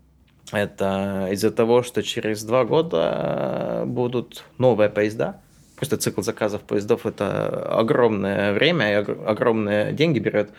это 0.52 1.28
из-за 1.32 1.52
того, 1.52 1.84
что 1.84 2.02
через 2.02 2.44
два 2.44 2.64
года 2.64 3.84
будут 3.86 4.44
новые 4.57 4.90
поезда. 4.90 5.41
Просто 5.76 5.98
цикл 5.98 6.22
заказов 6.22 6.61
поездов– 6.61 7.02
это 7.06 7.78
огромное 7.78 8.53
время 8.53 8.91
и 8.91 8.95
огромные 8.95 9.94
деньги 9.94 10.20
берет 10.20 10.49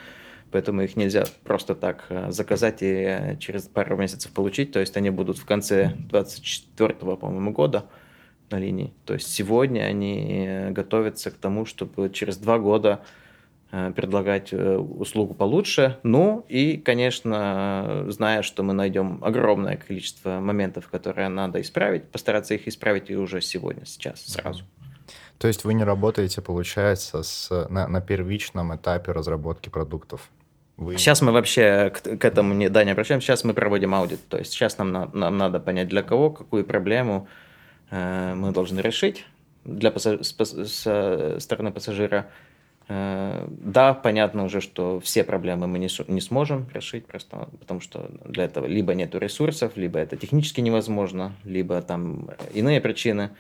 поэтому 0.51 0.83
их 0.83 0.97
нельзя 0.97 1.25
просто 1.45 1.75
так 1.75 2.07
э, 2.09 2.31
заказать 2.31 2.83
и 2.83 2.87
э, 2.87 3.37
через 3.39 3.63
пару 3.63 3.97
месяцев 3.97 4.33
получить. 4.33 4.73
То 4.73 4.81
есть 4.81 4.97
они 4.97 5.11
будут 5.11 5.39
в 5.39 5.45
конце 5.45 5.93
2024, 6.11 6.95
по-моему, 7.17 7.53
года 7.53 7.87
на 8.51 8.59
линии. 8.59 8.93
То 9.05 9.15
есть 9.15 9.33
сегодня 9.33 9.83
они 9.83 10.47
э, 10.47 10.71
готовятся 10.71 11.31
к 11.31 11.35
тому, 11.35 11.67
чтобы 11.67 12.11
через 12.11 12.37
два 12.37 12.59
года 12.59 13.01
предлагать 13.95 14.53
услугу 14.53 15.33
получше. 15.33 16.01
Ну 16.03 16.45
и, 16.49 16.77
конечно, 16.77 18.05
зная, 18.09 18.43
что 18.43 18.65
мы 18.65 18.73
найдем 18.73 19.23
огромное 19.23 19.77
количество 19.77 20.41
моментов, 20.41 20.89
которые 20.89 21.29
надо 21.29 21.61
исправить, 21.61 22.11
постараться 22.11 22.55
их 22.55 22.67
исправить 22.67 23.11
и 23.11 23.17
уже 23.17 23.41
сегодня, 23.41 23.87
сейчас, 23.87 24.27
сразу. 24.27 24.65
То 25.41 25.49
есть 25.49 25.65
вы 25.65 25.73
не 25.73 25.85
работаете, 25.85 26.43
получается, 26.43 27.23
с, 27.23 27.67
на, 27.71 27.89
на 27.89 28.01
первичном 28.03 28.77
этапе 28.77 29.13
разработки 29.13 29.71
продуктов? 29.71 30.29
Вы... 30.81 30.97
Сейчас 30.97 31.21
мы 31.21 31.31
вообще 31.31 31.91
к, 31.91 32.17
к 32.17 32.25
этому 32.25 32.55
не, 32.55 32.71
да, 32.71 32.85
не 32.85 32.93
обращаемся, 32.93 33.27
сейчас 33.27 33.45
мы 33.45 33.53
проводим 33.53 33.95
аудит. 33.95 34.27
То 34.29 34.39
есть 34.39 34.53
сейчас 34.53 34.79
нам, 34.79 35.11
нам 35.13 35.37
надо 35.37 35.61
понять, 35.61 35.89
для 35.89 36.03
кого, 36.03 36.31
какую 36.31 36.65
проблему 36.65 37.29
э, 37.91 38.33
мы 38.35 38.51
должны 38.51 38.81
решить 38.81 39.27
для 39.67 39.91
пассаж... 39.91 40.21
с, 40.23 40.35
с 40.35 41.37
стороны 41.39 41.71
пассажира. 41.71 42.31
Э, 42.89 43.47
да, 43.51 43.93
понятно 43.93 44.45
уже, 44.45 44.63
что 44.63 45.01
все 45.01 45.23
проблемы 45.23 45.67
мы 45.67 45.79
не, 45.79 45.89
не 46.11 46.23
сможем 46.23 46.67
решить, 46.73 47.05
просто 47.05 47.51
потому 47.59 47.81
что 47.81 48.11
для 48.25 48.45
этого 48.45 48.65
либо 48.65 48.95
нет 48.95 49.15
ресурсов, 49.15 49.77
либо 49.77 49.99
это 49.99 50.17
технически 50.17 50.63
невозможно, 50.63 51.35
либо 51.45 51.83
там 51.83 52.31
иные 52.55 52.81
причины. 52.81 53.33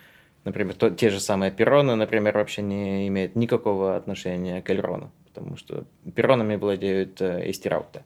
Например, 0.44 0.74
то, 0.74 0.90
те 0.90 1.08
же 1.08 1.20
самые 1.20 1.50
перроны, 1.50 1.94
например, 1.94 2.34
вообще 2.34 2.60
не 2.60 3.08
имеют 3.08 3.34
никакого 3.34 3.96
отношения 3.96 4.60
к 4.60 4.68
эльрону 4.68 5.10
потому 5.32 5.56
что 5.56 5.84
перронами 6.14 6.56
владеют 6.56 7.20
Эстирауте 7.22 8.02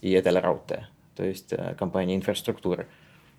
и 0.00 0.18
Этельрауте, 0.18 0.88
то 1.16 1.24
есть 1.24 1.52
э, 1.52 1.74
компания 1.78 2.14
инфраструктуры. 2.14 2.86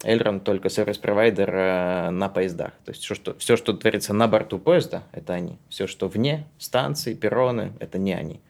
Эльрон 0.04 0.40
только 0.40 0.70
сервис-провайдер 0.70 1.50
э, 1.50 2.10
на 2.10 2.30
поездах. 2.30 2.72
То 2.84 2.92
есть 2.92 3.04
все 3.04 3.16
что, 3.16 3.34
все, 3.36 3.56
что 3.56 3.74
творится 3.74 4.14
на 4.14 4.28
борту 4.28 4.60
поезда, 4.60 5.04
это 5.12 5.34
они. 5.34 5.58
Все, 5.70 5.88
что 5.88 6.08
вне 6.08 6.46
станции, 6.58 7.14
перроны, 7.14 7.74
это 7.80 7.98
не 7.98 8.14
они. 8.14 8.42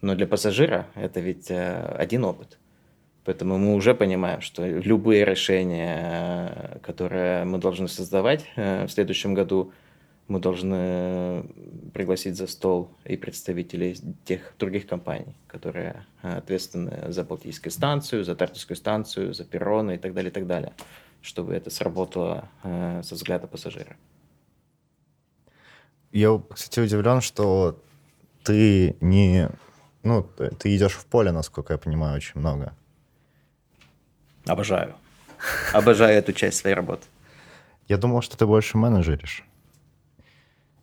Но 0.00 0.14
для 0.14 0.26
пассажира 0.26 0.86
это 0.94 1.20
ведь 1.20 1.50
э, 1.50 1.96
один 1.98 2.24
опыт. 2.24 2.58
Поэтому 3.24 3.56
мы 3.58 3.74
уже 3.74 3.94
понимаем, 3.94 4.40
что 4.40 4.66
любые 4.66 5.24
решения, 5.24 6.80
которые 6.82 7.44
мы 7.44 7.58
должны 7.58 7.86
создавать 7.86 8.44
в 8.56 8.88
следующем 8.88 9.32
году, 9.32 9.72
мы 10.28 10.40
должны 10.40 11.44
пригласить 11.92 12.36
за 12.36 12.46
стол 12.46 12.90
и 13.04 13.16
представителей 13.16 13.96
тех 14.24 14.54
других 14.58 14.86
компаний, 14.86 15.34
которые 15.46 16.06
э, 16.22 16.38
ответственны 16.38 17.12
за 17.12 17.24
Балтийскую 17.24 17.72
станцию, 17.72 18.24
за 18.24 18.34
Тартовскую 18.34 18.76
станцию, 18.76 19.34
за 19.34 19.44
перроны 19.44 19.96
и 19.96 19.98
так 19.98 20.14
далее, 20.14 20.30
и 20.30 20.34
так 20.34 20.46
далее, 20.46 20.72
чтобы 21.20 21.54
это 21.54 21.70
сработало 21.70 22.48
э, 22.62 23.02
со 23.02 23.14
взгляда 23.14 23.46
пассажира. 23.46 23.96
Я, 26.12 26.40
кстати, 26.50 26.80
удивлен, 26.80 27.20
что 27.20 27.82
ты 28.44 28.96
не... 29.00 29.48
Ну, 30.02 30.22
ты 30.58 30.76
идешь 30.76 30.94
в 30.94 31.06
поле, 31.06 31.32
насколько 31.32 31.72
я 31.72 31.78
понимаю, 31.78 32.16
очень 32.16 32.40
много. 32.40 32.74
Обожаю. 34.46 34.94
Обожаю 35.72 36.18
эту 36.18 36.32
часть 36.32 36.58
своей 36.58 36.74
работы. 36.74 37.04
Я 37.88 37.96
думал, 37.96 38.22
что 38.22 38.36
ты 38.36 38.46
больше 38.46 38.76
менеджеришь. 38.76 39.44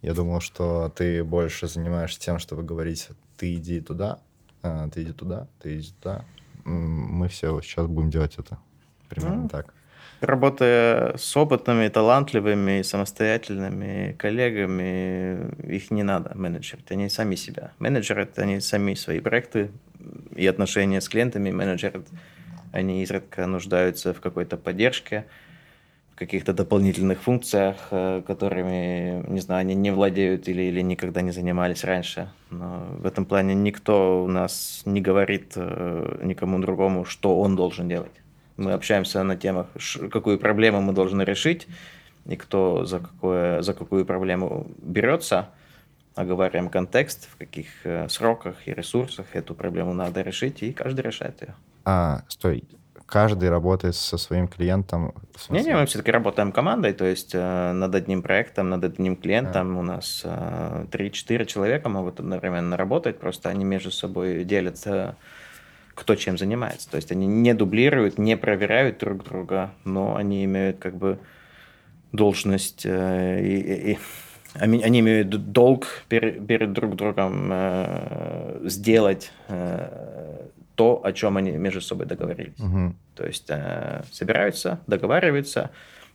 Я 0.01 0.13
думал, 0.13 0.39
что 0.39 0.89
ты 0.95 1.23
больше 1.23 1.67
занимаешься 1.67 2.19
тем, 2.19 2.39
чтобы 2.39 2.63
говорить, 2.63 3.09
ты 3.37 3.55
иди 3.55 3.81
туда, 3.81 4.19
а, 4.61 4.89
ты 4.89 5.03
иди 5.03 5.11
туда, 5.11 5.47
ты 5.61 5.77
иди 5.77 5.91
туда. 6.01 6.25
Мы 6.65 7.27
все 7.27 7.59
сейчас 7.61 7.87
будем 7.87 8.09
делать 8.09 8.35
это. 8.37 8.57
Примерно 9.09 9.45
mm. 9.45 9.49
так. 9.49 9.73
Работая 10.21 11.15
с 11.15 11.37
опытными, 11.37 11.87
талантливыми, 11.87 12.81
самостоятельными 12.81 14.13
коллегами, 14.19 15.55
их 15.65 15.91
не 15.91 16.03
надо 16.03 16.35
менеджерить, 16.35 16.91
они 16.91 17.07
сами 17.07 17.35
себя. 17.35 17.71
Менеджеры– 17.79 18.23
это 18.23 18.41
они 18.41 18.59
сами 18.59 18.95
свои 18.95 19.21
проекты 19.21 19.71
и 20.35 20.45
отношения 20.45 20.99
с 20.99 21.07
клиентами 21.07 21.51
менеджеры. 21.51 22.03
Они 22.73 23.01
изредка 23.01 23.47
нуждаются 23.47 24.13
в 24.13 24.19
какой-то 24.19 24.57
поддержке, 24.57 25.25
каких-то 26.19 26.53
дополнительных 26.53 27.21
функциях, 27.21 27.75
э, 27.91 28.21
которыми, 28.27 29.23
не 29.31 29.39
знаю, 29.39 29.61
они 29.61 29.75
не 29.75 29.91
владеют 29.91 30.49
или, 30.49 30.63
или 30.63 30.81
никогда 30.81 31.21
не 31.21 31.31
занимались 31.31 31.85
раньше. 31.85 32.29
Но 32.51 32.85
в 32.99 33.05
этом 33.05 33.25
плане 33.25 33.55
никто 33.55 34.23
у 34.23 34.27
нас 34.27 34.81
не 34.85 34.99
говорит 35.01 35.53
э, 35.55 36.19
никому 36.21 36.59
другому, 36.59 37.05
что 37.05 37.39
он 37.39 37.55
должен 37.55 37.87
делать. 37.87 38.11
Мы 38.57 38.73
общаемся 38.73 39.23
на 39.23 39.37
темах, 39.37 39.67
какую 40.11 40.37
проблему 40.37 40.81
мы 40.81 40.91
должны 40.91 41.21
решить, 41.21 41.67
и 42.25 42.35
кто 42.35 42.85
за, 42.85 42.99
какое, 42.99 43.61
за 43.61 43.73
какую 43.73 44.05
проблему 44.05 44.67
берется, 44.81 45.47
оговариваем 46.15 46.69
контекст, 46.69 47.29
в 47.31 47.37
каких 47.37 47.67
э, 47.85 48.09
сроках 48.09 48.67
и 48.67 48.73
ресурсах 48.73 49.25
эту 49.33 49.55
проблему 49.55 49.93
надо 49.93 50.21
решить, 50.21 50.63
и 50.63 50.73
каждый 50.73 51.01
решает 51.01 51.41
ее. 51.41 51.55
А, 51.85 52.23
стой, 52.27 52.63
каждый 53.09 53.49
работает 53.49 53.95
со 53.95 54.17
своим 54.17 54.47
клиентом? 54.47 55.13
Не-не, 55.49 55.75
мы 55.75 55.85
все-таки 55.85 56.11
работаем 56.11 56.51
командой, 56.51 56.93
то 56.93 57.05
есть 57.05 57.31
э, 57.33 57.71
над 57.73 57.95
одним 57.95 58.21
проектом, 58.21 58.69
над 58.69 58.83
одним 58.83 59.15
клиентом 59.15 59.77
а. 59.77 59.79
у 59.79 59.83
нас 59.83 60.21
э, 60.23 60.85
3-4 60.91 61.45
человека 61.45 61.89
могут 61.89 62.19
одновременно 62.19 62.77
работать, 62.77 63.19
просто 63.19 63.49
они 63.49 63.65
между 63.65 63.91
собой 63.91 64.43
делятся 64.43 65.15
кто 65.95 66.15
чем 66.15 66.37
занимается. 66.37 66.89
То 66.89 66.95
есть 66.95 67.11
они 67.11 67.27
не 67.27 67.53
дублируют, 67.53 68.17
не 68.17 68.37
проверяют 68.37 68.99
друг 68.99 69.23
друга, 69.25 69.71
но 69.83 70.15
они 70.15 70.45
имеют 70.45 70.79
как 70.79 70.95
бы 70.95 71.19
должность 72.13 72.85
э, 72.85 73.41
и, 73.41 73.91
и, 73.91 73.99
они, 74.53 74.81
они 74.81 74.99
имеют 75.01 75.29
долг 75.51 75.87
перед, 76.07 76.47
перед 76.47 76.73
друг 76.73 76.95
другом 76.95 77.49
э, 77.51 78.61
сделать 78.63 79.31
э, 79.47 80.47
то, 80.79 81.01
о 81.03 81.11
чем 81.11 81.35
они 81.35 81.51
между 81.51 81.81
собой 81.81 82.05
договорились. 82.05 82.57
Угу. 82.57 82.95
То 83.15 83.25
есть 83.25 83.47
э, 83.49 84.01
собираются, 84.13 84.79
договариваются, 84.87 85.71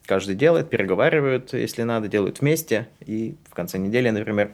каждый 0.06 0.36
делает, 0.36 0.70
переговаривают, 0.70 1.52
если 1.52 1.82
надо, 1.82 2.08
делают 2.08 2.40
вместе, 2.40 2.88
и 3.00 3.36
в 3.50 3.54
конце 3.54 3.76
недели, 3.76 4.08
например, 4.08 4.50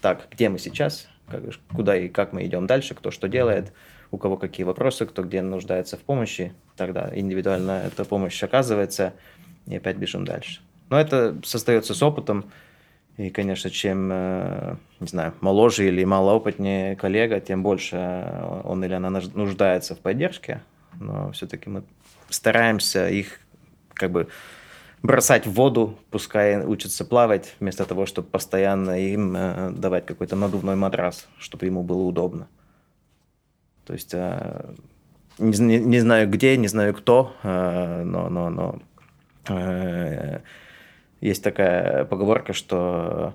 так, 0.00 0.28
где 0.30 0.48
мы 0.48 0.58
сейчас, 0.58 1.08
как, 1.28 1.42
куда 1.74 1.94
и 1.94 2.08
как 2.08 2.32
мы 2.32 2.46
идем 2.46 2.66
дальше, 2.66 2.94
кто 2.94 3.10
что 3.10 3.28
делает, 3.28 3.74
у 4.10 4.16
кого 4.16 4.38
какие 4.38 4.64
вопросы, 4.64 5.04
кто 5.04 5.22
где 5.24 5.42
нуждается 5.42 5.98
в 5.98 6.00
помощи, 6.00 6.54
тогда 6.78 7.10
индивидуально 7.14 7.82
эта 7.86 8.06
помощь 8.06 8.42
оказывается, 8.42 9.12
и 9.66 9.76
опять 9.76 9.98
бежим 9.98 10.24
дальше. 10.24 10.62
Но 10.88 10.98
это 10.98 11.36
создается 11.44 11.92
с 11.92 12.02
опытом, 12.02 12.50
и, 13.20 13.28
конечно, 13.28 13.68
чем, 13.68 14.08
э, 14.10 14.76
не 14.98 15.06
знаю, 15.06 15.34
моложе 15.40 15.86
или 15.88 16.04
малоопытнее 16.04 16.96
коллега, 16.96 17.40
тем 17.40 17.62
больше 17.62 17.96
он 18.64 18.82
или 18.82 18.94
она 18.94 19.10
нуждается 19.10 19.94
в 19.94 19.98
поддержке, 19.98 20.62
но 20.98 21.30
все-таки 21.32 21.68
мы 21.68 21.82
стараемся 22.30 23.08
их 23.08 23.40
как 23.92 24.10
бы 24.10 24.28
бросать 25.02 25.46
в 25.46 25.52
воду, 25.52 25.98
пускай 26.10 26.64
учатся 26.64 27.04
плавать, 27.04 27.54
вместо 27.60 27.84
того, 27.84 28.06
чтобы 28.06 28.28
постоянно 28.28 28.98
им 28.98 29.36
э, 29.36 29.70
давать 29.70 30.06
какой-то 30.06 30.36
надувной 30.36 30.76
матрас, 30.76 31.28
чтобы 31.38 31.66
ему 31.66 31.82
было 31.82 32.02
удобно. 32.02 32.48
То 33.84 33.92
есть 33.92 34.14
э, 34.14 34.74
не, 35.38 35.78
не, 35.78 36.00
знаю 36.00 36.26
где, 36.30 36.56
не 36.56 36.68
знаю 36.68 36.94
кто, 36.94 37.34
э, 37.42 38.02
но, 38.02 38.30
но, 38.30 38.48
но 38.48 38.78
э, 39.48 40.40
есть 41.20 41.42
такая 41.42 42.04
поговорка, 42.04 42.52
что 42.52 43.34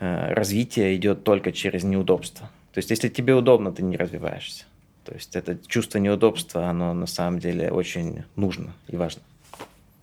развитие 0.00 0.96
идет 0.96 1.24
только 1.24 1.52
через 1.52 1.84
неудобство. 1.84 2.50
То 2.72 2.78
есть 2.78 2.90
если 2.90 3.08
тебе 3.08 3.34
удобно, 3.34 3.72
ты 3.72 3.82
не 3.82 3.96
развиваешься. 3.96 4.64
То 5.04 5.12
есть 5.12 5.36
это 5.36 5.56
чувство 5.66 5.98
неудобства, 5.98 6.68
оно 6.68 6.94
на 6.94 7.06
самом 7.06 7.38
деле 7.38 7.70
очень 7.70 8.24
нужно 8.36 8.72
и 8.88 8.96
важно. 8.96 9.22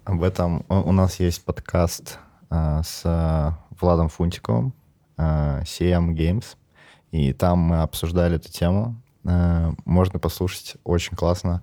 Об 0.06 0.24
этом 0.24 0.66
у 0.70 0.92
нас 0.92 1.20
есть 1.20 1.44
подкаст 1.44 2.20
с 2.50 3.58
Владом 3.80 4.10
Фунтиковым, 4.10 4.74
CM 5.18 6.14
Games, 6.14 6.56
и 7.12 7.34
там 7.34 7.60
мы 7.60 7.82
обсуждали 7.82 8.38
эту 8.38 8.52
тему. 8.52 8.96
Э, 9.26 9.72
можно 9.86 10.20
послушать, 10.20 10.76
очень 10.84 11.16
классно. 11.16 11.62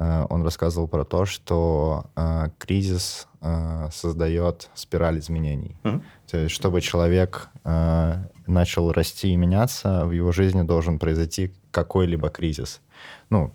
Э, 0.00 0.26
он 0.30 0.42
рассказывал 0.42 0.88
про 0.88 1.04
то, 1.04 1.26
что 1.26 2.06
э, 2.16 2.48
кризис 2.58 3.26
создает 3.90 4.68
спираль 4.74 5.18
изменений. 5.18 5.74
Mm-hmm. 5.82 6.02
То 6.30 6.36
есть, 6.36 6.54
чтобы 6.54 6.82
человек 6.82 7.48
начал 8.46 8.92
расти 8.92 9.30
и 9.30 9.36
меняться, 9.36 10.04
в 10.04 10.10
его 10.10 10.30
жизни 10.30 10.60
должен 10.60 10.98
произойти 10.98 11.54
какой-либо 11.70 12.28
кризис. 12.28 12.82
Ну, 13.30 13.54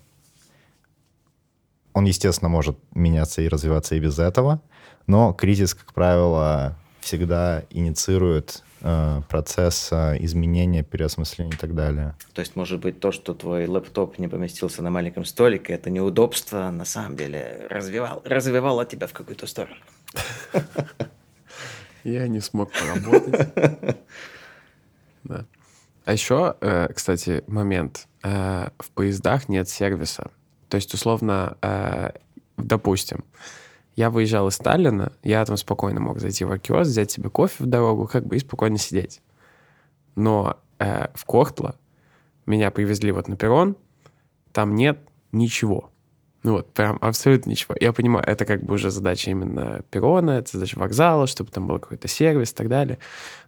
он, 1.92 2.06
естественно, 2.06 2.48
может 2.48 2.76
меняться 2.96 3.42
и 3.42 3.48
развиваться 3.48 3.94
и 3.94 4.00
без 4.00 4.18
этого, 4.18 4.60
но 5.06 5.32
кризис, 5.32 5.72
как 5.72 5.94
правило, 5.94 6.76
всегда 6.98 7.62
инициирует 7.70 8.64
Э, 8.64 8.65
процесса 8.80 10.16
изменения, 10.20 10.82
переосмысления 10.82 11.52
и 11.52 11.56
так 11.56 11.74
далее. 11.74 12.14
То 12.34 12.40
есть, 12.40 12.56
может 12.56 12.80
быть, 12.80 13.00
то, 13.00 13.10
что 13.10 13.34
твой 13.34 13.66
лэптоп 13.66 14.18
не 14.18 14.28
поместился 14.28 14.82
на 14.82 14.90
маленьком 14.90 15.24
столике, 15.24 15.72
это 15.72 15.90
неудобство, 15.90 16.70
на 16.70 16.84
самом 16.84 17.16
деле 17.16 17.66
развивал, 17.70 18.22
развивало 18.24 18.84
тебя 18.84 19.06
в 19.06 19.12
какую-то 19.12 19.46
сторону. 19.46 19.76
Я 22.04 22.28
не 22.28 22.40
смог 22.40 22.70
поработать. 22.72 23.48
Да. 25.24 25.44
А 26.04 26.12
еще, 26.12 26.54
э, 26.60 26.86
кстати, 26.94 27.42
момент. 27.48 28.06
Э, 28.22 28.68
в 28.78 28.92
поездах 28.92 29.48
нет 29.48 29.68
сервиса. 29.68 30.30
То 30.68 30.76
есть, 30.76 30.94
условно, 30.94 31.56
допустим, 32.56 33.24
я 33.96 34.10
выезжал 34.10 34.48
из 34.48 34.54
Сталина, 34.54 35.10
я 35.22 35.44
там 35.44 35.56
спокойно 35.56 36.00
мог 36.00 36.20
зайти 36.20 36.44
в 36.44 36.58
киоск, 36.58 36.90
взять 36.90 37.10
себе 37.10 37.30
кофе 37.30 37.64
в 37.64 37.66
дорогу, 37.66 38.06
как 38.06 38.26
бы 38.26 38.36
и 38.36 38.38
спокойно 38.38 38.76
сидеть. 38.76 39.22
Но 40.14 40.58
э, 40.78 41.08
в 41.14 41.24
Кортло 41.24 41.74
меня 42.44 42.70
привезли 42.70 43.10
вот 43.10 43.26
на 43.26 43.36
перрон, 43.36 43.76
там 44.52 44.74
нет 44.74 45.00
ничего. 45.32 45.90
Ну 46.42 46.52
вот, 46.52 46.72
прям 46.72 46.98
абсолютно 47.00 47.50
ничего. 47.50 47.74
Я 47.80 47.92
понимаю, 47.92 48.24
это 48.24 48.44
как 48.44 48.62
бы 48.62 48.74
уже 48.74 48.90
задача 48.90 49.30
именно 49.30 49.82
перрона, 49.90 50.32
это 50.32 50.52
задача 50.52 50.78
вокзала, 50.78 51.26
чтобы 51.26 51.50
там 51.50 51.66
был 51.66 51.78
какой-то 51.80 52.06
сервис 52.06 52.52
и 52.52 52.54
так 52.54 52.68
далее. 52.68 52.98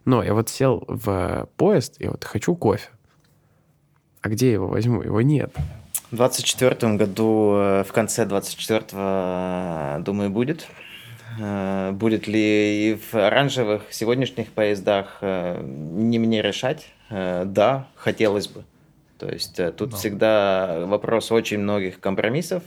Но 0.03 0.21
я 0.23 0.33
вот 0.33 0.49
сел 0.49 0.83
в 0.87 1.47
поезд, 1.55 1.95
и 1.99 2.07
вот 2.07 2.25
хочу 2.25 2.55
кофе. 2.55 2.89
А 4.21 4.29
где 4.29 4.47
я 4.47 4.53
его 4.53 4.67
возьму? 4.67 5.01
Его 5.01 5.21
нет. 5.21 5.55
В 6.11 6.15
2024 6.15 6.95
году, 6.97 7.53
э, 7.55 7.83
в 7.83 7.93
конце 7.93 8.25
2024, 8.25 10.03
думаю, 10.03 10.31
будет. 10.31 10.65
Э, 11.39 11.91
будет 11.91 12.27
ли 12.27 12.89
и 12.89 12.95
в 12.95 13.13
оранжевых 13.13 13.83
сегодняшних 13.91 14.51
поездах, 14.51 15.19
э, 15.21 15.61
не 15.61 16.17
мне 16.17 16.41
решать. 16.41 16.87
Да, 17.09 17.87
хотелось 17.95 18.47
бы. 18.47 18.63
То 19.17 19.27
есть 19.27 19.59
тут 19.77 19.91
Но. 19.91 19.97
всегда 19.97 20.85
вопрос 20.85 21.31
очень 21.31 21.57
многих 21.57 21.99
компромиссов. 21.99 22.61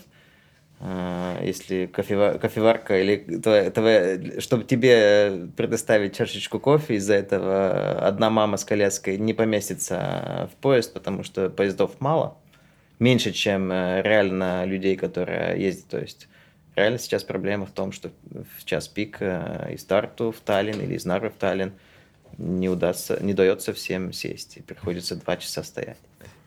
Если 1.41 1.87
кофевар, 1.87 2.41
кофеварка 2.41 3.01
или 3.01 3.39
твоя, 3.39 3.71
твоя, 3.71 4.41
чтобы 4.41 4.65
тебе 4.65 5.47
предоставить 5.57 6.17
чашечку 6.17 6.59
кофе, 6.59 6.97
из-за 6.97 7.15
этого 7.15 8.05
одна 8.05 8.31
мама 8.31 8.57
с 8.57 8.65
коляской 8.65 9.17
не 9.17 9.33
поместится 9.33 10.51
в 10.53 10.61
поезд, 10.61 10.93
потому 10.93 11.23
что 11.23 11.49
поездов 11.49 12.01
мало– 12.01 12.37
меньше, 13.03 13.33
чем 13.33 13.71
э, 13.73 14.01
реально 14.03 14.65
людей, 14.65 14.97
которые 14.97 15.61
ездят. 15.61 15.89
То 15.89 15.99
есть 15.99 16.29
реально 16.77 16.99
сейчас 16.99 17.25
проблема 17.25 17.67
в 17.67 17.73
том, 17.73 17.93
что 17.93 18.11
в 18.59 18.65
час 18.65 18.89
пик 18.89 19.17
э, 19.21 19.73
из 19.75 19.85
Тарту 19.85 20.31
в 20.31 20.41
Таллин 20.41 20.81
или 20.81 20.95
из 20.95 21.05
Нарвы 21.05 21.31
в 21.31 21.35
Таллин 21.35 21.73
не, 22.39 22.69
удастся, 22.69 23.19
не 23.21 23.35
дается 23.35 23.73
всем 23.73 24.13
сесть, 24.13 24.57
и 24.57 24.63
приходится 24.63 25.17
два 25.17 25.37
часа 25.37 25.63
стоять. 25.63 25.99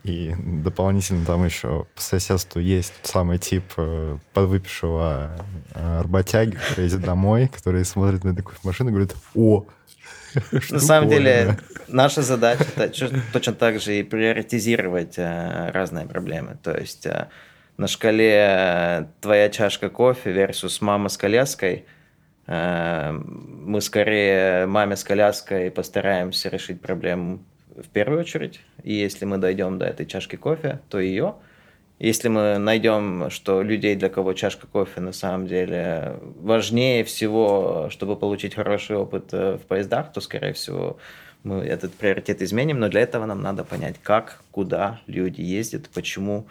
И 0.06 0.34
дополнительно 0.38 1.24
там 1.24 1.44
еще 1.44 1.86
по 1.94 2.00
соседству 2.00 2.60
есть 2.60 2.92
самый 3.02 3.38
тип 3.38 3.64
э, 3.76 4.18
подвыпившего 4.32 5.32
работяги, 5.74 6.56
который 6.56 6.84
едет 6.84 7.00
домой, 7.00 7.48
который 7.48 7.84
смотрит 7.84 8.24
на 8.24 8.34
такую 8.34 8.56
машину 8.62 8.90
и 8.90 8.92
говорит, 8.92 9.14
о, 9.34 9.66
на 10.70 10.80
самом 10.80 11.08
деле, 11.08 11.58
наша 11.88 12.22
задача 12.22 13.10
точно 13.32 13.52
так 13.54 13.80
же 13.80 13.98
и 13.98 14.02
приоритизировать 14.02 15.14
э, 15.16 15.70
разные 15.72 16.06
проблемы. 16.06 16.56
То 16.62 16.76
есть 16.76 17.06
э, 17.06 17.28
на 17.76 17.88
шкале 17.88 18.34
э, 18.34 19.06
твоя 19.20 19.48
чашка 19.48 19.88
кофе 19.88 20.30
versus 20.30 20.78
мама 20.80 21.08
с 21.08 21.16
коляской, 21.16 21.84
Э, 22.46 23.10
мы 23.12 23.80
скорее 23.80 24.66
маме 24.66 24.96
с 24.96 25.04
коляской 25.04 25.70
постараемся 25.70 26.48
решить 26.48 26.80
проблему 26.80 27.40
в 27.76 27.88
первую 27.88 28.20
очередь. 28.20 28.60
И 28.82 28.94
если 28.94 29.24
мы 29.24 29.38
дойдем 29.38 29.78
до 29.78 29.86
этой 29.86 30.06
чашки 30.06 30.36
кофе, 30.36 30.80
то 30.88 30.98
ее. 30.98 31.34
Если 31.98 32.28
мы 32.28 32.58
найдем, 32.58 33.30
что 33.30 33.62
людей, 33.62 33.96
для 33.96 34.10
кого 34.10 34.34
чашка 34.34 34.66
кофе 34.66 35.00
на 35.00 35.12
самом 35.12 35.46
деле 35.46 36.18
важнее 36.40 37.04
всего, 37.04 37.88
чтобы 37.90 38.16
получить 38.16 38.54
хороший 38.54 38.96
опыт 38.96 39.32
э, 39.32 39.56
в 39.56 39.66
поездах, 39.66 40.12
то, 40.12 40.20
скорее 40.20 40.52
всего, 40.52 40.98
мы 41.42 41.60
этот 41.60 41.94
приоритет 41.94 42.42
изменим. 42.42 42.80
Но 42.80 42.88
для 42.88 43.00
этого 43.00 43.24
нам 43.24 43.40
надо 43.40 43.64
понять, 43.64 43.96
как, 44.02 44.42
куда 44.50 45.00
люди 45.06 45.40
ездят, 45.40 45.88
почему 45.88 46.46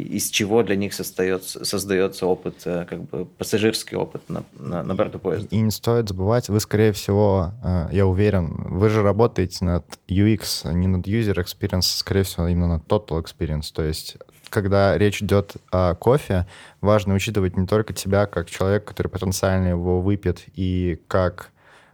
из 0.00 0.30
чего 0.30 0.62
для 0.62 0.76
них 0.76 0.94
создается, 0.94 1.64
создается 1.64 2.26
опыт, 2.26 2.62
э, 2.64 2.86
как 2.88 3.02
бы 3.02 3.24
пассажирский 3.24 3.96
опыт 3.96 4.22
на, 4.28 4.44
на, 4.58 4.82
на 4.82 4.94
борту 4.94 5.18
поезда. 5.18 5.48
И 5.50 5.60
не 5.60 5.70
стоит 5.70 6.08
забывать, 6.08 6.48
вы, 6.48 6.60
скорее 6.60 6.92
всего, 6.92 7.52
э, 7.64 7.88
я 7.92 8.06
уверен, 8.06 8.54
вы 8.68 8.88
же 8.88 9.02
работаете 9.02 9.64
над 9.64 9.84
UX, 10.08 10.72
не 10.72 10.86
над 10.86 11.06
user 11.06 11.36
experience, 11.36 11.82
скорее 11.82 12.22
всего, 12.22 12.48
именно 12.48 12.68
над 12.68 12.86
total 12.86 13.24
experience. 13.24 13.72
То 13.72 13.82
есть, 13.82 14.16
когда 14.48 14.96
речь 14.96 15.22
идет 15.22 15.54
о 15.70 15.94
кофе, 15.94 16.46
важно 16.80 17.14
учитывать 17.14 17.56
не 17.56 17.66
только 17.66 17.92
тебя, 17.92 18.26
как 18.26 18.48
человек, 18.48 18.84
который 18.84 19.08
потенциально 19.08 19.68
его 19.68 20.00
выпьет, 20.00 20.44
и 20.54 21.00
как 21.08 21.50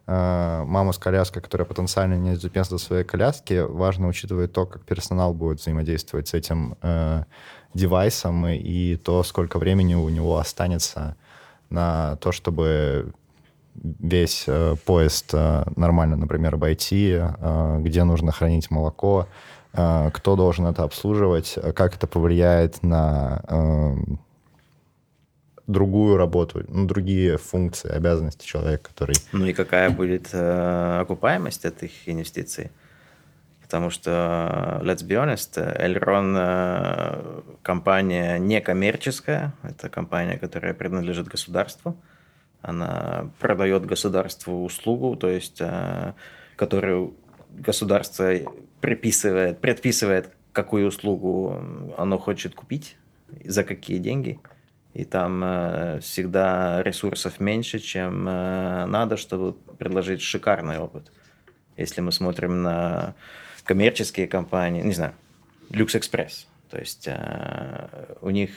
э, 0.07 0.63
мама 0.67 0.93
с 0.93 0.99
коляской, 0.99 1.43
которая 1.43 1.67
потенциально 1.67 2.15
не 2.15 2.35
из 2.35 2.83
своей 2.83 3.05
коляски, 3.05 3.65
важно 3.67 4.09
учитывать 4.09 4.53
то, 4.53 4.67
как 4.67 4.85
персонал 4.85 5.35
будет 5.35 5.61
взаимодействовать 5.61 6.29
с 6.29 6.35
этим 6.35 6.77
девайсом 7.75 8.47
и 8.47 8.97
то, 8.97 9.23
сколько 9.23 9.59
времени 9.59 9.95
у 9.95 10.09
него 10.09 10.39
останется 10.39 11.17
на 11.71 12.17
то, 12.17 12.33
чтобы 12.33 13.13
весь 13.75 14.45
э, 14.47 14.77
поезд 14.85 15.31
э, 15.33 15.65
нормально, 15.77 16.17
например, 16.17 16.55
обойти, 16.55 17.19
э, 17.19 17.79
где 17.81 18.05
нужно 18.05 18.31
хранить 18.31 18.71
молоко, 18.71 19.29
э, 19.73 20.11
кто 20.13 20.37
должен 20.37 20.67
это 20.67 20.83
обслуживать, 20.83 21.59
как 21.75 21.97
это 21.97 22.07
повлияет 22.07 22.83
на 22.83 23.43
э, 23.49 23.95
другую 25.67 26.17
работу, 26.17 26.65
ну, 26.69 26.87
другие 26.87 27.39
функции, 27.39 27.91
обязанности 27.91 28.47
человека, 28.47 28.91
который... 28.91 29.17
Ну 29.33 29.47
и 29.47 29.53
какая 29.53 29.91
будет 29.91 30.29
э, 30.33 31.01
окупаемость 31.01 31.65
этих 31.65 31.91
инвестиций? 32.07 32.71
Потому 33.73 33.89
что, 33.89 34.83
let's 34.85 35.03
be 35.03 35.17
honest, 35.17 35.57
Elron 35.57 36.37
э, 36.37 37.41
компания 37.63 38.39
некоммерческая, 38.39 39.55
это 39.63 39.89
компания, 39.89 40.37
которая 40.37 40.75
принадлежит 40.75 41.27
государству, 41.27 41.97
она 42.61 43.31
продает 43.41 43.87
государству 43.87 44.63
услугу, 44.63 45.17
то 45.17 45.31
есть 45.31 45.63
э, 45.63 46.13
которую 46.57 47.15
государство 47.49 48.31
приписывает, 48.83 49.63
предписывает, 49.63 50.29
какую 50.53 50.89
услугу 50.89 51.95
оно 51.97 52.19
хочет 52.19 52.55
купить, 52.55 52.99
за 53.43 53.65
какие 53.65 53.97
деньги. 53.97 54.39
И 54.93 55.05
там 55.07 55.43
э, 55.43 56.01
всегда 56.01 56.83
ресурсов 56.83 57.41
меньше, 57.41 57.79
чем 57.79 58.25
надо, 58.25 59.17
чтобы 59.17 59.55
предложить 59.79 60.21
шикарный 60.21 60.79
опыт. 60.79 61.11
Если 61.79 62.03
мы 62.03 62.13
смотрим 62.13 62.63
на 62.63 63.15
коммерческие 63.65 64.27
компании, 64.27 64.83
не 64.83 64.95
знаю, 64.95 65.15
Люкс 65.71 65.95
Экспресс. 65.95 66.47
То 66.71 66.79
есть 66.79 67.07
э, 67.07 67.89
у 68.21 68.31
них 68.31 68.51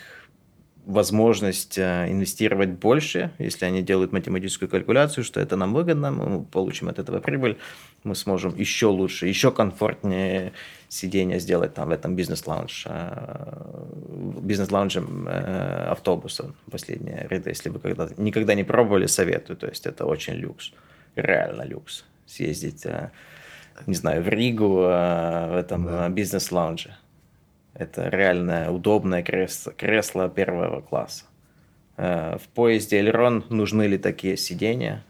возможность 0.86 1.78
э, 1.78 2.10
инвестировать 2.10 2.70
больше, 2.70 3.32
если 3.40 3.66
они 3.66 3.82
делают 3.82 4.12
математическую 4.12 4.70
калькуляцию, 4.70 5.24
что 5.24 5.40
это 5.40 5.56
нам 5.56 5.74
выгодно, 5.74 6.12
мы 6.12 6.44
получим 6.44 6.90
от 6.90 7.00
этого 7.00 7.20
прибыль, 7.20 7.58
мы 8.04 8.16
сможем 8.16 8.56
еще 8.56 8.86
лучше, 8.88 9.28
еще 9.28 9.52
комфортнее 9.52 10.54
сидение 10.90 11.40
сделать 11.40 11.74
там 11.74 11.90
в 11.90 11.92
этом 11.92 12.16
бизнес-лаунж, 12.16 12.86
э, 12.88 13.84
бизнес-лаунже 14.42 15.04
автобуса 15.90 16.54
последние 16.72 17.28
ряды, 17.30 17.50
если 17.50 17.70
вы 17.70 17.80
когда 17.80 18.08
никогда 18.18 18.54
не 18.54 18.64
пробовали, 18.64 19.08
советую, 19.08 19.58
то 19.58 19.68
есть 19.68 19.86
это 19.88 20.06
очень 20.06 20.36
люкс, 20.36 20.72
реально 21.16 21.64
люкс, 21.64 22.06
съездить 22.28 22.86
не 23.86 23.96
знаю, 23.96 24.24
в 24.24 24.28
Ригу 24.30 24.82
а, 24.84 25.52
в 25.52 25.56
этом 25.56 25.86
да. 25.86 26.10
бизнес-лаунже. 26.10 26.96
Это 27.74 28.10
реально 28.10 28.72
удобное 28.72 29.22
кресло, 29.22 29.74
кресло 29.74 30.30
первого 30.30 30.82
класса. 30.82 31.26
А, 31.98 32.38
в 32.38 32.48
поезде 32.50 32.98
Эльрон 32.98 33.46
нужны 33.50 33.84
ли 33.84 33.98
такие 33.98 34.38
сидения? 34.38 35.04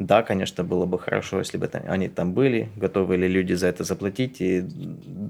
Да, 0.00 0.22
конечно, 0.24 0.64
было 0.64 0.86
бы 0.86 0.98
хорошо, 0.98 1.38
если 1.38 1.56
бы 1.56 1.70
они 1.86 2.08
там 2.08 2.32
были, 2.32 2.68
готовы 2.74 3.16
ли 3.16 3.28
люди 3.28 3.52
за 3.52 3.68
это 3.68 3.84
заплатить. 3.84 4.40
И 4.40 4.64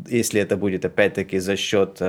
если 0.08 0.40
это 0.40 0.56
будет 0.56 0.86
опять-таки 0.86 1.38
за 1.38 1.56
счет 1.56 2.00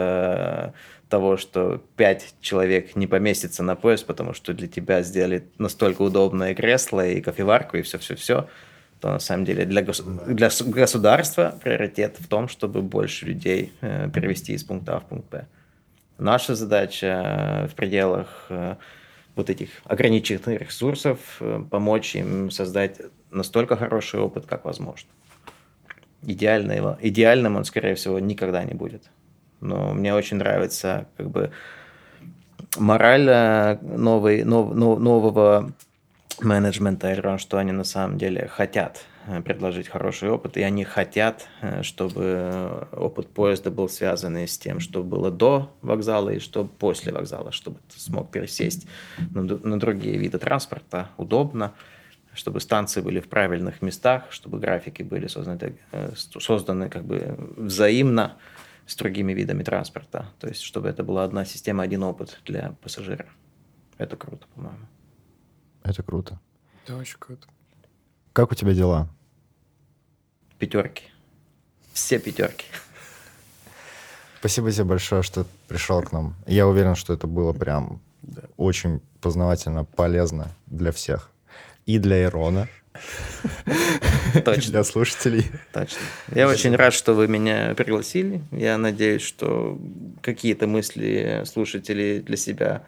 того, 1.10 1.38
что 1.38 1.82
пять 1.98 2.34
человек 2.40 2.96
не 2.96 3.08
поместится 3.08 3.62
на 3.62 3.76
поезд, 3.76 4.06
потому 4.06 4.34
что 4.34 4.54
для 4.54 4.68
тебя 4.68 5.04
сделали 5.04 5.44
настолько 5.58 6.02
удобное 6.02 6.56
кресло 6.56 7.06
и 7.06 7.22
кофеварку 7.22 7.78
и 7.78 7.82
все-все-все, 7.82 8.48
то 9.06 9.12
на 9.12 9.20
самом 9.20 9.46
деле 9.46 9.66
для, 9.66 9.84
гос... 9.84 10.02
для 10.02 10.50
государства 10.66 11.56
приоритет 11.64 12.16
в 12.18 12.28
том, 12.28 12.48
чтобы 12.48 12.82
больше 12.82 13.28
людей 13.28 13.72
э, 13.82 14.10
перевести 14.10 14.54
из 14.54 14.64
пункта 14.64 14.96
А 14.96 15.00
в 15.00 15.06
пункт 15.06 15.30
Б. 15.30 15.46
Наша 16.18 16.56
задача 16.56 17.06
э, 17.06 17.68
в 17.68 17.76
пределах 17.76 18.48
э, 18.50 18.78
вот 19.36 19.52
этих 19.52 19.70
ограниченных 19.84 20.60
ресурсов 20.60 21.20
помочь 21.70 22.16
им 22.16 22.50
создать 22.50 23.00
настолько 23.30 23.76
хороший 23.76 24.22
опыт, 24.22 24.48
как 24.48 24.66
возможно. 24.66 25.12
Идеального, 26.24 26.98
идеальным 27.00 27.58
он, 27.58 27.66
скорее 27.66 27.94
всего, 27.94 28.18
никогда 28.18 28.64
не 28.64 28.74
будет. 28.74 29.04
Но 29.62 29.94
мне 29.94 30.16
очень 30.16 30.38
нравится 30.38 31.06
как 31.16 31.30
бы 31.30 31.52
мораль 32.76 33.78
новой, 33.84 34.44
нов, 34.44 34.74
нов, 34.74 35.00
нового 35.00 35.74
менеджмента 36.42 37.08
Эльрон, 37.08 37.38
что 37.38 37.58
они 37.58 37.72
на 37.72 37.84
самом 37.84 38.18
деле 38.18 38.48
хотят 38.48 39.06
э, 39.28 39.42
предложить 39.42 39.88
хороший 39.88 40.30
опыт, 40.30 40.58
и 40.58 40.62
они 40.62 40.84
хотят, 40.84 41.48
э, 41.62 41.84
чтобы 41.84 42.88
опыт 42.92 43.30
поезда 43.30 43.72
был 43.72 43.90
связан 43.90 44.38
с 44.38 44.58
тем, 44.58 44.80
что 44.80 45.04
было 45.04 45.32
до 45.32 45.76
вокзала 45.82 46.30
и 46.30 46.40
что 46.40 46.66
после 46.66 47.12
вокзала, 47.12 47.52
чтобы 47.52 47.80
ты 47.94 48.00
смог 48.00 48.32
пересесть 48.32 48.88
на, 49.32 49.42
на 49.42 49.80
другие 49.80 50.18
виды 50.18 50.38
транспорта 50.38 51.10
удобно, 51.18 51.74
чтобы 52.34 52.60
станции 52.60 53.02
были 53.02 53.20
в 53.20 53.30
правильных 53.30 53.82
местах, 53.82 54.26
чтобы 54.30 54.60
графики 54.60 55.04
были 55.04 55.28
созданы, 55.28 55.78
э, 55.92 56.12
созданы 56.16 56.90
как 56.90 57.06
бы 57.06 57.36
взаимно 57.58 58.38
с 58.86 58.96
другими 58.96 59.34
видами 59.34 59.64
транспорта. 59.64 60.28
То 60.40 60.48
есть, 60.48 60.62
чтобы 60.62 60.90
это 60.90 61.04
была 61.04 61.24
одна 61.24 61.46
система, 61.46 61.84
один 61.84 62.04
опыт 62.04 62.40
для 62.46 62.76
пассажира. 62.82 63.26
Это 63.98 64.16
круто, 64.16 64.46
по-моему. 64.54 64.86
Это 65.86 66.02
круто. 66.02 66.40
Это 66.84 66.98
очень 66.98 67.18
круто. 67.20 67.48
Как 68.34 68.52
у 68.52 68.56
тебя 68.56 68.74
дела? 68.74 69.08
Пятерки. 70.58 71.04
Все 71.94 72.20
пятерки. 72.20 72.66
Спасибо 74.40 74.72
тебе 74.72 74.84
большое, 74.84 75.22
что 75.22 75.46
пришел 75.68 76.02
к 76.02 76.12
нам. 76.12 76.36
Я 76.48 76.68
уверен, 76.68 76.96
что 76.96 77.14
это 77.14 77.28
было 77.28 77.54
прям 77.54 78.02
да. 78.24 78.42
очень 78.58 79.00
познавательно, 79.22 79.86
полезно 79.86 80.52
для 80.66 80.92
всех. 80.92 81.30
И 81.86 82.00
для 82.00 82.24
Ирона. 82.24 82.68
Точно. 84.46 84.72
Для 84.72 84.84
слушателей. 84.84 85.46
Точно. 85.72 86.00
Я 86.34 86.48
очень 86.48 86.76
рад, 86.76 86.94
что 86.94 87.14
вы 87.14 87.28
меня 87.28 87.76
пригласили. 87.76 88.42
Я 88.52 88.78
надеюсь, 88.78 89.22
что 89.22 89.80
какие-то 90.22 90.66
мысли 90.66 91.44
слушателей 91.46 92.22
для 92.22 92.38
себя 92.38 92.84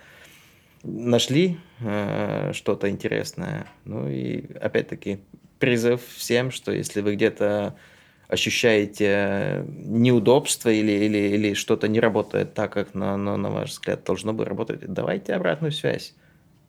нашли 0.87 1.57
э, 1.79 2.51
что-то 2.53 2.89
интересное. 2.89 3.67
Ну 3.85 4.09
и 4.09 4.53
опять-таки 4.55 5.19
призыв 5.59 6.01
всем, 6.15 6.51
что 6.51 6.71
если 6.71 7.01
вы 7.01 7.15
где-то 7.15 7.75
ощущаете 8.27 9.65
неудобство 9.67 10.69
или, 10.69 10.91
или, 10.91 11.17
или 11.17 11.53
что-то 11.53 11.87
не 11.87 11.99
работает 11.99 12.53
так, 12.53 12.73
как 12.73 12.93
на, 12.93 13.15
на, 13.17 13.37
на 13.37 13.49
ваш 13.49 13.71
взгляд 13.71 14.03
должно 14.03 14.33
бы 14.33 14.43
работать, 14.45 14.81
давайте 14.81 15.33
обратную 15.33 15.71
связь 15.71 16.13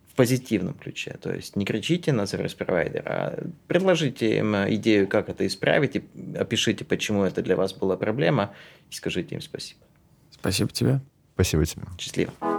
в 0.08 0.14
позитивном 0.14 0.74
ключе. 0.74 1.16
То 1.20 1.34
есть 1.34 1.56
не 1.56 1.64
кричите 1.64 2.12
на 2.12 2.26
сервис-провайдера, 2.26 3.02
а 3.06 3.46
предложите 3.66 4.38
им 4.38 4.54
идею, 4.54 5.08
как 5.08 5.28
это 5.28 5.46
исправить, 5.46 5.96
и 5.96 6.04
опишите, 6.36 6.84
почему 6.84 7.24
это 7.24 7.42
для 7.42 7.56
вас 7.56 7.72
была 7.72 7.96
проблема, 7.96 8.54
и 8.90 8.94
скажите 8.94 9.34
им 9.34 9.40
спасибо. 9.40 9.80
Спасибо 10.30 10.70
тебе. 10.70 11.00
Спасибо 11.34 11.66
тебе. 11.66 11.82
Счастливо. 11.98 12.57